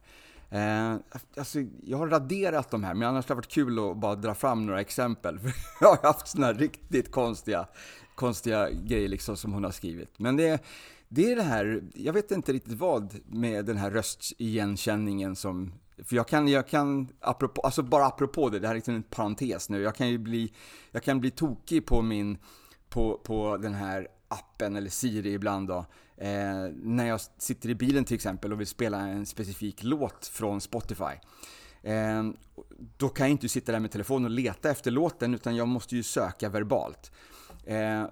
Eh, 0.52 0.96
alltså, 1.36 1.58
jag 1.82 1.98
har 1.98 2.08
raderat 2.08 2.70
de 2.70 2.84
här, 2.84 2.94
men 2.94 3.08
annars 3.08 3.28
har 3.28 3.34
det 3.34 3.38
varit 3.38 3.52
kul 3.52 3.90
att 3.90 3.96
bara 3.96 4.14
dra 4.14 4.34
fram 4.34 4.66
några 4.66 4.80
exempel. 4.80 5.38
För 5.38 5.52
jag 5.80 5.88
har 5.88 6.02
haft 6.02 6.28
sådana 6.28 6.52
riktigt 6.52 7.10
konstiga, 7.10 7.66
konstiga 8.14 8.70
grejer 8.70 9.08
liksom 9.08 9.36
som 9.36 9.52
hon 9.52 9.64
har 9.64 9.70
skrivit. 9.70 10.18
Men 10.18 10.36
det, 10.36 10.62
det 11.08 11.32
är 11.32 11.36
det 11.36 11.42
här, 11.42 11.82
jag 11.94 12.12
vet 12.12 12.30
inte 12.30 12.52
riktigt 12.52 12.78
vad 12.78 13.14
med 13.26 13.64
den 13.64 13.76
här 13.76 13.90
röstigenkänningen 13.90 15.36
som 15.36 15.72
för 16.04 16.16
jag 16.16 16.28
kan, 16.28 16.48
jag 16.48 16.68
kan 16.68 17.08
apropå, 17.20 17.60
alltså 17.60 17.82
bara 17.82 18.06
apropå 18.06 18.48
det, 18.48 18.58
det 18.58 18.66
här 18.66 18.74
är 18.74 18.78
liksom 18.78 18.94
en 18.94 19.02
parentes 19.02 19.68
nu, 19.68 19.82
jag 19.82 19.94
kan 19.94 20.08
ju 20.08 20.18
bli, 20.18 20.52
jag 20.90 21.02
kan 21.02 21.20
bli 21.20 21.30
tokig 21.30 21.86
på 21.86 22.02
min, 22.02 22.38
på, 22.88 23.20
på 23.24 23.56
den 23.56 23.74
här 23.74 24.08
appen 24.28 24.76
eller 24.76 24.90
Siri 24.90 25.32
ibland 25.32 25.68
då. 25.68 25.86
Eh, 26.16 26.68
när 26.74 27.06
jag 27.06 27.20
sitter 27.38 27.68
i 27.68 27.74
bilen 27.74 28.04
till 28.04 28.14
exempel 28.14 28.52
och 28.52 28.60
vill 28.60 28.66
spela 28.66 28.98
en 28.98 29.26
specifik 29.26 29.82
låt 29.82 30.26
från 30.26 30.60
Spotify. 30.60 31.14
Eh, 31.82 32.22
då 32.96 33.08
kan 33.08 33.26
jag 33.26 33.30
inte 33.30 33.48
sitta 33.48 33.72
där 33.72 33.80
med 33.80 33.90
telefonen 33.90 34.24
och 34.24 34.30
leta 34.30 34.70
efter 34.70 34.90
låten 34.90 35.34
utan 35.34 35.56
jag 35.56 35.68
måste 35.68 35.96
ju 35.96 36.02
söka 36.02 36.48
verbalt. 36.48 37.12
Eh, 37.64 38.04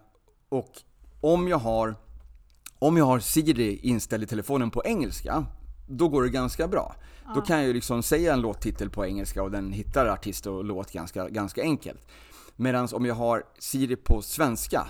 och 0.48 0.70
om 1.20 1.48
jag 1.48 1.58
har 1.58 1.94
om 2.78 2.96
jag 2.96 3.04
har 3.04 3.18
Siri 3.18 3.76
inställd 3.82 4.22
i 4.22 4.26
telefonen 4.26 4.70
på 4.70 4.84
engelska, 4.84 5.46
då 5.88 6.08
går 6.08 6.22
det 6.22 6.28
ganska 6.28 6.68
bra. 6.68 6.94
Ja. 7.24 7.32
Då 7.34 7.40
kan 7.40 7.56
jag 7.56 7.66
ju 7.66 7.72
liksom 7.72 8.02
säga 8.02 8.32
en 8.32 8.40
låttitel 8.40 8.90
på 8.90 9.06
engelska 9.06 9.42
och 9.42 9.50
den 9.50 9.72
hittar 9.72 10.06
artist 10.06 10.46
och 10.46 10.64
låt 10.64 10.92
ganska, 10.92 11.28
ganska 11.28 11.62
enkelt. 11.62 12.08
Medan 12.56 12.88
om 12.92 13.06
jag 13.06 13.14
har 13.14 13.44
Siri 13.58 13.96
på 13.96 14.22
svenska, 14.22 14.86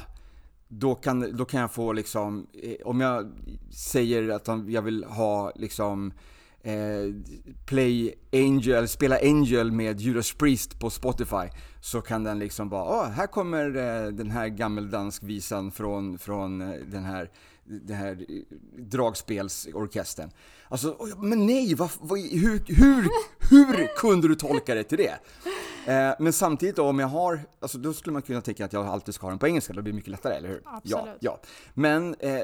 då 0.68 0.94
kan, 0.94 1.36
då 1.36 1.44
kan 1.44 1.60
jag 1.60 1.72
få 1.72 1.92
liksom, 1.92 2.46
eh, 2.62 2.86
om 2.86 3.00
jag 3.00 3.30
säger 3.70 4.28
att 4.28 4.48
jag 4.68 4.82
vill 4.82 5.04
ha 5.04 5.52
liksom 5.54 6.12
eh, 6.62 6.74
Play 7.66 8.14
Angel, 8.32 8.88
spela 8.88 9.18
Angel 9.22 9.72
med 9.72 10.00
Judas 10.00 10.32
Priest 10.32 10.80
på 10.80 10.90
Spotify 10.90 11.48
så 11.80 12.00
kan 12.00 12.24
den 12.24 12.38
liksom 12.38 12.68
bara, 12.68 12.84
åh, 12.84 13.08
här 13.08 13.26
kommer 13.26 13.66
eh, 13.66 14.12
den 14.12 14.30
här 14.30 14.48
gammeldansk 14.48 15.22
visan 15.22 15.70
från, 15.70 16.18
från 16.18 16.60
eh, 16.60 16.80
den 16.86 17.04
här 17.04 17.30
den 17.64 17.96
här 17.96 18.26
dragspelsorkestern. 18.76 20.30
Alltså, 20.68 20.96
men 21.18 21.46
nej, 21.46 21.74
vad, 21.74 21.90
vad, 22.00 22.18
hur, 22.18 22.62
hur, 22.66 23.08
hur 23.50 23.96
kunde 23.96 24.28
du 24.28 24.34
tolka 24.34 24.74
det 24.74 24.84
till 24.84 24.98
det? 24.98 25.18
Eh, 25.92 26.14
men 26.18 26.32
samtidigt 26.32 26.76
då, 26.76 26.88
om 26.88 26.98
jag 26.98 27.06
har, 27.06 27.40
alltså 27.60 27.78
då 27.78 27.92
skulle 27.92 28.12
man 28.12 28.22
kunna 28.22 28.40
tänka 28.40 28.64
att 28.64 28.72
jag 28.72 28.86
alltid 28.86 29.14
ska 29.14 29.26
ha 29.26 29.30
den 29.30 29.38
på 29.38 29.46
engelska, 29.46 29.72
då 29.72 29.82
blir 29.82 29.92
det 29.92 29.96
mycket 29.96 30.10
lättare, 30.10 30.34
eller 30.34 30.48
hur? 30.48 30.62
Absolut. 30.64 31.06
Ja, 31.06 31.16
ja. 31.20 31.40
Men 31.74 32.14
eh, 32.14 32.40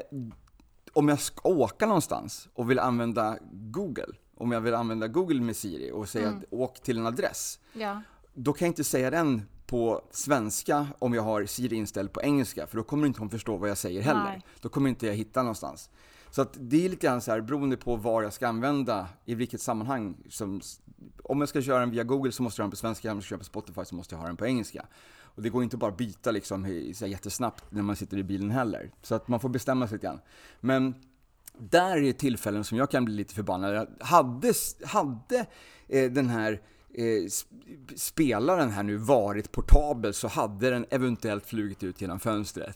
om 0.93 1.09
jag 1.09 1.19
ska 1.19 1.49
åka 1.49 1.85
någonstans 1.85 2.49
och 2.53 2.69
vill 2.69 2.79
använda 2.79 3.37
Google, 3.51 4.13
om 4.35 4.51
jag 4.51 4.61
vill 4.61 4.73
använda 4.73 5.07
Google 5.07 5.41
med 5.41 5.55
Siri 5.55 5.91
och 5.91 6.09
säga 6.09 6.27
mm. 6.27 6.39
att 6.39 6.45
åk 6.51 6.79
till 6.79 6.97
en 6.97 7.05
adress, 7.05 7.59
ja. 7.73 8.01
då 8.33 8.53
kan 8.53 8.65
jag 8.65 8.71
inte 8.71 8.83
säga 8.83 9.09
den 9.09 9.41
på 9.65 10.01
svenska 10.11 10.87
om 10.99 11.13
jag 11.13 11.21
har 11.21 11.45
Siri 11.45 11.75
inställd 11.75 12.11
på 12.11 12.21
engelska, 12.21 12.67
för 12.67 12.77
då 12.77 12.83
kommer 12.83 13.07
inte 13.07 13.19
hon 13.19 13.29
förstå 13.29 13.57
vad 13.57 13.69
jag 13.69 13.77
säger 13.77 14.01
heller. 14.01 14.23
Nej. 14.23 14.41
Då 14.61 14.69
kommer 14.69 14.89
inte 14.89 15.07
jag 15.07 15.13
hitta 15.13 15.41
någonstans. 15.41 15.89
Så 16.29 16.41
att 16.41 16.57
det 16.59 16.85
är 16.85 16.89
lite 16.89 17.07
grann 17.07 17.21
så 17.21 17.31
här, 17.31 17.41
beroende 17.41 17.77
på 17.77 17.95
var 17.95 18.23
jag 18.23 18.33
ska 18.33 18.47
använda, 18.47 19.07
i 19.25 19.35
vilket 19.35 19.61
sammanhang. 19.61 20.17
Som, 20.29 20.61
om 21.23 21.39
jag 21.39 21.49
ska 21.49 21.61
köra 21.61 21.79
den 21.79 21.91
via 21.91 22.03
Google 22.03 22.31
så 22.31 22.43
måste 22.43 22.61
jag 22.61 22.63
ha 22.63 22.67
den 22.67 22.71
på 22.71 22.77
svenska, 22.77 23.11
om 23.11 23.17
jag 23.17 23.23
ska 23.23 23.29
köra 23.29 23.39
på 23.39 23.45
Spotify 23.45 23.85
så 23.85 23.95
måste 23.95 24.15
jag 24.15 24.19
ha 24.19 24.27
den 24.27 24.37
på 24.37 24.45
engelska. 24.45 24.85
Och 25.37 25.43
det 25.43 25.49
går 25.49 25.63
inte 25.63 25.77
bara 25.77 25.91
att 25.91 25.97
byta 25.97 26.31
liksom 26.31 26.91
så 26.95 27.07
jättesnabbt 27.07 27.63
när 27.69 27.81
man 27.81 27.95
sitter 27.95 28.17
i 28.17 28.23
bilen 28.23 28.51
heller. 28.51 28.91
Så 29.01 29.15
att 29.15 29.27
man 29.27 29.39
får 29.39 29.49
bestämma 29.49 29.87
sig 29.87 29.95
lite 29.95 30.07
grann. 30.07 30.19
Men 30.59 30.95
där 31.57 31.97
är 31.97 32.13
tillfällen 32.13 32.63
som 32.63 32.77
jag 32.77 32.91
kan 32.91 33.05
bli 33.05 33.13
lite 33.13 33.33
förbannad. 33.33 33.87
Hade, 33.99 34.53
hade 34.85 35.45
eh, 35.87 36.11
den 36.11 36.29
här 36.29 36.61
eh, 36.93 37.29
spelaren 37.95 38.69
här 38.69 38.83
nu 38.83 38.97
varit 38.97 39.51
portabel 39.51 40.13
så 40.13 40.27
hade 40.27 40.69
den 40.69 40.85
eventuellt 40.89 41.45
flugit 41.45 41.83
ut 41.83 42.01
genom 42.01 42.19
fönstret. 42.19 42.75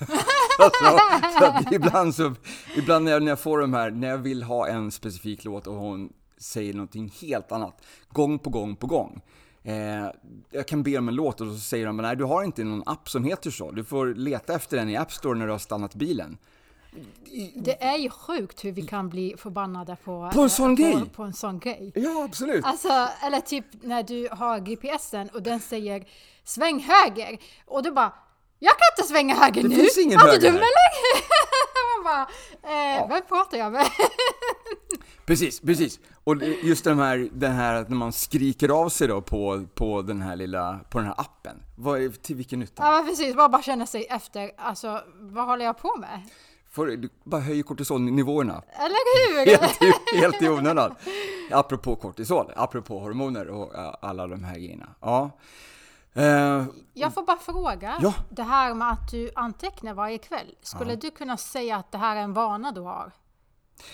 alltså, 0.58 0.98
så 1.38 1.74
ibland, 1.74 2.14
så, 2.14 2.34
ibland 2.76 3.04
när 3.04 3.12
jag, 3.12 3.22
när 3.22 3.32
jag 3.32 3.40
får 3.40 3.58
de 3.58 3.74
här, 3.74 3.90
när 3.90 4.08
jag 4.08 4.18
vill 4.18 4.42
ha 4.42 4.68
en 4.68 4.90
specifik 4.90 5.44
låt 5.44 5.66
och 5.66 5.74
hon 5.74 6.12
säger 6.38 6.74
någonting 6.74 7.12
helt 7.20 7.52
annat. 7.52 7.82
Gång 8.08 8.38
på 8.38 8.50
gång 8.50 8.76
på 8.76 8.86
gång. 8.86 9.22
Eh, 9.62 10.06
jag 10.50 10.68
kan 10.68 10.82
be 10.82 10.98
om 10.98 11.08
en 11.08 11.14
låt 11.14 11.40
och 11.40 11.46
så 11.46 11.58
säger 11.58 11.86
de 11.86 11.96
nej 11.96 12.16
du 12.16 12.24
har 12.24 12.44
inte 12.44 12.64
någon 12.64 12.82
app 12.86 13.08
som 13.08 13.24
heter 13.24 13.50
så. 13.50 13.70
Du 13.70 13.84
får 13.84 14.14
leta 14.14 14.54
efter 14.54 14.76
den 14.76 14.88
i 14.88 14.96
App 14.96 15.12
Store 15.12 15.38
när 15.38 15.46
du 15.46 15.52
har 15.52 15.58
stannat 15.58 15.94
bilen. 15.94 16.38
Det 17.54 17.82
är 17.82 17.96
ju 17.96 18.10
sjukt 18.10 18.64
hur 18.64 18.72
vi 18.72 18.82
kan 18.82 19.08
bli 19.08 19.34
förbannade 19.38 19.96
på, 20.04 20.30
På 20.34 20.42
en 20.42 20.50
sån 20.50 20.70
eh, 20.70 20.76
grej? 20.76 20.92
På, 20.92 21.06
på 21.06 21.22
en 21.22 21.32
sån 21.32 21.58
grej. 21.58 21.92
Ja, 21.94 22.24
absolut. 22.24 22.64
Alltså, 22.64 23.08
eller 23.22 23.40
typ 23.40 23.64
när 23.82 24.02
du 24.02 24.28
har 24.32 24.58
GPSen 24.60 25.28
och 25.28 25.42
den 25.42 25.60
säger 25.60 26.04
sväng 26.44 26.80
höger 26.80 27.38
och 27.66 27.82
du 27.82 27.90
bara 27.90 28.12
jag 28.58 28.70
kan 28.72 28.86
inte 28.98 29.12
svänga 29.12 29.34
höger 29.34 29.62
Det 29.62 29.68
nu! 29.68 29.74
finns 29.74 29.98
ingen 29.98 30.20
Är 30.20 30.32
du 30.32 30.38
dum 30.38 30.52
här." 30.52 30.58
eller? 30.58 30.68
Man 32.04 32.04
bara, 32.04 32.28
eh, 32.98 33.08
vem 33.08 33.22
pratar 33.28 33.58
jag 33.58 33.72
med? 33.72 33.86
Precis, 35.26 35.60
precis. 35.60 36.00
Och 36.24 36.36
just 36.62 36.84
den 36.84 36.98
här, 36.98 37.28
den 37.32 37.52
här 37.52 37.74
att 37.74 37.88
när 37.88 37.96
man 37.96 38.12
skriker 38.12 38.68
av 38.68 38.88
sig 38.88 39.08
då 39.08 39.20
på, 39.22 39.66
på 39.74 40.02
den 40.02 40.22
här 40.22 40.36
lilla, 40.36 40.80
på 40.90 40.98
den 40.98 41.06
här 41.06 41.14
appen. 41.20 41.62
Vad 41.76 42.02
är, 42.02 42.08
till 42.08 42.36
vilken 42.36 42.58
nytta? 42.60 42.82
ja 42.82 42.90
men 42.90 43.06
precis, 43.06 43.36
bara, 43.36 43.48
bara 43.48 43.62
känna 43.62 43.86
sig 43.86 44.06
efter, 44.10 44.50
alltså 44.56 45.02
vad 45.20 45.46
håller 45.46 45.64
jag 45.64 45.78
på 45.78 45.96
med? 45.98 46.20
Får, 46.70 46.86
du 46.86 47.08
bara 47.24 47.40
höjer 47.40 47.62
kortisolnivåerna. 47.62 48.62
Eller 48.78 49.36
hur? 49.44 49.46
Helt 49.60 49.82
i, 49.82 50.16
helt 50.20 50.42
i 50.42 50.48
onödan. 50.48 50.94
Apropå 51.50 51.96
kortisol, 51.96 52.52
apropå 52.56 52.98
hormoner 52.98 53.48
och 53.48 53.72
alla 54.04 54.26
de 54.26 54.44
här 54.44 54.54
grejerna. 54.54 54.88
Ja. 55.00 55.30
Eh, 56.14 56.64
Jag 56.94 57.14
får 57.14 57.22
bara 57.26 57.36
fråga, 57.36 57.98
Ja. 58.02 58.14
det 58.30 58.42
här 58.42 58.74
med 58.74 58.90
att 58.92 59.10
du 59.10 59.30
antecknar 59.34 59.94
varje 59.94 60.18
kväll, 60.18 60.54
skulle 60.62 60.90
Ja. 60.92 60.96
du 60.96 61.10
kunna 61.10 61.36
säga 61.36 61.76
att 61.76 61.92
det 61.92 61.98
här 61.98 62.16
är 62.16 62.20
en 62.20 62.32
vana 62.32 62.72
du 62.72 62.80
har? 62.80 63.12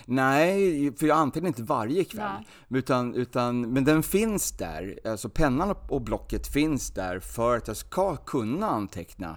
nej, 0.04 0.92
för 0.96 1.06
jag 1.06 1.18
antecknar 1.18 1.48
inte 1.48 1.62
varje 1.62 2.04
kväll. 2.04 2.30
Nej. 2.70 2.78
Utan, 2.78 3.14
utan, 3.14 3.60
men 3.72 3.84
den 3.84 4.02
finns 4.02 4.50
där, 4.56 4.98
alltså 5.04 5.28
pennan 5.28 5.74
och- 5.88 6.02
blocket 6.02 6.46
finns 6.52 6.90
där 6.90 7.20
för 7.20 7.56
att 7.56 7.68
jag 7.68 7.76
ska 7.76 8.16
kunna 8.16 8.66
anteckna 8.68 9.36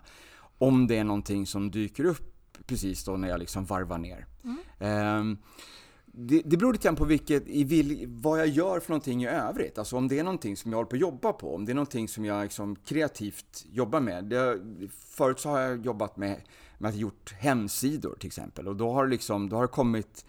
om 0.57 0.87
det 0.87 0.97
är 0.97 1.03
någonting 1.03 1.45
som 1.47 1.71
dyker 1.71 2.05
upp 2.05 2.33
precis 2.67 3.05
då 3.05 3.11
när 3.17 3.27
jag 3.29 3.39
liksom 3.39 3.65
varvar 3.65 3.97
ner. 3.97 4.25
Ehm, 4.79 5.37
det, 6.19 6.41
det 6.45 6.57
beror 6.57 6.73
lite 6.73 6.83
grann 6.83 6.95
på 6.95 7.05
vilket, 7.05 7.47
i 7.47 7.63
vil, 7.63 8.05
vad 8.07 8.39
jag 8.39 8.47
gör 8.47 8.79
för 8.79 8.89
någonting 8.89 9.23
i 9.23 9.27
övrigt. 9.27 9.77
Alltså 9.77 9.97
om 9.97 10.07
det 10.07 10.19
är 10.19 10.23
någonting 10.23 10.57
som 10.57 10.71
jag 10.71 10.77
håller 10.77 10.89
på 10.89 10.95
att 10.95 11.01
jobba 11.01 11.33
på, 11.33 11.55
om 11.55 11.65
det 11.65 11.71
är 11.71 11.75
någonting 11.75 12.07
som 12.07 12.25
jag 12.25 12.43
liksom 12.43 12.75
kreativt 12.75 13.65
jobbar 13.71 13.99
med. 13.99 14.25
Det, 14.25 14.59
förut 14.89 15.39
så 15.39 15.49
har 15.49 15.59
jag 15.59 15.85
jobbat 15.85 16.17
med, 16.17 16.41
med 16.77 16.89
att 16.89 16.95
gjort 16.95 17.33
hemsidor 17.33 18.15
till 18.19 18.27
exempel 18.27 18.67
och 18.67 18.75
då 18.75 18.91
har 18.91 19.05
det 19.05 19.11
liksom, 19.11 19.49
då 19.49 19.55
har 19.55 19.63
det 19.63 19.67
kommit 19.67 20.25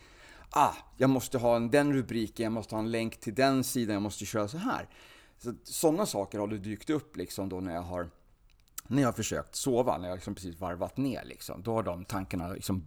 Ah, 0.50 0.74
jag 0.96 1.10
måste 1.10 1.38
ha 1.38 1.56
en, 1.56 1.70
den 1.70 1.92
rubriken, 1.92 2.44
jag 2.44 2.52
måste 2.52 2.74
ha 2.74 2.80
en 2.80 2.90
länk 2.90 3.20
till 3.20 3.34
den 3.34 3.64
sidan, 3.64 3.94
jag 3.94 4.02
måste 4.02 4.26
köra 4.26 4.48
så 4.48 4.58
här. 4.58 4.88
Så, 5.38 5.54
sådana 5.64 6.06
saker 6.06 6.38
har 6.38 6.46
det 6.46 6.58
dykt 6.58 6.90
upp 6.90 7.16
liksom 7.16 7.48
då 7.48 7.60
när 7.60 7.74
jag 7.74 7.82
har 7.82 8.10
när 8.86 9.02
jag 9.02 9.08
har 9.08 9.12
försökt 9.12 9.54
sova, 9.54 9.98
när 9.98 10.08
jag 10.08 10.16
liksom 10.16 10.34
precis 10.34 10.60
varvat 10.60 10.96
ner 10.96 11.24
liksom, 11.24 11.62
då 11.62 11.74
har 11.74 11.82
de 11.82 12.04
tankarna 12.04 12.48
liksom 12.48 12.84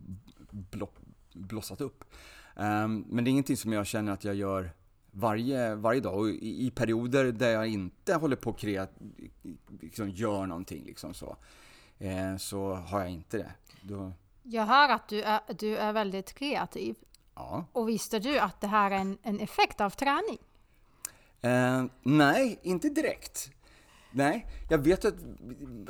blossat 1.34 1.82
upp. 1.82 2.04
Ehm, 2.56 3.06
men 3.10 3.24
det 3.24 3.30
är 3.30 3.32
ingenting 3.32 3.58
som 3.58 3.74
jag 3.74 3.86
känner 3.88 4.12
att 4.12 4.24
jag 4.24 4.36
gör 4.36 4.72
varje, 5.12 5.76
varje 5.76 6.00
dag. 6.02 6.16
Och 6.20 6.30
i, 6.30 6.66
i 6.68 6.72
perioder 6.72 7.32
där 7.32 7.50
jag 7.52 7.68
inte 7.68 8.16
håller 8.16 8.36
på 8.36 8.50
att 8.50 8.58
kreat, 8.60 8.92
liksom 9.82 10.10
gör 10.10 10.46
någonting 10.46 10.84
liksom 10.86 11.14
så, 11.14 11.38
eh, 12.00 12.38
så 12.38 12.74
har 12.74 13.00
jag 13.00 13.10
inte 13.10 13.38
det. 13.38 13.52
Då, 13.82 14.12
Jag 14.44 14.66
hör 14.66 14.90
att 14.90 15.08
du 15.08 15.22
är, 15.22 15.40
du 15.60 15.78
är 15.78 15.94
väldigt 15.94 16.34
kreativ. 16.34 16.96
ja. 17.36 17.66
Och 17.72 17.90
visste 17.90 18.20
du 18.20 18.40
att 18.40 18.62
det 18.62 18.68
här 18.68 18.92
är 18.92 18.96
en, 18.96 19.18
en 19.24 19.40
effekt 19.40 19.82
av 19.82 19.90
träning? 19.90 20.38
Eh, 21.42 21.84
nej, 22.04 22.60
inte 22.64 22.90
direkt. 22.90 23.52
Nej, 24.12 24.48
jag 24.70 24.78
vet 24.78 25.06
att, 25.06 25.16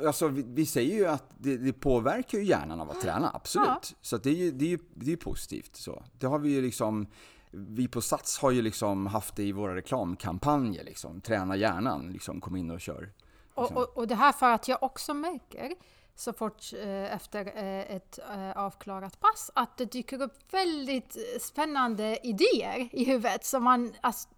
alltså 0.06 0.28
vi, 0.28 0.44
vi 0.48 0.66
säger 0.66 0.94
ju 0.94 1.06
att 1.06 1.24
det, 1.38 1.56
det 1.56 1.72
påverkar 1.72 2.38
ju 2.38 2.44
hjärnan 2.44 2.80
av 2.80 2.90
att 2.90 3.00
träna, 3.00 3.30
absolut. 3.34 3.68
Ja. 3.68 3.96
Så 4.00 4.16
det 4.16 4.30
är 4.30 4.34
ju, 4.34 4.50
det 4.50 4.64
är 4.64 4.68
ju, 4.68 4.78
det 4.94 5.12
är 5.12 5.16
positivt 5.16 5.76
så. 5.76 6.02
Det 6.18 6.26
har 6.26 6.38
vi 6.38 6.50
ju 6.50 6.62
liksom, 6.62 7.06
vi 7.50 7.88
på 7.88 8.00
Sats 8.00 8.38
har 8.38 8.50
ju 8.50 8.62
liksom 8.62 9.06
haft 9.06 9.36
det 9.36 9.42
i 9.44 9.52
våra 9.52 9.74
reklamkampanjer 9.76 10.84
liksom. 10.84 11.20
Träna 11.20 11.56
hjärnan, 11.56 12.10
liksom 12.12 12.40
kom 12.40 12.56
in 12.56 12.70
och 12.70 12.80
kör. 12.80 13.12
Och, 13.54 13.72
och, 13.72 13.96
och 13.96 14.08
det 14.08 14.14
här 14.14 14.32
för 14.32 14.50
att 14.50 14.68
jag 14.68 14.82
också 14.82 15.14
märker 15.14 15.72
så 16.14 16.32
fort 16.32 16.62
eh, 16.82 17.14
efter 17.14 17.46
eh, 17.46 17.96
ett 17.96 18.18
eh, 18.34 18.50
avklarat 18.50 19.20
pass 19.20 19.50
att 19.54 19.76
det 19.76 19.84
dyker 19.84 20.22
upp 20.22 20.54
väldigt 20.54 21.16
eh, 21.16 21.40
spännande 21.40 22.18
idéer 22.26 22.88
i 22.92 23.04
huvudet 23.04 23.44
som 23.44 23.62
man 23.64 23.92
alltså, 24.00 24.28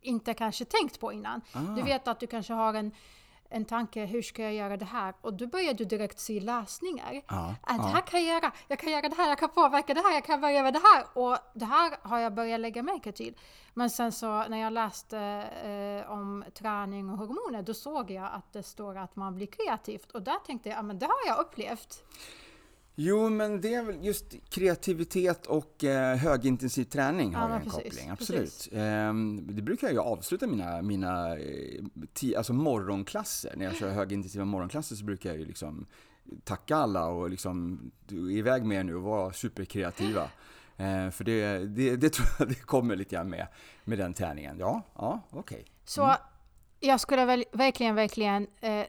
inte 0.00 0.34
kanske 0.34 0.64
tänkt 0.64 1.00
på 1.00 1.12
innan. 1.12 1.40
Du 1.52 1.80
Ah. 1.80 1.84
vet 1.84 2.08
att 2.08 2.20
du 2.20 2.26
kanske 2.26 2.52
har 2.52 2.74
en, 2.74 2.90
en 3.54 3.64
tanke, 3.64 4.04
hur 4.04 4.22
ska 4.22 4.42
jag 4.42 4.54
göra 4.54 4.76
det 4.76 4.84
här? 4.84 5.14
Och 5.20 5.34
då 5.34 5.46
börjar 5.46 5.74
du 5.74 5.84
direkt 5.84 6.18
se 6.18 6.40
lösningar. 6.40 7.22
Ja, 7.28 7.54
Att 7.62 7.76
det 7.76 7.88
här 7.88 8.00
kan 8.00 8.24
jag 8.24 8.34
göra, 8.34 8.52
jag 8.68 8.78
kan 8.78 8.92
göra 8.92 9.08
det 9.08 9.16
här, 9.16 9.28
jag 9.28 9.38
kan 9.38 9.48
påverka 9.48 9.94
det 9.94 10.00
här, 10.00 10.14
jag 10.14 10.24
kan 10.24 10.40
börja 10.40 10.62
med 10.62 10.72
det 10.72 10.82
här. 10.82 11.04
Och 11.12 11.38
det 11.54 11.64
här 11.64 11.96
har 12.02 12.18
jag 12.18 12.34
börjat 12.34 12.60
lägga 12.60 12.82
märke 12.82 13.12
till. 13.12 13.34
Men 13.74 13.90
sen 13.90 14.12
så 14.12 14.44
när 14.48 14.58
jag 14.58 14.72
läste 14.72 15.18
eh, 15.18 16.10
om 16.12 16.44
träning 16.54 17.10
och 17.10 17.18
hormoner, 17.18 17.62
då 17.62 17.74
såg 17.74 18.10
jag 18.10 18.24
att 18.32 18.52
det 18.52 18.62
står 18.62 18.98
att 18.98 19.16
man 19.16 19.34
blir 19.34 19.46
kreativt. 19.46 20.10
Och 20.10 20.22
där 20.22 20.38
tänkte 20.46 20.68
jag, 20.68 20.78
ja 20.78 20.82
men 20.82 20.98
det 20.98 21.06
har 21.06 21.26
jag 21.26 21.38
upplevt. 21.38 22.04
Jo, 22.96 23.28
men 23.28 23.60
det 23.60 23.74
är 23.74 23.82
väl 23.82 24.04
just 24.04 24.24
kreativitet 24.48 25.46
och 25.46 25.84
eh, 25.84 26.16
högintensiv 26.16 26.84
träning 26.84 27.32
Ja, 27.32 27.38
har 27.38 27.48
ju 27.48 27.54
en 27.54 27.60
precis, 27.60 27.82
koppling. 27.82 28.10
Absolut. 28.10 28.68
Ehm, 28.72 29.46
det 29.50 29.62
brukar 29.62 29.86
jag 29.86 29.94
ju 29.94 30.00
avsluta 30.00 30.46
mina, 30.46 30.82
mina 30.82 31.38
eh, 31.38 31.84
ti, 32.12 32.36
alltså 32.36 32.52
morgonklasser. 32.52 33.54
När 33.56 33.64
jag 33.64 33.76
kör 33.76 33.90
högintensiva 33.90 34.44
morgonklasser 34.44 34.96
så 34.96 35.04
brukar 35.04 35.30
jag 35.30 35.38
ju 35.38 35.44
liksom 35.44 35.86
tacka 36.44 36.76
alla 36.76 37.06
och 37.06 37.30
liksom 37.30 37.80
du 38.06 38.32
är 38.32 38.36
iväg 38.36 38.64
med 38.64 38.78
er 38.78 38.84
nu 38.84 38.94
och 38.94 39.02
vara 39.02 39.32
superkreativa. 39.32 40.22
Eh, 40.76 41.10
för 41.10 41.24
det, 41.24 41.58
det, 41.58 41.96
det 41.96 42.12
tror 42.12 42.28
jag 42.38 42.48
det 42.48 42.54
kommer 42.54 42.96
lite 42.96 43.14
grann 43.14 43.30
med, 43.30 43.46
med 43.84 43.98
den 43.98 44.14
träningen. 44.14 44.58
Ja, 44.58 44.82
ja, 44.94 45.20
okej. 45.30 45.64
Så 45.84 46.16
jag 46.80 47.00
skulle 47.00 47.24
väl 47.24 47.44
verkligen, 47.52 47.94
verkligen 47.94 48.46
eh, 48.60 48.84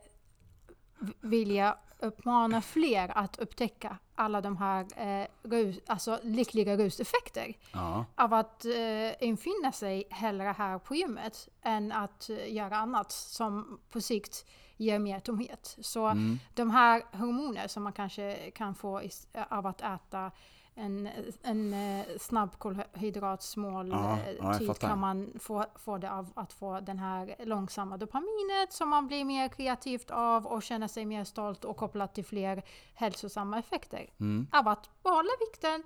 vilja 1.21 1.77
uppmana 1.99 2.61
fler 2.61 3.17
att 3.17 3.39
upptäcka 3.39 3.97
alla 4.15 4.41
de 4.41 4.57
här 4.57 4.85
eh, 5.21 5.27
rus, 5.43 5.79
alltså 5.87 6.19
lyckliga 6.23 6.77
ruseffekter. 6.77 7.53
Ja, 7.73 8.05
av 8.15 8.33
att 8.33 8.65
eh, 8.65 9.23
infinna 9.27 9.71
sig 9.71 10.03
hellre 10.09 10.55
här 10.57 10.79
på 10.79 10.95
gymmet 10.95 11.49
än 11.61 11.91
att 11.91 12.29
eh, 12.29 12.53
göra 12.53 12.77
annat 12.77 13.11
som 13.11 13.79
på 13.91 14.01
sikt 14.01 14.45
ger 14.77 14.99
mer 14.99 15.19
tomhet. 15.19 15.77
Så 15.81 16.05
Mm. 16.07 16.39
de 16.53 16.69
här 16.71 17.03
hormoner 17.11 17.67
som 17.67 17.83
man 17.83 17.93
kanske 17.93 18.51
kan 18.51 18.75
få 18.75 19.01
is- 19.03 19.27
av 19.49 19.67
att 19.67 19.81
äta 19.81 20.31
en, 20.75 21.09
en 21.43 21.73
eh, 21.73 22.05
snabb 22.19 22.57
kolhydratsmål 22.57 23.89
Ja, 23.89 24.17
ja, 24.39 24.53
fattar. 24.53 24.87
kan 24.87 24.99
man 24.99 25.33
få, 25.39 25.65
få 25.75 25.97
det 25.97 26.11
av 26.11 26.31
att 26.35 26.53
få 26.53 26.79
den 26.79 26.99
här 26.99 27.35
långsamma 27.39 27.97
dopaminet 27.97 28.73
som 28.73 28.89
man 28.89 29.07
blir 29.07 29.25
mer 29.25 29.47
kreativt 29.47 30.11
av 30.11 30.45
och 30.45 30.63
känner 30.63 30.87
sig 30.87 31.05
mer 31.05 31.23
stolt 31.23 31.65
och 31.65 31.77
kopplat 31.77 32.15
till 32.15 32.25
fler 32.25 32.63
hälsosamma 32.93 33.59
effekter 33.59 34.09
mm, 34.19 34.47
av 34.51 34.67
att 34.67 35.03
behålla 35.03 35.29
vikten 35.39 35.83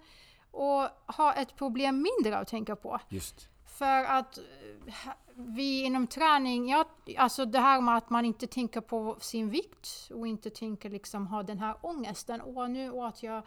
och 0.52 0.88
ha 1.16 1.34
ett 1.34 1.56
problem 1.56 2.02
mindre 2.02 2.38
att 2.38 2.48
tänka 2.48 2.76
på. 2.76 3.00
just. 3.10 3.50
För 3.66 4.04
att 4.06 4.38
eh, 4.38 4.44
vi 5.36 5.84
inom 5.84 6.08
träning, 6.08 6.70
ja, 6.70 6.86
alltså 7.18 7.46
det 7.46 7.60
här 7.60 7.82
med 7.82 7.98
att 7.98 8.10
man 8.10 8.26
inte 8.26 8.48
tänker 8.48 8.82
på 8.82 9.18
sin 9.20 9.50
vikt 9.50 10.12
och 10.14 10.28
inte 10.28 10.50
tänker 10.50 10.90
liksom 10.90 11.28
ha 11.28 11.44
den 11.44 11.60
här 11.60 11.76
ångesten. 11.82 12.42
Åh, 12.46 12.68
nu 12.70 12.92
åt 12.92 13.24
jag, 13.24 13.44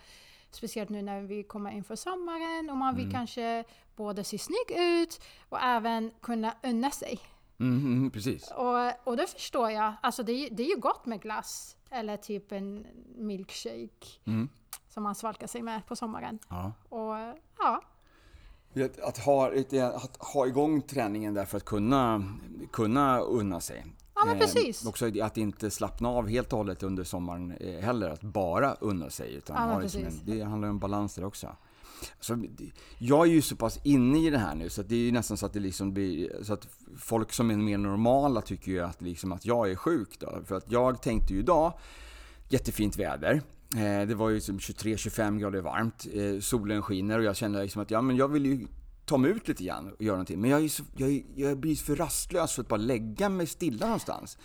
speciellt 0.55 0.90
nu 0.90 1.03
när 1.03 1.20
vi 1.20 1.42
kommer 1.42 1.70
inför 1.70 1.96
sommaren 1.96 2.70
och 2.70 2.76
man 2.76 2.94
vill 2.94 3.05
Mm. 3.05 3.14
kanske 3.14 3.64
både 3.96 4.24
se 4.24 4.38
snygg 4.38 4.78
ut 4.78 5.20
och 5.48 5.62
även 5.62 6.11
kunna 6.22 6.55
unna 6.62 6.90
sig. 6.90 7.20
Mm, 7.61 8.11
precis. 8.11 8.50
Och, 8.50 9.09
och 9.09 9.16
då 9.16 9.26
förstår 9.26 9.70
jag, 9.70 9.92
alltså 10.03 10.22
det, 10.22 10.32
är 10.32 10.36
ju- 10.36 10.48
det 10.55 10.62
är 10.62 10.68
ju 10.74 10.76
gott 10.80 11.07
med 11.07 11.20
glass 11.22 11.76
eller 11.90 12.16
typ 12.16 12.53
en 12.53 12.86
milkshake 13.16 14.07
Mm, 14.24 14.48
som 14.88 15.03
man 15.03 15.14
svalkar 15.14 15.46
sig 15.46 15.62
med 15.62 15.86
på 15.86 15.96
sommaren. 15.96 16.38
ja. 16.48 16.72
Och 16.88 17.16
ja, 17.59 17.82
Att, 18.84 19.00
att, 19.00 19.18
ha, 19.18 19.50
att 19.94 20.16
ha 20.16 20.46
igång 20.46 20.82
träningen 20.82 21.34
där 21.34 21.44
för 21.44 21.57
att 21.57 21.64
kunna, 21.64 22.24
kunna 22.72 23.20
unna 23.20 23.61
sig. 23.61 23.84
Ja, 24.23 24.27
men 24.27 24.37
Eh, 24.37 24.41
precis. 24.41 24.87
också 24.87 25.11
att 25.23 25.37
inte 25.37 25.70
slappna 25.70 26.09
av 26.09 26.29
helt 26.29 26.53
och 26.53 26.59
hållet 26.59 26.83
under 26.83 27.05
sommaren 27.05 27.53
eh, 27.61 27.81
heller, 27.81 28.11
att 28.11 28.23
bara 28.23 28.75
unna 28.75 29.11
sig. 29.11 29.35
Utan 29.35 29.57
Ja, 29.57 29.73
ha 29.75 29.81
det, 29.81 29.89
som 29.89 30.05
en, 30.05 30.20
det 30.25 30.43
handlar 30.43 30.68
om 30.68 30.79
balans 30.79 31.14
där 31.14 31.25
också. 31.25 31.57
Så, 32.20 32.35
det- 32.35 32.70
jag 32.99 33.27
är 33.27 33.31
ju 33.33 33.43
så 33.43 33.57
pass 33.57 33.81
inne 33.85 34.27
i 34.27 34.31
det 34.31 34.39
här 34.39 34.55
nu 34.55 34.68
så 34.68 34.83
det 34.83 35.09
är 35.09 35.12
nästan 35.12 35.37
så 35.37 35.47
att 35.47 35.53
det 35.53 35.61
liksom 35.61 35.93
blir, 35.95 36.33
så 36.43 36.53
att 36.53 36.68
folk 36.99 37.33
som 37.33 37.51
är 37.51 37.57
mer 37.57 37.79
normala 37.79 38.41
tycker 38.41 38.73
ju 38.73 38.81
att, 38.81 39.03
liksom 39.03 39.33
att 39.33 39.47
jag 39.47 39.70
är 39.70 39.75
sjuk 39.77 40.09
då. 40.20 40.39
För 40.45 40.55
att 40.55 40.70
jag 40.73 41.03
tänkte 41.03 41.33
ju 41.35 41.39
idag, 41.39 41.73
jättefint 42.49 42.97
väder. 42.99 43.43
Eh, 43.77 44.07
Det 44.09 44.14
var 44.14 44.29
ju 44.31 44.41
som 44.41 44.59
23-25 44.59 45.39
grader 45.39 45.61
varmt. 45.61 46.07
Eh, 46.14 46.41
Solen 46.41 46.83
skiner 46.83 47.18
och 47.18 47.25
jag 47.25 47.37
kände 47.37 47.62
liksom 47.62 47.83
att 47.83 47.91
ja, 47.91 48.01
men 48.03 48.16
jag 48.16 48.29
vill 48.29 48.47
ju 48.47 48.66
ta 49.05 49.16
mig 49.18 49.30
ut 49.30 49.48
lite 49.48 49.64
grann 49.64 49.92
och 49.92 50.03
göra 50.03 50.14
någonting. 50.16 50.40
Men 50.40 50.50
jag, 50.50 50.64
är 50.64 50.68
så, 50.68 50.82
jag, 50.96 51.24
jag 51.34 51.59
blir 51.59 51.76
för 51.76 51.96
rastlös 51.96 52.53
för 52.53 52.62
att 52.62 52.68
bara 52.68 52.76
lägga 52.80 53.28
mig 53.28 53.46
stilla 53.46 53.86
någonstans. 53.86 54.38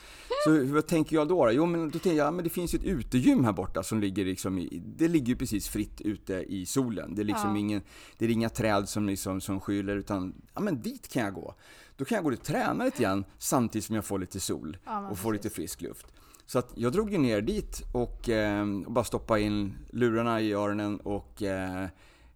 Så 0.46 0.64
vad 0.66 0.88
tänker 0.88 1.16
jag 1.16 1.28
då? 1.28 1.52
Jo, 1.52 1.66
men 1.66 1.84
då 1.90 2.00
tänker 2.00 2.18
jag, 2.18 2.34
men 2.34 2.44
det 2.44 2.50
finns 2.50 2.74
ju 2.74 2.78
ett 2.78 2.84
utegym 2.86 3.46
här 3.46 3.54
borta 3.54 3.84
som 3.84 4.00
ligger 4.02 4.26
liksom 4.26 4.58
i, 4.60 4.82
det 4.98 5.08
ligger 5.08 5.28
ju 5.28 5.36
precis 5.36 5.68
fritt 5.68 6.02
ute 6.02 6.34
i 6.34 6.66
solen. 6.66 7.16
Det 7.16 7.22
är 7.22 7.24
liksom 7.24 7.50
Ja. 7.56 7.58
ingen, 7.60 7.82
det 8.18 8.26
är 8.26 8.30
inga 8.30 8.50
träd 8.50 8.90
som 8.90 9.06
liksom, 9.08 9.42
som 9.42 9.60
skyller, 9.60 9.96
utan, 9.96 10.34
ja 10.54 10.62
men 10.62 10.82
dit 10.82 11.08
kan 11.08 11.24
jag 11.24 11.34
gå. 11.34 11.54
Då 11.98 12.06
kan 12.06 12.16
jag 12.16 12.24
gå 12.26 12.32
och 12.32 12.44
träna 12.44 12.86
lite 12.86 13.04
grann 13.04 13.26
samtidigt 13.38 13.86
som 13.86 13.96
jag 13.96 14.06
får 14.06 14.20
lite 14.20 14.40
sol 14.40 14.78
Ja, 14.86 15.08
och 15.10 15.18
får 15.18 15.34
lite 15.34 15.44
precis. 15.44 15.56
frisk 15.56 15.82
luft. 15.82 16.06
Så 16.46 16.60
att 16.60 16.72
jag 16.76 16.92
drog 16.94 17.12
ju 17.12 17.18
ner 17.18 17.42
dit 17.42 17.82
och, 17.94 18.30
eh, 18.30 18.62
och 18.86 18.92
bara 18.92 19.06
stoppade 19.06 19.42
in 19.42 19.74
lurarna 19.90 20.42
i 20.42 20.54
öronen 20.54 20.98
och 21.00 21.44
eh, 21.44 21.88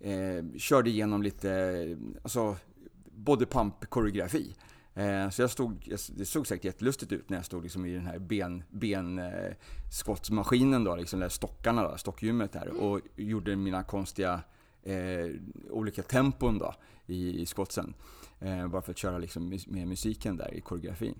eh, 0.01 0.57
körde 0.57 0.89
igenom 0.89 1.23
lite, 1.23 1.97
alltså, 2.23 2.55
body 3.11 3.45
pump 3.45 3.85
koreografi. 3.89 4.55
Eh, 4.93 5.29
så 5.29 5.41
jag 5.41 5.49
stod, 5.49 5.83
jag- 5.85 5.99
det 6.17 6.25
såg 6.25 6.47
säkert 6.47 6.65
jättelustigt 6.65 7.11
ut 7.11 7.29
när 7.29 7.37
jag 7.37 7.45
stod 7.45 7.63
liksom 7.63 7.85
i 7.85 7.93
den 7.93 8.05
här 8.05 8.19
ben, 8.19 8.63
ben 8.69 9.19
eh, 9.19 9.53
då, 10.83 10.95
liksom 10.95 11.19
där 11.19 11.29
stockarna 11.29 11.83
då, 11.91 11.97
stockgymmet 11.97 12.51
där 12.51 12.67
och 12.69 13.01
gjorde 13.15 13.55
mina 13.55 13.83
konstiga 13.83 14.41
eh, 14.83 15.29
olika 15.69 16.03
tempon 16.03 16.57
då 16.57 16.73
i, 17.07 17.41
i 17.41 17.45
skottsen. 17.45 17.93
Eh, 18.39 18.67
bara 18.67 18.81
för 18.81 18.91
att 18.91 18.97
köra 18.97 19.17
liksom 19.17 19.59
med 19.67 19.87
musiken 19.87 20.37
där 20.37 20.53
i 20.53 20.61
koreografin. 20.61 21.15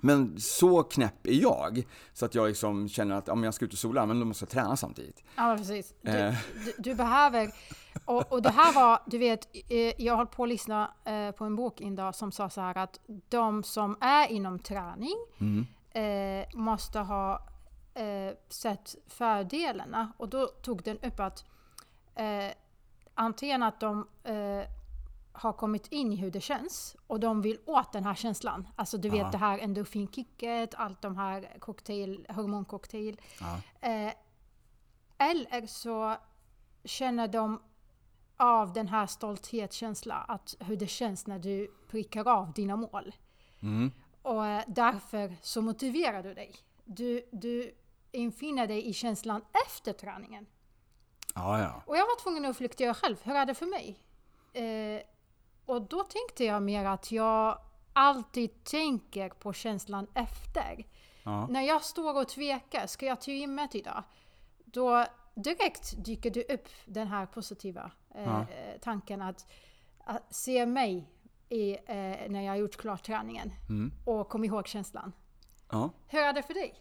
Men 0.00 0.40
så 0.40 0.82
knäpp 0.82 1.26
är 1.26 1.32
jag, 1.42 1.82
så 2.12 2.24
att 2.26 2.34
jag 2.34 2.48
liksom 2.48 2.88
känner 2.88 3.14
att 3.16 3.28
om 3.28 3.44
jag 3.44 3.54
ska 3.54 3.64
ut 3.64 3.72
och 3.72 3.78
sola, 3.78 4.06
men 4.06 4.20
då 4.20 4.26
måste 4.26 4.42
jag 4.44 4.50
träna 4.50 4.76
samtidigt. 4.76 5.24
Ja, 5.36 5.54
precis. 5.58 5.94
Du, 6.02 6.10
Eh. 6.10 6.34
du, 6.64 6.72
du 6.78 6.94
behöver... 6.94 7.50
Och, 8.04 8.32
och 8.32 8.42
det 8.42 8.50
här 8.50 8.72
var, 8.74 8.98
du 9.06 9.18
vet, 9.18 9.48
eh, 9.68 10.02
jag 10.02 10.16
höll 10.16 10.26
på 10.26 10.42
att 10.42 10.48
lyssna 10.48 10.90
eh, 11.04 11.30
på 11.30 11.44
en 11.44 11.56
bok 11.56 11.80
en 11.80 11.94
dag 11.96 12.14
som 12.14 12.32
sa 12.32 12.50
så 12.50 12.60
här 12.60 12.78
att 12.78 13.00
de 13.28 13.62
som 13.62 13.96
är 14.00 14.28
inom 14.32 14.58
träning 14.58 15.16
Mm. 15.40 15.66
eh, 15.90 16.46
måste 16.54 16.98
ha 16.98 17.46
eh, 17.94 18.34
sett 18.48 18.94
fördelarna. 19.06 20.12
Och 20.16 20.28
då 20.28 20.46
tog 20.46 20.82
den 20.82 20.98
upp 20.98 21.20
att 21.20 21.44
antingen 23.14 23.62
att 23.62 23.80
de 23.80 24.06
har 25.36 25.52
kommit 25.52 25.86
in 25.92 26.12
i 26.12 26.16
hur 26.16 26.30
det 26.30 26.40
känns 26.40 26.96
och 27.06 27.20
de 27.20 27.42
vill 27.42 27.58
åt 27.66 27.92
den 27.92 28.04
här 28.04 28.14
känslan. 28.14 28.68
Alltså 28.76 28.98
du 28.98 29.08
vet 29.08 29.32
det 29.32 29.38
här 29.38 29.58
endorfinkicket, 29.58 30.74
allt 30.74 31.02
de 31.02 31.16
här 31.16 31.56
cocktail, 31.58 32.26
hormoncocktail. 32.28 33.20
Eh, 33.80 34.12
eller 35.18 35.66
så 35.66 36.16
känner 36.84 37.28
de 37.28 37.60
av 38.36 38.72
den 38.72 38.88
här 38.88 39.06
stolthetskänslan, 39.06 40.24
att 40.28 40.54
hur 40.60 40.76
det 40.76 40.86
känns 40.86 41.26
när 41.26 41.38
du 41.38 41.74
prickar 41.90 42.28
av 42.28 42.52
dina 42.52 42.76
mål. 42.76 43.14
Mm. 43.62 43.92
Och 44.22 44.46
eh, 44.46 44.62
därför 44.66 45.36
så 45.42 45.62
motiverar 45.62 46.22
du 46.22 46.34
dig. 46.34 46.54
Du, 46.84 47.28
du 47.32 47.74
infinner 48.12 48.66
dig 48.66 48.88
i 48.88 48.92
känslan 48.92 49.44
efter 49.66 49.92
träningen. 49.92 50.46
Ja, 51.34 51.60
ja. 51.60 51.82
Och 51.86 51.96
jag 51.96 52.06
var 52.06 52.22
tvungen 52.22 52.44
att 52.44 52.48
reflektera 52.48 52.94
själv, 52.94 53.16
hur 53.22 53.34
är 53.34 53.46
det 53.46 53.54
för 53.54 53.66
mig? 53.66 53.98
Eh, 54.52 55.02
och 55.66 55.82
då 55.82 56.02
tänkte 56.02 56.44
jag 56.44 56.62
mer 56.62 56.84
att 56.84 57.12
jag 57.12 57.58
alltid 57.92 58.64
tänker 58.64 59.28
på 59.28 59.52
känslan 59.52 60.06
efter. 60.14 60.86
ja. 61.24 61.46
När 61.46 61.62
jag 61.62 61.84
står 61.84 62.20
och 62.20 62.28
tvekar, 62.28 62.86
ska 62.86 63.06
jag 63.06 63.20
till 63.20 63.34
gymmet 63.34 63.74
idag? 63.74 64.02
Då 64.64 65.04
direkt 65.34 66.04
dyker 66.04 66.30
det 66.30 66.52
upp 66.54 66.68
den 66.84 67.06
här 67.08 67.26
positiva 67.26 67.90
eh, 68.14 68.24
Ja. 68.24 68.46
tanken 68.80 69.22
att, 69.22 69.46
att 70.04 70.34
se 70.34 70.66
mig 70.66 71.10
i, 71.48 71.72
eh, 71.72 71.76
när 72.28 72.40
jag 72.42 72.52
har 72.52 72.56
gjort 72.56 72.76
klart 72.76 73.02
träningen. 73.02 73.52
Mm. 73.68 73.92
Och 74.04 74.28
kom 74.28 74.44
ihåg 74.44 74.68
känslan. 74.68 75.12
ja. 75.70 75.90
Hur 76.08 76.18
är 76.20 76.32
det 76.32 76.42
för 76.42 76.54
dig? 76.54 76.74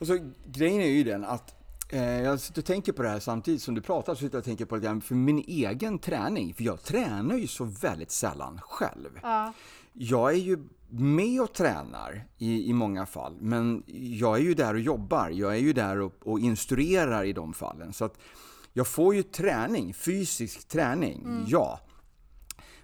Alltså, 0.00 0.14
grejen 0.46 0.80
är 0.80 0.86
ju 0.86 1.04
den 1.04 1.24
att 1.24 1.63
jag 1.90 2.40
sitter 2.40 2.60
och 2.60 2.66
tänker 2.66 2.92
på 2.92 3.02
det 3.02 3.08
här 3.08 3.20
samtidigt 3.20 3.62
som 3.62 3.74
du 3.74 3.80
pratar, 3.80 4.14
så 4.14 4.20
sitter 4.20 4.36
jag 4.36 4.40
och 4.40 4.44
tänker 4.44 4.64
på 4.64 4.76
det 4.76 4.88
här 4.88 5.00
för 5.00 5.14
min 5.14 5.38
egen 5.38 5.98
träning. 5.98 6.54
För 6.54 6.64
jag 6.64 6.82
tränar 6.82 7.36
ju 7.36 7.46
så 7.46 7.64
väldigt 7.64 8.10
sällan 8.10 8.60
själv. 8.62 9.10
Ja, 9.22 9.52
Jag 9.92 10.32
är 10.32 10.38
ju 10.38 10.58
med 10.88 11.40
och 11.42 11.52
tränar 11.52 12.24
i, 12.38 12.70
i 12.70 12.72
många 12.72 13.06
fall, 13.06 13.36
men 13.40 13.82
jag 14.20 14.36
är 14.36 14.42
ju 14.42 14.54
där 14.54 14.74
och 14.74 14.80
jobbar. 14.80 15.30
Jag 15.30 15.54
är 15.54 15.60
ju 15.60 15.72
där 15.72 16.00
och, 16.00 16.12
och 16.24 16.40
instruerar 16.40 17.24
i 17.24 17.32
de 17.32 17.52
fallen. 17.52 17.92
Så 17.92 18.04
att 18.04 18.18
jag 18.72 18.86
får 18.86 19.14
ju 19.14 19.22
träning, 19.22 19.94
fysisk 19.94 20.68
träning, 20.68 21.44
ja. 21.46 21.80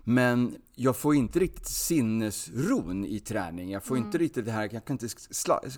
Men 0.04 0.56
jag 0.74 0.96
får 0.96 1.14
inte 1.14 1.38
riktigt 1.38 1.66
sinnesron 1.66 3.04
i 3.04 3.20
träning. 3.20 3.70
Jag 3.70 3.84
får 3.84 3.96
inte 3.98 4.18
riktigt 4.18 4.44
det 4.44 4.52
här, 4.52 4.68
jag 4.72 4.84
kan 4.84 4.94
inte 4.94 5.08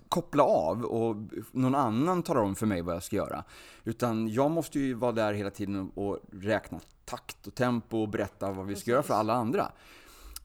koppla 0.09 0.43
av 0.43 0.85
och 0.85 1.17
någon 1.53 1.75
annan 1.75 2.23
talar 2.23 2.41
om 2.41 2.55
för 2.55 2.67
mig 2.67 2.83
vad 2.83 2.95
jag 2.95 3.03
ska 3.03 3.17
göra. 3.17 3.45
Utan 3.85 4.29
jag 4.29 4.51
måste 4.51 4.81
ju 4.81 4.95
vara 4.95 5.13
där 5.13 5.33
hela 5.33 5.51
tiden 5.51 5.91
och, 5.95 6.19
räkna 6.33 6.81
takt 7.05 7.47
och 7.47 7.55
tempo 7.55 7.99
och 8.03 8.09
berätta 8.09 8.53
vad 8.53 8.67
vi 8.67 8.77
ska 8.77 8.91
göra 8.91 9.03
för 9.03 9.15
alla 9.15 9.33
andra. 9.35 9.73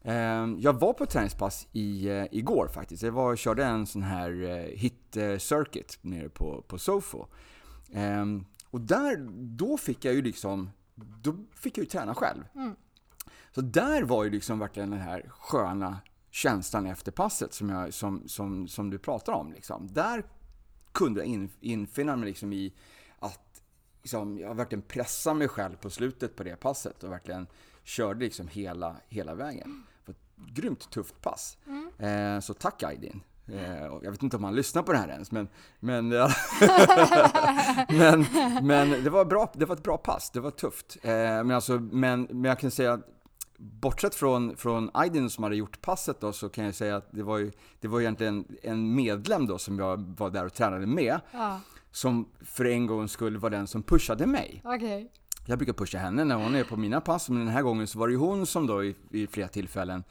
Eh, 0.02 0.48
Jag 0.60 0.74
var 0.80 0.94
på 0.94 1.04
ett 1.04 1.10
träningspass 1.10 1.68
i, 1.72 2.08
eh, 2.10 2.26
igår 2.32 2.68
faktiskt. 2.68 3.04
Jag 3.04 3.12
var 3.12 3.32
och 3.32 3.38
körde 3.38 3.66
en 3.66 3.88
sån 3.88 4.02
här 4.04 4.44
eh, 4.44 4.78
hit 4.78 5.18
eh, 5.18 5.38
circuit 5.38 5.98
nere 6.02 6.30
på, 6.30 6.64
på 6.68 6.78
Sofo. 6.80 7.26
Eh, 7.94 8.26
Och 8.70 8.82
där, 8.82 9.18
då 9.58 9.78
fick 9.78 10.06
jag 10.06 10.14
ju 10.14 10.22
liksom, 10.22 10.70
då 11.22 11.36
fick 11.56 11.78
jag 11.78 11.84
ju 11.84 11.90
träna 11.90 12.16
själv. 12.16 12.44
Så 13.58 13.62
där 13.62 14.04
var 14.04 14.24
ju 14.24 14.30
liksom 14.30 14.60
verkligen 14.60 14.90
den 14.90 15.00
här 15.00 15.32
sköna 15.40 16.00
känslan 16.32 16.86
efter 16.86 17.12
passet 17.12 17.54
som, 17.54 17.70
jag, 17.70 17.94
som, 17.94 18.28
som, 18.28 18.68
som 18.68 18.90
du 18.90 18.98
pratar 18.98 19.34
om. 19.34 19.54
Liksom. 19.54 19.88
Där 19.94 20.24
kunde 20.92 21.20
jag 21.20 21.28
in, 21.28 21.50
infinna 21.60 22.16
mig 22.16 22.30
liksom 22.30 22.54
i 22.54 22.74
att 23.20 23.62
liksom, 24.02 24.38
jag 24.40 24.56
verkligen 24.56 24.82
pressade 24.82 25.36
mig 25.36 25.48
själv 25.48 25.76
på 25.76 25.90
slutet 25.90 26.36
på 26.36 26.44
det 26.44 26.56
passet 26.56 27.04
och 27.04 27.12
verkligen 27.12 27.48
körde 27.84 28.20
liksom 28.20 28.48
hela, 28.48 28.96
hela 29.10 29.36
vägen. 29.36 29.84
Var 30.06 30.14
ett 30.14 30.54
grymt 30.56 30.90
tufft 30.92 31.22
pass. 31.22 31.58
Eh, 32.00 32.40
så 32.40 32.54
tack 32.54 32.84
Aydin. 32.84 33.22
Eh, 33.48 33.84
jag 33.84 34.12
vet 34.12 34.24
inte 34.24 34.38
om 34.38 34.44
han 34.44 34.56
lyssnar 34.56 34.84
på 34.84 34.92
det 34.92 34.98
här 34.98 35.10
ens, 35.10 35.32
men, 35.32 35.48
men, 35.80 36.12
ja. 36.12 36.30
men, 37.90 38.26
men 38.64 39.04
det, 39.04 39.10
var 39.10 39.26
bra, 39.26 39.52
det 39.56 39.66
var 39.66 39.76
ett 39.76 39.84
bra 39.84 39.98
pass. 39.98 40.32
Det 40.32 40.40
var 40.40 40.52
tufft. 40.52 40.98
Eh, 41.02 41.12
men, 41.12 41.52
alltså, 41.52 41.80
men, 41.80 42.28
men 42.30 42.44
jag 42.44 42.60
kan 42.60 42.72
säga 42.72 42.94
att 42.94 43.17
Bortsett 43.58 44.16
från, 44.16 44.58
från 44.58 44.90
Aydin 44.94 45.30
som 45.30 45.44
hade 45.44 45.56
gjort 45.56 45.82
passet 45.82 46.22
då, 46.22 46.34
så 46.34 46.50
kan 46.50 46.66
jag 46.66 46.76
säga 46.76 46.96
att 46.96 47.12
det 47.12 47.24
var 47.24 47.38
ju, 47.38 47.52
det 47.80 47.88
var 47.88 48.02
egentligen 48.02 48.46
en 48.64 48.96
medlem 48.96 49.48
då 49.48 49.58
som 49.58 49.80
jag 49.80 50.16
var 50.18 50.30
där 50.30 50.46
och 50.46 50.54
tränade 50.54 50.86
med, 50.86 51.20
ja. 51.32 51.60
som 51.92 52.30
för 52.42 52.66
en 52.66 52.88
gångs 52.88 53.12
skull 53.12 53.38
var 53.38 53.50
den 53.50 53.68
som 53.68 53.84
pushade 53.84 54.26
mig. 54.26 54.62
okej. 54.66 55.12
Jag 55.50 55.58
brukar 55.58 55.74
pusha 55.74 55.98
henne 55.98 56.24
när 56.24 56.36
hon 56.36 56.56
är 56.56 56.64
på 56.64 56.78
mina 56.78 57.02
pass, 57.02 57.30
men 57.30 57.40
den 57.40 57.48
här 57.48 57.62
gången 57.62 57.88
så 57.88 58.00
var 58.00 58.08
det 58.08 58.12
ju 58.12 58.20
hon 58.20 58.46
som 58.46 58.68
då 58.68 58.84
i, 58.84 58.96
i 59.12 59.28
flera 59.28 59.48
tillfällen 59.48 60.04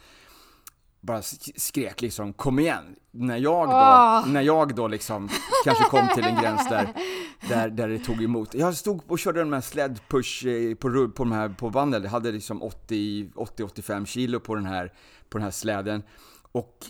bara 1.06 1.20
sk- 1.20 1.52
skrek 1.56 2.02
liksom 2.02 2.32
kom 2.32 2.58
igen. 2.58 2.96
När 3.10 3.36
jag 3.36 3.68
då, 3.68 3.74
Åh. 3.74 4.28
när 4.28 4.42
jag 4.42 4.74
då 4.74 4.88
liksom 4.88 5.28
kanske 5.64 5.84
kom 5.84 6.08
till 6.14 6.24
en 6.24 6.42
gräns 6.42 6.68
där, 6.68 6.88
där, 7.48 7.68
där 7.68 7.88
det 7.88 7.98
tog 7.98 8.22
emot. 8.22 8.54
Jag 8.54 8.76
stod 8.76 9.00
och 9.06 9.18
körde 9.18 9.38
den 9.40 9.52
här 9.52 9.60
sled 9.60 10.00
push 10.08 10.46
eh, 10.46 10.74
på, 10.74 11.08
på, 11.08 11.24
de 11.24 11.32
här, 11.32 11.48
på 11.48 11.70
bandet. 11.70 12.02
Jag 12.02 12.10
hade 12.10 12.32
liksom 12.32 12.62
80 12.62 13.30
80-85 13.34 14.06
kilo 14.06 14.40
på 14.40 14.54
den 14.54 14.66
här, 14.66 14.92
på 15.28 15.38
den 15.38 15.44
här 15.44 15.50
släden. 15.50 16.02
Och 16.52 16.86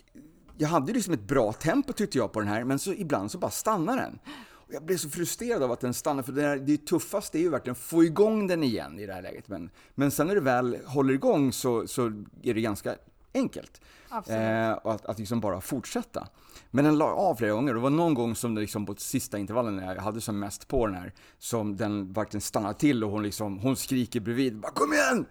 jag 0.58 0.68
hade 0.68 0.92
liksom 0.92 1.14
ett 1.14 1.28
bra 1.28 1.52
tempo 1.52 1.92
tyckte 1.92 2.18
jag 2.18 2.32
på 2.32 2.40
den 2.40 2.48
här, 2.48 2.64
men 2.64 2.78
så 2.78 2.92
ibland 2.92 3.30
så 3.30 3.38
bara 3.38 3.50
stannar 3.50 3.96
den. 3.96 4.18
Och 4.66 4.74
jag 4.74 4.84
blev 4.84 4.96
så 4.96 5.10
frustrerad 5.10 5.62
av 5.62 5.72
att 5.72 5.80
den 5.80 5.94
stannar, 5.94 6.22
för 6.22 6.32
det, 6.32 6.42
här, 6.42 6.56
det 6.56 6.86
tuffaste 6.86 7.38
är 7.38 7.40
ju 7.40 7.48
verkligen 7.48 7.72
att 7.72 7.78
få 7.78 8.04
igång 8.04 8.46
den 8.46 8.62
igen 8.62 8.98
i 8.98 9.06
det 9.06 9.12
här 9.12 9.22
läget. 9.22 9.48
Men, 9.48 9.70
men 9.94 10.10
sen 10.10 10.26
när 10.26 10.34
det 10.34 10.40
väl 10.40 10.78
håller 10.86 11.14
igång 11.14 11.52
så, 11.52 11.86
så 11.86 12.06
är 12.42 12.54
det 12.54 12.60
ganska 12.60 12.94
enkelt. 13.36 13.80
Eh, 14.26 14.72
och 14.72 14.94
att, 14.94 15.06
att 15.06 15.18
liksom 15.18 15.40
bara 15.40 15.60
fortsätta. 15.60 16.28
Men 16.70 16.84
den 16.84 16.98
la 16.98 17.04
av 17.04 17.34
flera 17.34 17.52
gånger. 17.52 17.74
Det 17.74 17.80
var 17.80 17.90
någon 17.90 18.14
gång 18.14 18.36
som 18.36 18.54
det 18.54 18.60
liksom 18.60 18.86
på 18.86 18.94
sista 18.94 19.38
intervallen 19.38 19.76
när 19.76 19.94
jag 19.94 20.02
hade 20.02 20.20
som 20.20 20.38
mest 20.38 20.68
på 20.68 20.86
den 20.86 20.96
här, 20.96 21.12
som 21.38 21.76
den 21.76 22.12
verkligen 22.12 22.40
stannade 22.40 22.78
till 22.78 23.04
och 23.04 23.10
hon 23.10 23.22
liksom, 23.22 23.58
hon 23.58 23.76
skriker 23.76 24.20
bredvid, 24.20 24.56
bara 24.56 24.72
kom 24.72 24.92
igen! 24.92 25.26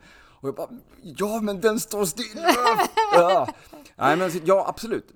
Och 0.45 0.47
jag 0.47 0.55
bara, 0.55 0.69
ja 1.01 1.41
men 1.41 1.61
den 1.61 1.79
står 1.79 2.05
still! 2.05 2.25
ja. 3.13 3.47
Nej 3.95 4.17
men 4.17 4.31
ja, 4.45 4.65
absolut. 4.67 5.13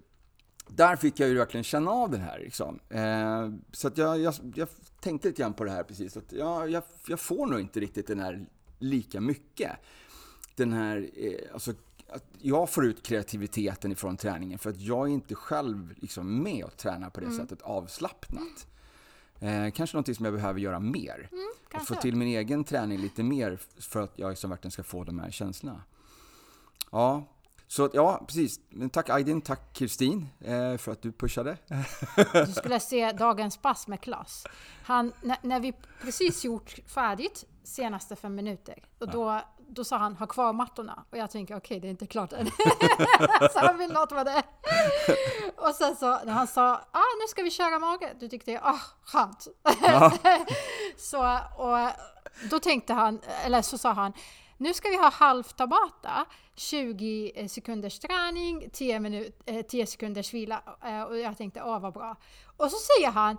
Där 0.68 0.96
fick 0.96 1.20
jag 1.20 1.30
ju 1.30 1.38
verkligen 1.38 1.64
känna 1.64 1.92
av 1.92 2.12
den 2.12 2.22
här 2.22 2.40
liksom. 2.40 2.80
Eh, 2.90 3.50
så 3.72 3.88
att 3.88 3.98
jag, 3.98 4.20
jag, 4.20 4.34
jag 4.56 4.68
tänkte 5.02 5.28
lite 5.28 5.42
grann 5.42 5.54
på 5.54 5.64
det 5.64 5.72
här 5.72 5.84
precis, 5.84 6.18
att 6.18 6.32
ja, 6.32 6.68
jag, 6.68 6.84
jag 7.08 7.20
får 7.20 7.46
nog 7.46 7.60
inte 7.60 7.80
riktigt 7.80 8.08
den 8.08 8.20
här 8.20 8.46
lika 8.80 9.22
mycket. 9.22 9.72
Den 10.56 10.74
här, 10.74 11.10
eh, 11.18 11.54
alltså 11.54 11.74
att 12.12 12.26
jag 12.42 12.70
får 12.70 12.86
ut 12.86 13.04
kreativiteten 13.04 13.92
ifrån 13.92 14.18
träningen 14.18 14.60
för 14.60 14.70
att 14.70 14.82
jag 14.82 15.08
är 15.08 15.12
inte 15.12 15.36
själv 15.36 15.94
liksom 15.98 16.44
med 16.44 16.64
och 16.64 16.78
tränar 16.78 17.10
på 17.10 17.20
det 17.20 17.32
sättet 17.32 17.62
avslappnat. 17.62 18.68
Eh, 19.40 19.72
kanske 19.72 19.96
någonting 19.96 20.16
som 20.16 20.26
jag 20.26 20.34
behöver 20.34 20.60
göra 20.60 20.80
mer. 20.80 21.30
Mm, 21.32 21.50
och 21.74 21.88
få 21.88 21.96
till 21.96 22.16
min 22.16 22.28
egen 22.28 22.64
träning 22.64 23.00
lite 23.00 23.24
mer 23.24 23.60
för 23.80 24.02
att 24.02 24.14
jag 24.16 24.30
liksom 24.30 24.50
verkligen 24.50 24.72
ska 24.72 24.84
få 24.84 25.04
de 25.04 25.20
här 25.20 25.32
känslorna. 25.32 25.84
Ja, 26.92 27.24
så 27.68 27.90
ja 27.94 28.24
precis. 28.28 28.60
Men 28.70 28.90
tack 28.90 29.10
Aydin, 29.10 29.42
tack 29.42 29.74
Kristin 29.74 30.28
eh, 30.40 30.78
för 30.78 30.92
att 30.92 31.02
du 31.02 31.12
pushade. 31.12 31.58
Du 32.46 32.52
skulle 32.52 32.80
se 32.80 33.12
dagens 33.12 33.58
pass 33.58 33.88
med 33.88 34.02
Klas. 34.02 34.46
Han, 34.84 35.14
när, 35.22 35.38
när 35.42 35.60
vi 35.60 35.74
precis 36.02 36.46
gjort 36.46 36.80
färdigt 36.88 37.46
senaste 37.64 38.16
fem 38.16 38.36
minuter, 38.36 38.84
och 39.00 39.08
då, 39.08 39.42
då 39.70 39.84
sa 39.84 39.98
han 39.98 40.16
ha 40.16 40.28
kvar 40.28 40.54
mattorna. 40.54 41.04
Och 41.10 41.18
jag 41.18 41.32
tänker 41.32 41.58
okej, 41.58 41.80
det 41.80 41.88
är 41.88 41.90
inte 41.90 42.08
klart 42.08 42.34
än. 42.34 42.48
så 43.54 43.60
han 43.60 43.78
vill 43.78 43.92
något 43.92 44.12
med 44.12 44.26
det. 44.26 44.44
och 45.58 45.76
sen 45.76 45.96
så 45.96 46.06
när 46.26 46.34
han 46.34 46.48
sa 46.48 46.72
ah, 46.92 47.16
nu 47.22 47.28
ska 47.28 47.44
vi 47.44 47.52
köra 47.52 47.80
mage, 47.80 48.14
då 48.20 48.28
tyckte 48.28 48.52
jag 48.52 48.62
ah, 48.66 48.80
skönt. 49.04 49.48
Ja. 49.82 50.12
så, 50.98 51.40
och 51.58 51.90
då 52.50 52.60
tänkte 52.60 52.94
han, 52.94 53.22
eller 53.46 53.62
så 53.62 53.78
sa 53.78 53.92
han 53.92 54.14
nu 54.60 54.74
ska 54.74 54.90
vi 54.90 54.98
ha 54.98 55.10
halv 55.12 55.44
tabata, 55.44 56.26
20 56.56 57.48
sekunders 57.50 58.00
träning, 58.00 58.70
10, 58.74 59.00
minut, 59.00 59.42
eh, 59.46 59.66
10 59.66 59.86
sekunders 59.86 60.34
vila. 60.34 60.62
Eh, 60.86 61.02
Och 61.04 61.18
jag 61.18 61.38
tänkte, 61.38 61.64
åh 61.64 61.80
vad 61.80 61.94
bra. 61.94 62.16
Och 62.58 62.72
så 62.72 62.78
säger 62.78 63.12
han 63.12 63.38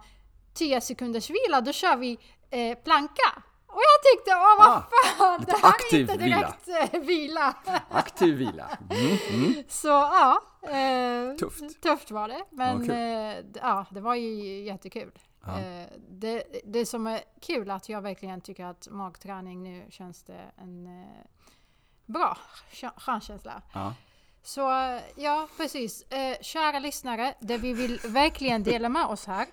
10 0.55 0.81
sekunders 0.81 1.31
vila, 1.31 1.61
då 1.61 1.73
kör 1.73 1.97
vi 1.97 2.19
eh, 2.51 2.79
planka. 2.79 3.43
Och 3.73 3.81
jag 3.83 4.03
tänkte, 4.13 4.31
åh 4.35 4.59
vad 4.59 4.69
Ah, 4.69 4.83
fan, 5.19 5.45
det 5.47 5.57
här 5.63 5.75
är 5.93 6.01
inte 6.01 6.17
direkt 6.17 6.69
eh, 6.95 7.01
vila. 7.01 7.55
Aktiv 7.91 8.35
vila. 8.35 8.79
Mm, 8.91 9.17
mm. 9.31 9.65
Så 9.69 9.89
ja, 9.89 10.43
eh, 10.63 11.35
Tufft. 11.37 11.83
tufft 11.83 12.11
var 12.11 12.29
det. 12.29 12.45
Men 12.51 12.85
Ja, 12.85 12.95
eh, 12.95 13.45
ja, 13.63 13.87
det 13.91 14.01
var 14.01 14.15
ju 14.15 14.63
jättekul. 14.65 15.13
Ja. 15.47 15.61
Eh, 15.61 15.87
det, 16.09 16.43
det 16.65 16.87
som 16.87 17.07
är 17.07 17.21
kul 17.41 17.71
är 17.71 17.75
att 17.75 17.89
jag 17.89 18.03
verkligen 18.03 18.41
tycker 18.41 18.65
att 18.65 18.89
magträning 18.91 19.63
nu 19.63 19.87
känns 19.91 20.23
det 20.23 20.41
en 20.57 20.87
eh, 20.87 21.27
bra 22.07 22.37
kä- 22.73 23.01
skönkänsla. 23.01 23.63
Ja. 23.75 23.95
Så 24.43 24.61
ja, 25.17 25.49
precis. 25.57 26.03
Eh, 26.03 26.37
kära 26.41 26.79
lyssnare, 26.79 27.35
det 27.41 27.59
vi 27.59 27.73
vill 27.73 28.01
verkligen 28.05 28.63
dela 28.63 28.89
med 28.89 29.07
oss 29.07 29.27
här. 29.27 29.47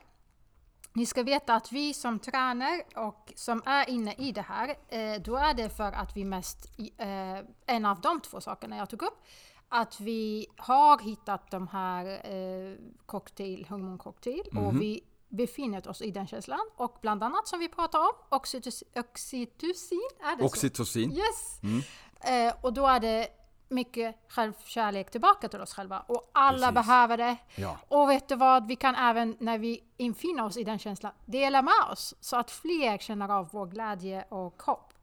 Ni 0.97 1.05
ska 1.05 1.23
veta 1.23 1.55
att 1.55 1.71
vi 1.71 1.93
som 1.93 2.19
tränar 2.19 2.81
och 2.95 3.33
som 3.35 3.61
är 3.65 3.89
inne 3.89 4.13
i 4.13 4.31
det 4.31 4.41
här, 4.41 4.69
eh, 4.69 5.21
då 5.21 5.35
är 5.35 5.53
det 5.53 5.69
för 5.69 5.91
att 5.91 6.17
vi 6.17 6.25
mest, 6.25 6.71
eh, 6.97 7.37
en 7.65 7.85
av 7.85 8.01
de 8.01 8.21
två 8.21 8.41
sakerna 8.41 8.77
jag 8.77 8.89
tog 8.89 9.01
upp, 9.01 9.23
att 9.69 9.99
vi 9.99 10.47
har 10.57 10.99
hittat 10.99 11.51
de 11.51 11.67
här 11.67 12.05
eh, 12.05 12.77
cocktail, 13.05 13.65
hormoncocktail 13.69 14.43
och 14.55 14.81
vi 14.81 15.01
befinner 15.29 15.87
oss 15.87 16.01
i 16.01 16.11
den 16.11 16.27
känslan. 16.27 16.69
Och 16.75 16.97
bland 17.01 17.23
annat 17.23 17.47
som 17.47 17.59
vi 17.59 17.67
pratar 17.69 17.99
om, 17.99 18.13
oxytoc- 18.29 18.99
oxytocin, 18.99 20.09
är 20.19 20.35
det 20.35 20.41
så? 20.41 20.45
Oxytocin. 20.45 21.11
Yes! 21.11 21.59
Mm. 21.63 22.53
Och 22.61 22.73
då 22.73 22.87
är 22.87 22.99
det 22.99 23.27
mycket 23.69 24.15
självkärlek 24.27 25.11
tillbaka 25.11 25.49
till 25.49 25.61
oss 25.61 25.73
själva. 25.73 25.99
Och 25.99 26.31
alla 26.33 26.71
Precis. 26.71 26.73
behöver 26.87 27.17
det. 27.17 27.37
Ja. 27.55 27.77
Och 27.87 28.09
vet 28.09 28.27
du 28.27 28.35
vad? 28.35 28.67
Vi 28.67 28.75
kan 28.75 28.95
även 28.95 29.35
när 29.39 29.57
vi 29.57 29.83
infinner 29.97 30.45
oss 30.45 30.57
i 30.57 30.63
den 30.63 30.79
känslan 30.79 31.11
dela 31.25 31.61
med 31.61 31.91
oss 31.91 32.15
så 32.19 32.35
att 32.35 32.51
fler 32.51 32.97
känner 32.97 33.29
av 33.29 33.49
vår 33.51 33.65
glädje 33.65 34.25
och 34.29 34.63
hopp. 34.63 34.93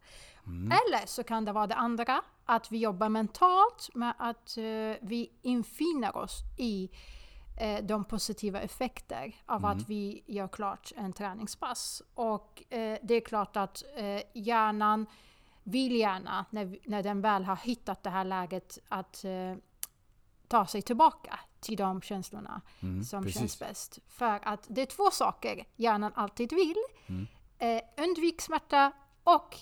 Eller 0.47 1.07
så 1.07 1.25
kan 1.25 1.45
det 1.45 1.53
vara 1.53 1.67
det 1.67 1.75
andra, 1.75 2.23
att 2.45 2.73
vi 2.73 2.79
jobbar 2.79 3.09
mentalt 3.09 3.91
med 3.95 4.15
att 4.19 4.57
eh, 4.57 4.65
vi 5.01 5.31
infinner 5.43 6.17
oss 6.17 6.39
i 6.59 6.91
eh, 7.61 7.85
de 7.85 8.05
positiva 8.05 8.61
effekter 8.61 9.35
av 9.47 9.67
att 9.67 9.89
vi 9.89 10.23
gör 10.27 10.49
klart 10.49 10.93
en 10.97 11.13
träningspass. 11.13 12.03
Och 12.15 12.63
eh, 12.71 12.99
det 13.03 13.15
är 13.15 13.21
klart 13.21 13.57
att 13.57 13.83
hjärnan 14.33 15.07
vill 15.65 15.97
gärna, 15.97 16.45
när, 16.51 16.79
när 16.85 17.03
den 17.03 17.21
väl 17.21 17.45
har 17.45 17.57
hittat 17.57 18.03
det 18.03 18.11
här 18.11 18.25
läget, 18.25 18.79
att 18.89 19.25
eh, 19.25 19.55
ta 20.49 20.67
sig 20.67 20.83
tillbaka 20.83 21.41
till 21.61 21.77
de 21.77 22.03
känslorna 22.03 22.61
Mm, 22.83 23.05
som 23.05 23.23
precis. 23.25 23.39
känns 23.39 23.59
bäst. 23.59 23.99
För 24.09 24.41
att 24.49 24.67
det 24.69 24.83
är 24.83 24.87
två 24.87 25.11
saker 25.11 25.65
hjärnan 25.77 26.13
alltid 26.15 26.53
vill. 26.53 26.77
Mm. 27.07 27.27
Eh, 27.59 28.05
undvik 28.05 28.41
smärta 28.41 28.93
och 29.25 29.57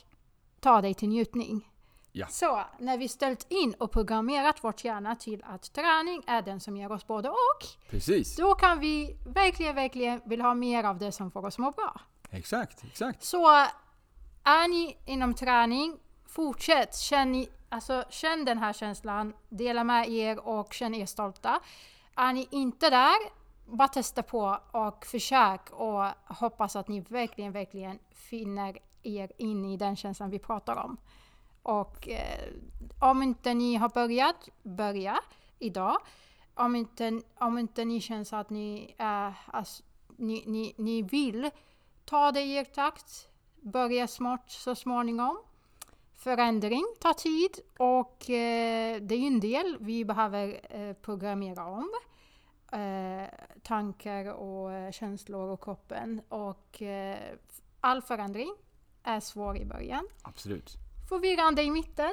ta 0.61 0.81
dig 0.81 0.95
till 0.95 1.09
njutning. 1.09 1.69
Ja. 2.13 2.27
Så 2.27 2.63
när 2.79 2.99
vi 2.99 3.09
ställt 3.09 3.47
in 3.53 3.75
och 3.79 3.91
programmerat 3.91 4.65
vårt 4.65 4.85
hjärna 4.85 5.17
till 5.17 5.43
att 5.47 5.73
träning 5.73 6.23
är 6.27 6.43
den 6.43 6.61
som 6.61 6.77
ger 6.77 6.93
oss 6.93 7.07
både 7.07 7.29
och, 7.29 7.91
Precis. 7.91 8.37
då 8.37 8.55
kan 8.55 8.81
vi 8.81 9.17
verkligen, 9.27 9.75
verkligen 9.75 10.21
vill 10.25 10.41
ha 10.41 10.55
mer 10.55 10.85
av 10.85 10.99
det 10.99 11.13
som 11.13 11.31
får 11.31 11.47
oss 11.47 11.59
må 11.59 11.71
bra. 11.71 12.01
Exakt, 12.31 12.85
exakt. 12.85 13.25
Så 13.25 13.67
är 14.45 14.69
ni 14.69 14.97
inom 15.05 15.35
träning, 15.35 15.99
fortsätt. 16.27 16.97
Känn, 16.97 17.33
ni, 17.33 17.49
alltså, 17.69 18.05
känn 18.11 18.45
den 18.45 18.59
här 18.59 18.73
känslan, 18.73 19.35
dela 19.49 19.85
med 19.85 20.09
er 20.09 20.39
och 20.39 20.73
känn 20.73 20.95
er 20.95 21.07
stolta. 21.07 21.61
Är 22.15 22.33
ni 22.33 22.49
inte 22.51 22.91
där, 22.91 23.17
bara 23.67 23.89
testa 23.89 24.23
på 24.23 24.59
och 24.71 25.07
försök 25.07 25.71
och 25.71 26.05
hoppas 26.25 26.77
att 26.77 26.89
ni 26.89 27.01
verkligen, 27.01 27.53
verkligen 27.53 27.99
finner 28.11 28.79
er 29.03 29.33
in 29.39 29.65
i 29.65 29.77
den 29.77 29.97
känslan 29.97 30.31
vi 30.31 30.39
pratar 30.39 30.77
om. 30.77 30.97
Och 31.63 32.09
eh, 32.09 32.49
om 33.01 33.23
inte 33.23 33.55
ni 33.55 33.77
har 33.77 33.89
börjat, 33.89 34.49
börja 34.63 35.21
idag. 35.59 35.99
Om 36.55 36.77
inte, 36.77 37.21
om 37.39 37.59
inte 37.59 37.85
ni 37.85 38.01
känner 38.01 38.35
att 38.35 38.51
ni, 38.51 38.95
eh, 38.99 39.55
alltså, 39.57 39.83
ni, 40.17 40.45
ni, 40.47 40.75
ni 40.77 41.03
vill 41.03 41.51
ta 42.05 42.33
det 42.33 42.41
i 42.41 42.55
er 42.55 42.65
takt, 42.65 43.29
börja 43.63 44.07
smart 44.07 44.51
så 44.51 44.75
småningom. 44.75 45.39
Förändring 46.15 46.85
tar 47.01 47.13
tid 47.13 47.51
och 47.79 48.31
eh, 48.31 49.01
det 49.01 49.15
är 49.15 49.27
en 49.27 49.41
del 49.41 49.77
vi 49.81 50.05
behöver 50.05 50.61
eh, 50.71 50.93
programmera 50.93 51.67
om. 51.67 51.91
Eh, 52.73 53.29
tankar 53.63 54.33
och 54.33 54.73
eh, 54.73 54.93
känslor 54.93 55.49
och 55.49 55.65
kroppen. 55.65 56.21
Och 56.29 56.83
eh, 56.83 57.19
all 57.81 58.03
förändring 58.03 58.55
är 59.03 59.21
svår 59.21 59.57
i 59.57 59.65
början. 59.65 60.09
Absolut. 60.23 60.77
Förvirrande 61.09 61.63
i 61.63 61.71
mitten. 61.71 62.13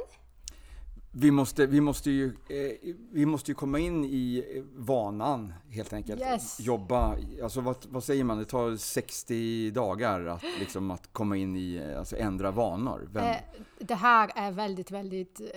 Vi 1.12 1.32
måste, 1.32 1.66
vi, 1.66 1.82
måste 1.82 2.12
ju, 2.12 2.26
eh, 2.50 2.94
vi 3.12 3.26
måste 3.26 3.52
ju 3.52 3.56
komma 3.56 3.80
in 3.80 4.06
i 4.06 4.46
eh, 4.56 4.64
vanan 4.76 5.54
helt 5.70 5.94
enkelt. 5.94 6.22
Yes. 6.22 6.60
Jobba, 6.60 7.16
alltså 7.44 7.62
vad, 7.62 7.76
vad 7.90 8.04
säger 8.04 8.24
man, 8.24 8.38
det 8.38 8.46
tar 8.46 8.76
60 8.76 9.72
dagar 9.72 10.26
att, 10.26 10.44
liksom, 10.60 10.92
att 10.92 11.14
komma 11.14 11.38
in 11.38 11.56
i, 11.56 11.76
eh, 11.76 12.00
alltså 12.00 12.18
ändra 12.18 12.52
vanor. 12.52 13.08
Vem, 13.12 13.26
Eh, 13.26 13.36
det 13.80 13.96
här 13.96 14.32
är 14.36 14.52
väldigt, 14.52 14.92
väldigt 14.92 15.40
eh, 15.40 15.48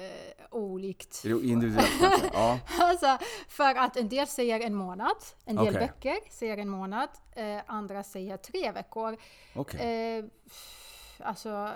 olikt. 0.51 1.25
individuellt 1.25 1.91
kanske? 2.01 2.31
Ja, 2.33 2.59
Alltså, 2.81 3.19
för 3.49 3.75
att 3.75 3.97
en 3.97 4.09
del 4.09 4.27
säger 4.27 4.61
en 4.61 4.75
månad, 4.75 5.17
en 5.45 5.57
del 5.57 5.69
Okej. 5.69 5.81
veckor 5.81 6.31
säger 6.31 6.59
en 6.59 6.69
månad, 6.69 7.09
eh, 7.33 7.59
andra 7.67 8.03
säger 8.05 8.37
tre 8.37 8.73
veckor. 8.73 9.17
Eh, 9.79 10.25
alltså, 11.21 11.69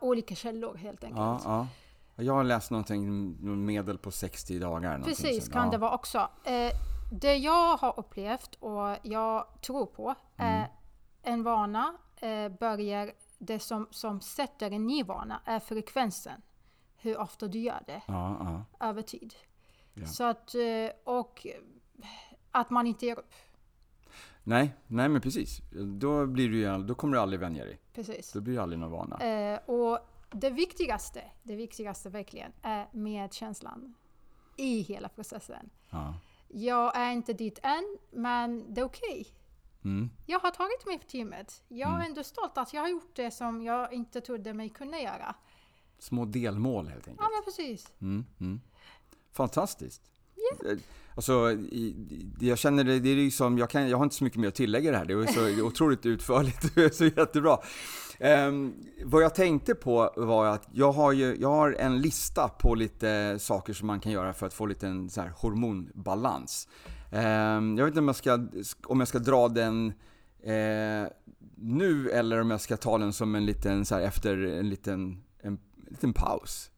olika 0.00 0.34
källor 0.34 0.74
helt 0.76 1.04
enkelt. 1.04 1.18
Ja, 1.20 1.40
ja. 1.44 1.68
Jag 2.16 2.34
har 2.34 2.44
läst 2.44 2.70
någonting, 2.70 3.64
medel 3.64 3.98
på 3.98 4.10
60 4.10 4.58
dagar. 4.58 5.02
Precis, 5.04 5.48
kan 5.48 5.64
ja. 5.64 5.70
det 5.70 5.78
vara 5.78 5.94
också. 5.94 6.28
Eh, 6.44 6.72
det 7.12 7.36
jag 7.36 7.76
har 7.76 7.94
upplevt 7.98 8.54
och 8.54 8.96
jag 9.02 9.46
tror 9.60 9.86
på 9.86 10.14
är 10.36 10.58
Mm. 10.58 10.70
en 11.22 11.42
vana 11.42 11.94
eh, 12.16 12.48
börjar, 12.48 13.10
det 13.38 13.58
som, 13.58 13.88
som 13.90 14.20
sätter 14.20 14.70
en 14.70 14.86
ny 14.86 15.02
vana 15.02 15.40
är 15.44 15.60
frekvensen. 15.60 16.40
Hur 16.96 17.18
ofta 17.18 17.46
du 17.48 17.58
gör 17.58 17.82
det 17.86 18.02
Ja, 18.06 18.36
ja. 18.78 18.86
över 18.88 19.02
tid. 19.02 19.34
Så 20.06 20.24
att, 20.24 20.54
eh, 20.54 21.14
och 21.14 21.46
att 22.50 22.70
man 22.70 22.86
inte 22.86 23.06
ger 23.06 23.18
upp. 23.18 23.34
Nej, 24.42 24.74
nej 24.86 25.08
men 25.08 25.20
precis. 25.20 25.60
Då, 26.00 26.26
blir 26.26 26.48
du 26.48 26.84
då 26.84 26.94
kommer 26.94 27.16
du 27.16 27.20
aldrig 27.22 27.40
vänja 27.40 27.64
dig. 27.64 27.80
Precis. 27.94 28.32
Då 28.32 28.40
blir 28.40 28.54
det 28.54 28.62
aldrig 28.62 28.78
någon 28.78 28.90
vana. 28.90 29.18
Eh, 29.18 29.58
och 29.66 29.98
det 30.34 30.50
viktigaste, 30.50 31.24
det 31.42 31.56
viktigaste 31.56 32.08
verkligen, 32.10 32.52
är 32.62 32.88
medkänslan 32.92 33.94
i 34.56 34.80
hela 34.80 35.08
processen. 35.08 35.70
Ja. 35.90 36.14
Jag 36.48 36.96
är 36.96 37.12
inte 37.12 37.32
dit 37.32 37.58
än, 37.62 37.98
men 38.10 38.74
det 38.74 38.80
är 38.80 38.84
okej. 38.84 39.26
Mm. 39.84 40.10
Jag 40.26 40.40
har 40.40 40.50
tagit 40.50 40.86
mig 40.86 40.98
för 40.98 41.06
teamet. 41.08 41.62
Jag 41.68 41.88
Mm. 41.88 42.00
är 42.00 42.06
ändå 42.06 42.24
stolt 42.24 42.58
att 42.58 42.72
jag 42.74 42.80
har 42.82 42.88
gjort 42.88 43.16
det 43.16 43.30
som 43.30 43.62
jag 43.62 43.92
inte 43.92 44.20
trodde 44.20 44.54
mig 44.54 44.68
kunna 44.68 45.00
göra. 45.00 45.34
Små 45.98 46.24
delmål 46.24 46.88
helt 46.88 47.08
enkelt. 47.08 47.20
Ja, 47.30 47.36
men 47.36 47.44
precis. 47.44 47.92
Mm, 48.00 48.26
mm. 48.40 48.60
Fantastiskt. 49.32 50.10
Alltså, 51.16 51.58
jag 52.40 52.58
känner 52.58 52.84
det, 52.84 53.00
det 53.00 53.08
är 53.08 53.16
liksom, 53.16 53.58
jag, 53.58 53.70
kan, 53.70 53.88
jag 53.88 53.96
har 53.96 54.04
inte 54.04 54.16
så 54.16 54.24
mycket 54.24 54.40
mer 54.40 54.48
att 54.48 54.54
tillägga 54.54 54.90
det 54.90 54.96
här. 54.96 55.04
Det 55.04 55.12
är 55.12 55.26
så 55.26 55.62
otroligt 55.66 56.06
utförligt. 56.06 56.94
Så 56.96 57.04
jättebra. 57.04 57.58
Ehm, 58.18 58.74
vad 59.04 59.22
jag 59.22 59.34
tänkte 59.34 59.74
på 59.74 60.12
var 60.16 60.46
att 60.46 60.68
jag 60.72 60.92
har, 60.92 61.12
ju, 61.12 61.36
jag 61.40 61.48
har 61.48 61.72
en 61.72 62.00
lista 62.00 62.48
på 62.48 62.74
lite 62.74 63.38
saker 63.38 63.72
som 63.72 63.86
man 63.86 64.00
kan 64.00 64.12
göra 64.12 64.32
för 64.32 64.46
att 64.46 64.54
få 64.54 64.66
lite 64.66 64.86
en 64.86 65.10
så 65.10 65.20
här 65.20 65.32
hormonbalans. 65.36 66.68
Ehm, 67.12 67.78
jag 67.78 67.84
vet 67.84 67.92
inte 67.92 68.00
om 68.00 68.06
jag 68.06 68.16
ska, 68.16 68.48
om 68.86 69.00
jag 69.00 69.08
ska 69.08 69.18
dra 69.18 69.48
den 69.48 69.92
eh, 70.42 71.08
nu 71.56 72.10
eller 72.10 72.40
om 72.40 72.50
jag 72.50 72.60
ska 72.60 72.76
ta 72.76 72.98
den 72.98 73.12
som 73.12 73.34
en 73.34 73.46
liten, 73.46 73.84
så 73.84 73.94
här, 73.94 74.02
efter 74.02 74.38
en 74.38 74.68
liten, 74.68 75.22
en, 75.42 75.52
en 75.52 75.58
liten 75.90 76.12
paus. 76.12 76.70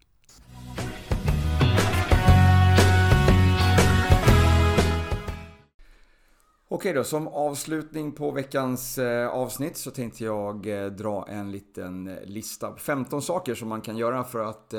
Okej 6.68 6.92
då, 6.92 7.04
som 7.04 7.28
avslutning 7.28 8.12
på 8.12 8.30
veckans 8.30 8.98
eh, 8.98 9.28
avsnitt 9.28 9.76
så 9.76 9.90
tänkte 9.90 10.24
jag 10.24 10.66
eh, 10.66 10.86
dra 10.86 11.26
en 11.28 11.52
liten 11.52 12.08
eh, 12.08 12.24
lista 12.24 12.70
på 12.70 12.78
15 12.78 13.22
saker 13.22 13.54
som 13.54 13.68
man 13.68 13.80
kan 13.80 13.96
göra 13.96 14.24
för 14.24 14.40
att 14.40 14.74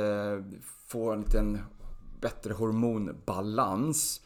få 0.88 1.12
en 1.12 1.20
liten 1.20 1.60
bättre 2.22 2.54
hormonbalans. 2.54 4.22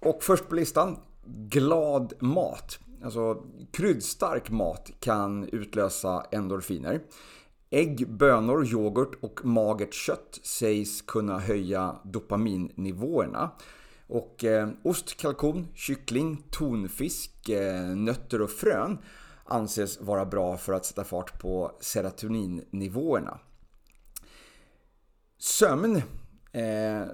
Och 0.00 0.22
först 0.22 0.48
på 0.48 0.54
listan, 0.54 0.96
glad 1.26 2.12
mat. 2.20 2.78
Alltså 3.04 3.42
kryddstark 3.72 4.50
mat 4.50 4.90
kan 5.00 5.48
utlösa 5.48 6.26
endorfiner. 6.30 7.00
Ägg, 7.70 8.08
bönor, 8.08 8.66
yoghurt 8.66 9.14
och 9.20 9.44
magert 9.44 9.94
kött 9.94 10.38
sägs 10.42 11.02
kunna 11.02 11.38
höja 11.38 11.96
dopaminnivåerna. 12.04 13.50
Och 14.06 14.44
eh, 14.44 14.68
ost, 14.82 15.16
kalkon, 15.16 15.68
kyckling, 15.74 16.42
tonfisk, 16.50 17.48
eh, 17.48 17.96
nötter 17.96 18.42
och 18.42 18.50
frön 18.50 18.98
anses 19.44 20.00
vara 20.00 20.24
bra 20.24 20.56
för 20.56 20.72
att 20.72 20.84
sätta 20.84 21.04
fart 21.04 21.40
på 21.40 21.76
serotoninnivåerna. 21.80 23.38
Sömn 25.38 26.02
eh, 26.52 27.04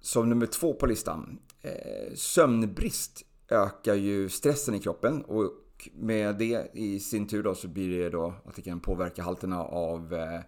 som 0.00 0.28
nummer 0.28 0.46
två 0.46 0.74
på 0.74 0.86
listan. 0.86 1.38
Eh, 1.62 2.14
sömnbrist 2.14 3.22
ökar 3.48 3.94
ju 3.94 4.28
stressen 4.28 4.74
i 4.74 4.80
kroppen 4.80 5.22
och 5.22 5.50
med 5.94 6.38
det 6.38 6.70
i 6.74 7.00
sin 7.00 7.26
tur 7.26 7.42
då 7.42 7.54
så 7.54 7.68
blir 7.68 7.98
det 7.98 8.10
då 8.10 8.34
att 8.44 8.56
det 8.56 8.62
kan 8.62 8.80
påverka 8.80 9.22
halterna 9.22 9.64
av 9.64 10.14
eh, 10.14 10.40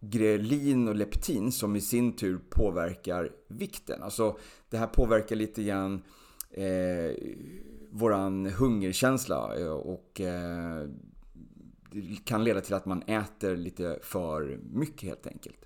grelin 0.00 0.88
och 0.88 0.96
leptin 0.96 1.52
som 1.52 1.76
i 1.76 1.80
sin 1.80 2.16
tur 2.16 2.40
påverkar 2.50 3.32
vikten. 3.48 4.02
Alltså 4.02 4.38
det 4.68 4.78
här 4.78 4.86
påverkar 4.86 5.36
lite 5.36 5.62
grann 5.62 6.02
eh, 6.50 7.14
våran 7.90 8.46
hungerkänsla 8.46 9.58
eh, 9.58 9.70
och 9.70 10.20
eh, 10.20 10.88
det 11.90 12.24
kan 12.24 12.44
leda 12.44 12.60
till 12.60 12.74
att 12.74 12.86
man 12.86 13.02
äter 13.02 13.56
lite 13.56 13.98
för 14.02 14.58
mycket 14.62 15.08
helt 15.08 15.26
enkelt. 15.26 15.64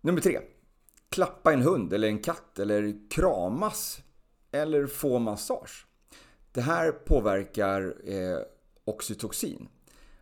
Nummer 0.00 0.20
tre. 0.20 0.40
Klappa 1.08 1.52
en 1.52 1.62
hund 1.62 1.92
eller 1.92 2.08
en 2.08 2.18
katt 2.18 2.58
eller 2.58 3.10
kramas 3.10 4.00
eller 4.50 4.86
få 4.86 5.18
massage. 5.18 5.86
Det 6.52 6.60
här 6.60 6.92
påverkar 6.92 7.94
eh, 8.04 8.38
oxytocin 8.84 9.68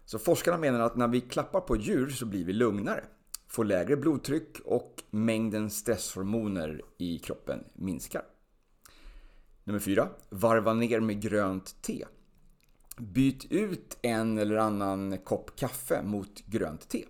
så 0.07 0.19
forskarna 0.19 0.59
menar 0.59 0.81
att 0.81 0.97
när 0.97 1.09
vi 1.09 1.21
klappar 1.21 1.61
på 1.61 1.77
djur 1.77 2.11
så 2.11 2.27
blir 2.27 2.45
vi 2.45 2.53
lugnare, 2.53 3.05
får 3.47 3.65
lägre 3.65 3.97
blodtryck 3.97 4.61
och 4.65 5.03
mängden 5.11 5.71
stresshormoner 5.71 6.83
i 6.99 7.19
kroppen 7.19 7.65
minskar. 7.75 8.23
Nummer 9.65 9.81
4. 9.81 10.09
Varva 10.31 10.75
ner 10.75 11.01
med 11.01 11.23
grönt 11.23 11.83
te. 11.83 12.05
Byt 12.99 13.45
ut 13.53 13.99
en 14.03 14.39
eller 14.39 14.57
annan 14.57 15.19
kopp 15.19 15.57
kaffe 15.57 16.03
mot 16.03 16.47
grönt 16.47 16.89
te. 16.89 17.05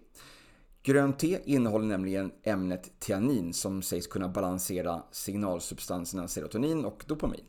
Grönt 0.83 1.19
te 1.19 1.41
innehåller 1.45 1.87
nämligen 1.87 2.33
ämnet 2.43 3.01
tianin 3.01 3.53
som 3.53 3.83
sägs 3.83 4.07
kunna 4.07 4.29
balansera 4.29 5.03
signalsubstanserna 5.11 6.29
serotonin 6.29 6.85
och 6.85 7.05
dopamin. 7.07 7.45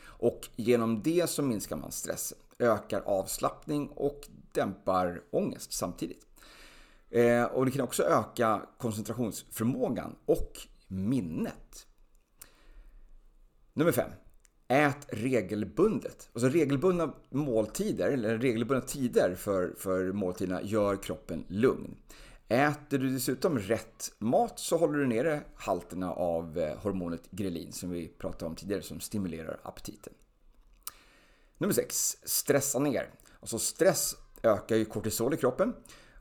Och 0.00 0.48
genom 0.56 1.02
det 1.02 1.30
så 1.30 1.42
minskar 1.42 1.76
man 1.76 1.92
stressen, 1.92 2.38
ökar 2.58 3.00
avslappning 3.00 3.88
och 3.88 4.28
dämpar 4.58 5.22
ångest 5.30 5.72
samtidigt. 5.72 6.26
Eh, 7.10 7.44
och 7.44 7.66
det 7.66 7.70
kan 7.70 7.80
också 7.80 8.02
öka 8.02 8.62
koncentrationsförmågan 8.78 10.16
och 10.26 10.52
minnet. 10.88 11.86
Nummer 13.72 13.92
5. 13.92 14.10
Ät 14.68 15.06
regelbundet. 15.08 16.28
Alltså 16.32 16.48
regelbundna 16.48 17.14
måltider, 17.30 18.10
eller 18.10 18.38
regelbundna 18.38 18.86
tider 18.86 19.34
för, 19.34 19.74
för 19.78 20.12
måltiderna 20.12 20.62
gör 20.62 21.02
kroppen 21.02 21.44
lugn. 21.48 21.96
Äter 22.48 22.98
du 22.98 23.10
dessutom 23.10 23.58
rätt 23.58 24.12
mat 24.18 24.58
så 24.58 24.76
håller 24.76 24.98
du 24.98 25.06
nere 25.06 25.42
halterna 25.54 26.12
av 26.12 26.58
eh, 26.58 26.78
hormonet 26.78 27.30
grelin 27.30 27.72
som 27.72 27.90
vi 27.90 28.08
pratade 28.08 28.46
om 28.46 28.56
tidigare 28.56 28.82
som 28.82 29.00
stimulerar 29.00 29.60
aptiten. 29.62 30.12
Nummer 31.58 31.74
6. 31.74 32.16
Stressa 32.22 32.78
ner. 32.78 33.10
Alltså 33.40 33.58
stress 33.58 34.16
ökar 34.42 34.76
ju 34.76 34.84
kortisol 34.84 35.34
i 35.34 35.36
kroppen. 35.36 35.74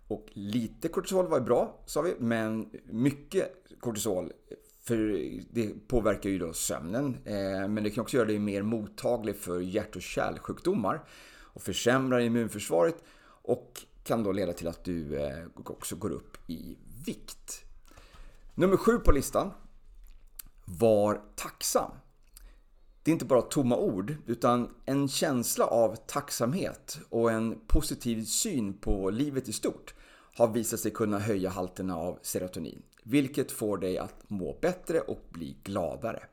Och 0.07 0.25
lite 0.33 0.87
kortisol 0.87 1.27
var 1.27 1.39
bra, 1.39 1.79
sa 1.85 2.01
vi, 2.01 2.15
men 2.19 2.69
mycket 2.85 3.51
kortisol 3.79 4.31
för 4.87 4.97
det 5.51 5.87
påverkar 5.87 6.29
ju 6.29 6.39
då 6.39 6.53
sömnen, 6.53 7.17
eh, 7.25 7.67
men 7.67 7.83
det 7.83 7.89
kan 7.89 8.01
också 8.01 8.17
göra 8.17 8.27
dig 8.27 8.39
mer 8.39 8.61
mottaglig 8.61 9.35
för 9.35 9.59
hjärt 9.59 9.95
och 9.95 10.01
kärlsjukdomar 10.01 11.03
och 11.39 11.61
försämrar 11.61 12.19
immunförsvaret 12.19 13.03
och 13.23 13.81
kan 14.03 14.23
då 14.23 14.31
leda 14.31 14.53
till 14.53 14.67
att 14.67 14.83
du 14.83 15.15
eh, 15.15 15.45
också 15.55 15.95
går 15.95 16.09
upp 16.09 16.37
i 16.49 16.77
vikt. 17.05 17.63
Nummer 18.55 18.77
sju 18.77 18.97
på 18.97 19.11
listan. 19.11 19.51
Var 20.65 21.21
tacksam. 21.35 21.91
Det 23.07 23.11
är 23.11 23.13
inte 23.13 23.25
bara 23.25 23.41
tomma 23.41 23.77
ord, 23.77 24.15
utan 24.25 24.69
en 24.85 25.07
känsla 25.07 25.65
av 25.65 25.95
tacksamhet 25.95 26.99
och 27.09 27.31
en 27.31 27.59
positiv 27.67 28.23
syn 28.23 28.73
på 28.73 29.09
livet 29.09 29.47
i 29.47 29.53
stort 29.53 29.93
har 30.33 30.47
visat 30.47 30.79
sig 30.79 30.91
kunna 30.91 31.19
höja 31.19 31.49
halterna 31.49 31.97
av 31.97 32.19
serotonin, 32.21 32.81
vilket 33.03 33.51
får 33.51 33.77
dig 33.77 33.97
att 33.97 34.29
må 34.29 34.57
bättre 34.61 34.99
och 34.99 35.25
bli 35.29 35.57
gladare. 35.63 36.23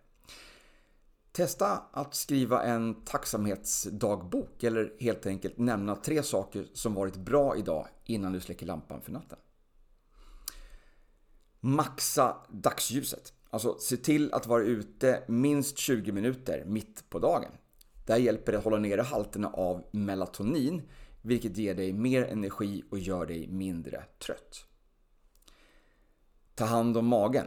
Testa 1.33 1.83
att 1.93 2.14
skriva 2.14 2.62
en 2.62 3.05
tacksamhetsdagbok 3.05 4.62
eller 4.62 4.93
helt 5.01 5.27
enkelt 5.27 5.59
nämna 5.59 5.97
tre 5.97 6.22
saker 6.22 6.66
som 6.72 6.95
varit 6.95 7.16
bra 7.16 7.57
idag 7.57 7.89
innan 8.05 8.33
du 8.33 8.41
släcker 8.41 8.66
lampan 8.66 9.01
för 9.01 9.12
natten. 9.12 9.39
Maxa 11.61 12.37
dagsljuset. 12.49 13.33
Alltså 13.55 13.78
se 13.78 13.96
till 13.96 14.32
att 14.32 14.46
vara 14.46 14.62
ute 14.62 15.22
minst 15.26 15.78
20 15.78 16.12
minuter 16.12 16.64
mitt 16.66 17.11
på 17.11 17.18
dagen. 17.18 17.52
Det 18.07 18.12
här 18.12 18.20
hjälper 18.20 18.52
dig 18.52 18.59
att 18.59 18.64
hålla 18.64 18.78
nere 18.78 19.00
halterna 19.00 19.48
av 19.48 19.84
melatonin 19.90 20.82
vilket 21.22 21.57
ger 21.57 21.74
dig 21.74 21.92
mer 21.92 22.24
energi 22.24 22.84
och 22.90 22.98
gör 22.98 23.26
dig 23.26 23.48
mindre 23.48 24.05
trött. 24.18 24.66
Ta 26.55 26.64
hand 26.64 26.96
om 26.96 27.07
magen. 27.07 27.46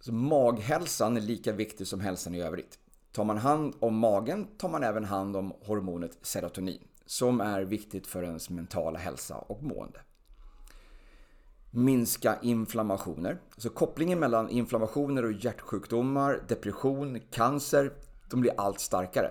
Så 0.00 0.12
maghälsan 0.12 1.16
är 1.16 1.20
lika 1.20 1.52
viktig 1.52 1.86
som 1.86 2.00
hälsan 2.00 2.34
i 2.34 2.42
övrigt. 2.42 2.78
Tar 3.12 3.24
man 3.24 3.38
hand 3.38 3.74
om 3.80 3.96
magen 3.96 4.46
tar 4.58 4.68
man 4.68 4.82
även 4.82 5.04
hand 5.04 5.36
om 5.36 5.52
hormonet 5.60 6.18
serotonin 6.22 6.88
som 7.06 7.40
är 7.40 7.62
viktigt 7.62 8.06
för 8.06 8.22
ens 8.22 8.50
mentala 8.50 8.98
hälsa 8.98 9.38
och 9.38 9.62
mående 9.62 10.00
minska 11.70 12.38
inflammationer. 12.42 13.40
Så 13.56 13.70
kopplingen 13.70 14.18
mellan 14.18 14.50
inflammationer 14.50 15.24
och 15.24 15.32
hjärtsjukdomar, 15.32 16.42
depression, 16.48 17.20
cancer, 17.30 17.92
de 18.30 18.40
blir 18.40 18.52
allt 18.56 18.80
starkare. 18.80 19.30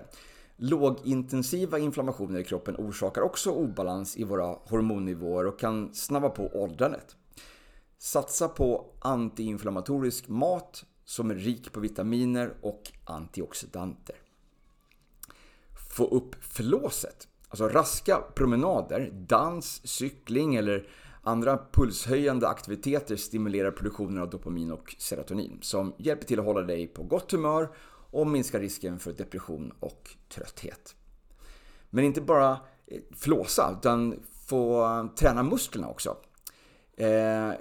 Lågintensiva 0.56 1.78
inflammationer 1.78 2.40
i 2.40 2.44
kroppen 2.44 2.76
orsakar 2.78 3.22
också 3.22 3.50
obalans 3.50 4.16
i 4.16 4.24
våra 4.24 4.46
hormonnivåer 4.46 5.46
och 5.46 5.58
kan 5.58 5.94
snabba 5.94 6.28
på 6.28 6.50
åldrandet. 6.54 7.16
Satsa 7.98 8.48
på 8.48 8.86
antiinflammatorisk 9.00 10.28
mat 10.28 10.84
som 11.04 11.30
är 11.30 11.34
rik 11.34 11.72
på 11.72 11.80
vitaminer 11.80 12.54
och 12.60 12.92
antioxidanter. 13.04 14.16
Få 15.96 16.04
upp 16.04 16.44
flåset. 16.44 17.28
Alltså 17.48 17.68
raska 17.68 18.16
promenader, 18.34 19.10
dans, 19.12 19.86
cykling 19.86 20.54
eller 20.54 20.88
Andra 21.22 21.58
pulshöjande 21.72 22.48
aktiviteter 22.48 23.16
stimulerar 23.16 23.70
produktionen 23.70 24.22
av 24.22 24.30
dopamin 24.30 24.70
och 24.70 24.96
serotonin 24.98 25.58
som 25.62 25.94
hjälper 25.98 26.26
till 26.26 26.38
att 26.38 26.44
hålla 26.44 26.62
dig 26.62 26.86
på 26.86 27.02
gott 27.02 27.32
humör 27.32 27.68
och 28.10 28.26
minska 28.26 28.58
risken 28.58 28.98
för 28.98 29.12
depression 29.12 29.72
och 29.80 30.10
trötthet. 30.28 30.94
Men 31.90 32.04
inte 32.04 32.20
bara 32.20 32.50
eh, 32.86 33.00
flåsa 33.16 33.76
utan 33.78 34.14
få 34.46 34.84
eh, 34.84 35.06
träna 35.06 35.42
musklerna 35.42 35.88
också. 35.88 36.16
Eh, 36.96 37.52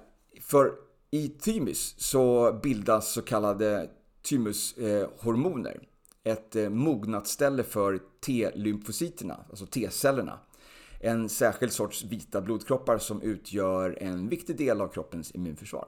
för 0.41 0.71
i 1.11 1.27
thymus 1.29 1.95
så 1.97 2.53
bildas 2.63 3.13
så 3.13 3.21
kallade 3.21 3.89
thymushormoner. 4.29 5.85
Ett 6.23 6.55
mognadsställe 6.71 7.63
för 7.63 7.99
T-lymfocyterna, 8.25 9.45
alltså 9.49 9.65
T-cellerna 9.65 10.39
en 10.99 11.29
särskild 11.29 11.73
sorts 11.73 12.03
vita 12.03 12.41
blodkroppar 12.41 12.97
som 12.97 13.21
utgör 13.21 13.97
en 14.01 14.29
viktig 14.29 14.57
del 14.57 14.81
av 14.81 14.87
kroppens 14.87 15.35
immunförsvar. 15.35 15.87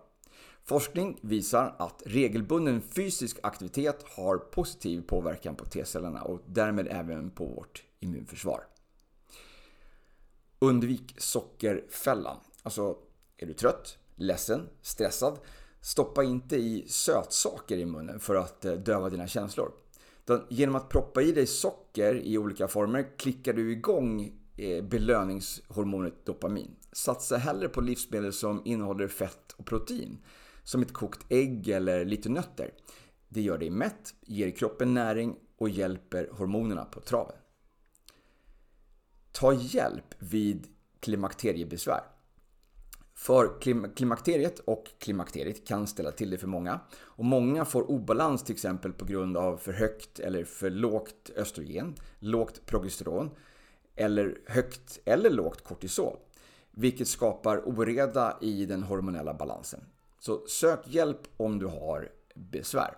Forskning 0.64 1.20
visar 1.22 1.76
att 1.80 2.04
regelbunden 2.06 2.82
fysisk 2.82 3.40
aktivitet 3.44 4.06
har 4.16 4.38
positiv 4.38 5.02
påverkan 5.02 5.56
på 5.56 5.66
T-cellerna 5.66 6.22
och 6.22 6.42
därmed 6.48 6.88
även 6.92 7.32
på 7.32 7.46
vårt 7.46 7.84
immunförsvar. 8.00 8.64
Undvik 10.60 11.16
sockerfällan. 11.18 12.38
Alltså, 12.64 12.98
är 13.38 13.46
du 13.46 13.54
trött, 13.54 13.98
ledsen, 14.16 14.70
stressad? 14.82 15.40
Stoppa 15.82 16.24
inte 16.24 16.56
i 16.56 16.86
sötsaker 16.88 17.78
i 17.78 17.86
munnen 17.86 18.20
för 18.20 18.36
att 18.36 18.66
eh, 18.66 18.74
döva 18.74 19.10
dina 19.10 19.28
känslor. 19.28 19.72
Genom 20.50 20.76
att 20.76 20.90
proppa 20.90 21.22
i 21.22 21.32
dig 21.32 21.48
socker 21.48 22.16
i 22.16 22.38
olika 22.38 22.68
former 22.68 23.18
klickar 23.18 23.54
du 23.54 23.72
igång 23.72 24.41
Eh, 24.62 24.84
belöningshormonet 24.84 26.26
dopamin. 26.26 26.76
Satsa 26.92 27.38
hellre 27.38 27.70
på 27.70 27.82
livsmedel 27.82 28.34
som 28.34 28.62
innehåller 28.66 29.08
fett 29.08 29.52
och 29.58 29.66
protein. 29.66 30.18
Som 30.64 30.82
ett 30.82 30.94
kokt 30.94 31.26
ägg 31.30 31.70
eller 31.70 32.06
lite 32.06 32.30
nötter. 32.30 32.74
Det 33.30 33.42
gör 33.42 33.58
dig 33.58 33.70
mätt, 33.70 34.14
ger 34.22 34.52
kroppen 34.52 34.94
näring 34.94 35.36
och 35.58 35.70
hjälper 35.70 36.30
hormonerna 36.32 36.86
på 36.86 37.00
traven. 37.00 37.36
Ta 39.32 39.54
hjälp 39.54 40.16
vid 40.20 40.68
klimakteriebesvär. 41.00 42.02
För 43.14 43.62
klimakteriet 43.96 44.60
och 44.60 44.86
klimakteriet 45.00 45.68
kan 45.68 45.88
ställa 45.88 46.12
till 46.12 46.30
det 46.30 46.38
för 46.38 46.48
många. 46.48 46.80
Och 46.94 47.26
många 47.26 47.66
får 47.66 47.92
obalans 47.92 48.44
till 48.44 48.56
exempel 48.56 48.94
på 48.94 49.06
grund 49.06 49.38
av 49.38 49.58
för 49.58 49.74
högt 49.74 50.20
eller 50.20 50.44
för 50.44 50.70
lågt 50.70 51.32
östrogen, 51.36 51.96
lågt 52.20 52.66
progesteron 52.66 53.30
eller 53.96 54.38
högt 54.48 55.00
eller 55.06 55.30
lågt 55.30 55.64
kortisol. 55.64 56.18
Vilket 56.72 57.08
skapar 57.08 57.70
oreda 57.70 58.38
i 58.42 58.66
den 58.66 58.84
hormonella 58.84 59.34
balansen. 59.34 59.80
Så 60.20 60.48
sök 60.48 60.80
hjälp 60.88 61.22
om 61.38 61.60
du 61.60 61.66
har 61.66 62.12
besvär. 62.34 62.98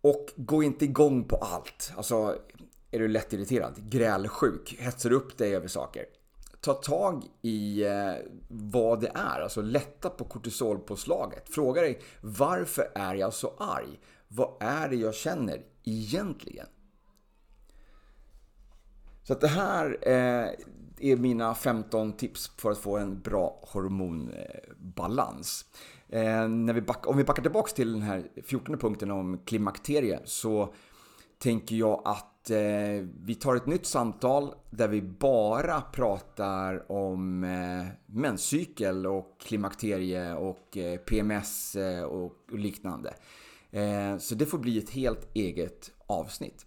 Och 0.00 0.32
gå 0.36 0.62
inte 0.62 0.84
igång 0.84 1.24
på 1.24 1.36
allt. 1.36 1.92
Alltså, 1.96 2.38
är 2.90 2.98
du 2.98 3.08
lättirriterad, 3.08 3.90
grälsjuk, 3.90 4.76
hetsar 4.78 5.12
upp 5.12 5.38
dig 5.38 5.56
över 5.56 5.68
saker. 5.68 6.04
Ta 6.60 6.74
tag 6.74 7.24
i 7.42 7.84
eh, 7.84 8.12
vad 8.48 9.00
det 9.00 9.10
är, 9.14 9.40
alltså 9.40 9.62
lätta 9.62 10.10
på 10.10 10.24
kortisolpåslaget. 10.24 11.48
Fråga 11.48 11.80
dig 11.80 12.00
varför 12.20 12.92
är 12.94 13.14
jag 13.14 13.34
så 13.34 13.52
arg? 13.58 14.00
Vad 14.28 14.56
är 14.60 14.88
det 14.88 14.96
jag 14.96 15.14
känner 15.14 15.62
egentligen? 15.84 16.66
Så 19.24 19.32
att 19.32 19.40
det 19.40 19.48
här 19.48 19.98
eh, 20.02 20.48
är 20.98 21.16
mina 21.16 21.54
15 21.54 22.12
tips 22.12 22.50
för 22.58 22.70
att 22.70 22.78
få 22.78 22.96
en 22.96 23.20
bra 23.20 23.60
hormonbalans. 23.62 25.64
Eh, 26.08 26.48
när 26.48 26.72
vi 26.72 26.80
back, 26.80 27.06
om 27.06 27.16
vi 27.16 27.24
backar 27.24 27.42
tillbaka 27.42 27.72
till 27.72 27.92
den 27.92 28.02
här 28.02 28.26
14 28.42 28.78
punkten 28.78 29.10
om 29.10 29.38
klimakterie 29.44 30.20
så 30.24 30.74
tänker 31.38 31.76
jag 31.76 32.02
att 32.04 32.50
eh, 32.50 33.06
vi 33.24 33.34
tar 33.34 33.56
ett 33.56 33.66
nytt 33.66 33.86
samtal 33.86 34.54
där 34.70 34.88
vi 34.88 35.02
bara 35.02 35.80
pratar 35.80 36.92
om 36.92 37.44
eh, 37.44 37.86
menscykel 38.06 39.06
och 39.06 39.40
klimakterie 39.40 40.34
och 40.34 40.76
eh, 40.76 40.98
PMS 40.98 41.74
och, 41.74 41.82
eh, 41.82 42.02
och 42.02 42.32
liknande. 42.52 43.14
Eh, 43.70 44.18
så 44.18 44.34
det 44.34 44.46
får 44.46 44.58
bli 44.58 44.78
ett 44.78 44.90
helt 44.90 45.28
eget 45.34 45.90
avsnitt. 46.06 46.66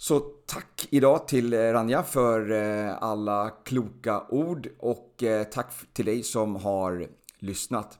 Så 0.00 0.20
tack 0.46 0.88
idag 0.90 1.28
till 1.28 1.52
eh, 1.52 1.58
Ranja 1.58 2.02
för 2.02 2.50
eh, 2.50 3.02
alla 3.02 3.50
kloka 3.64 4.24
ord 4.28 4.68
och 4.78 5.22
eh, 5.22 5.44
tack 5.44 5.72
till 5.92 6.04
dig 6.04 6.22
som 6.22 6.56
har 6.56 7.06
lyssnat. 7.38 7.98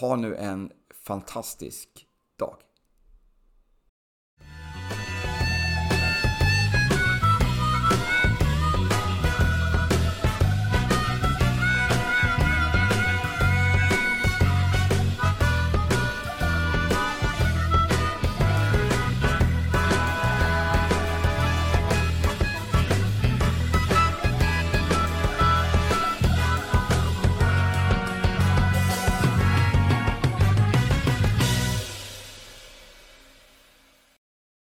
Ha 0.00 0.16
nu 0.16 0.36
en 0.36 0.70
fantastisk 1.04 2.07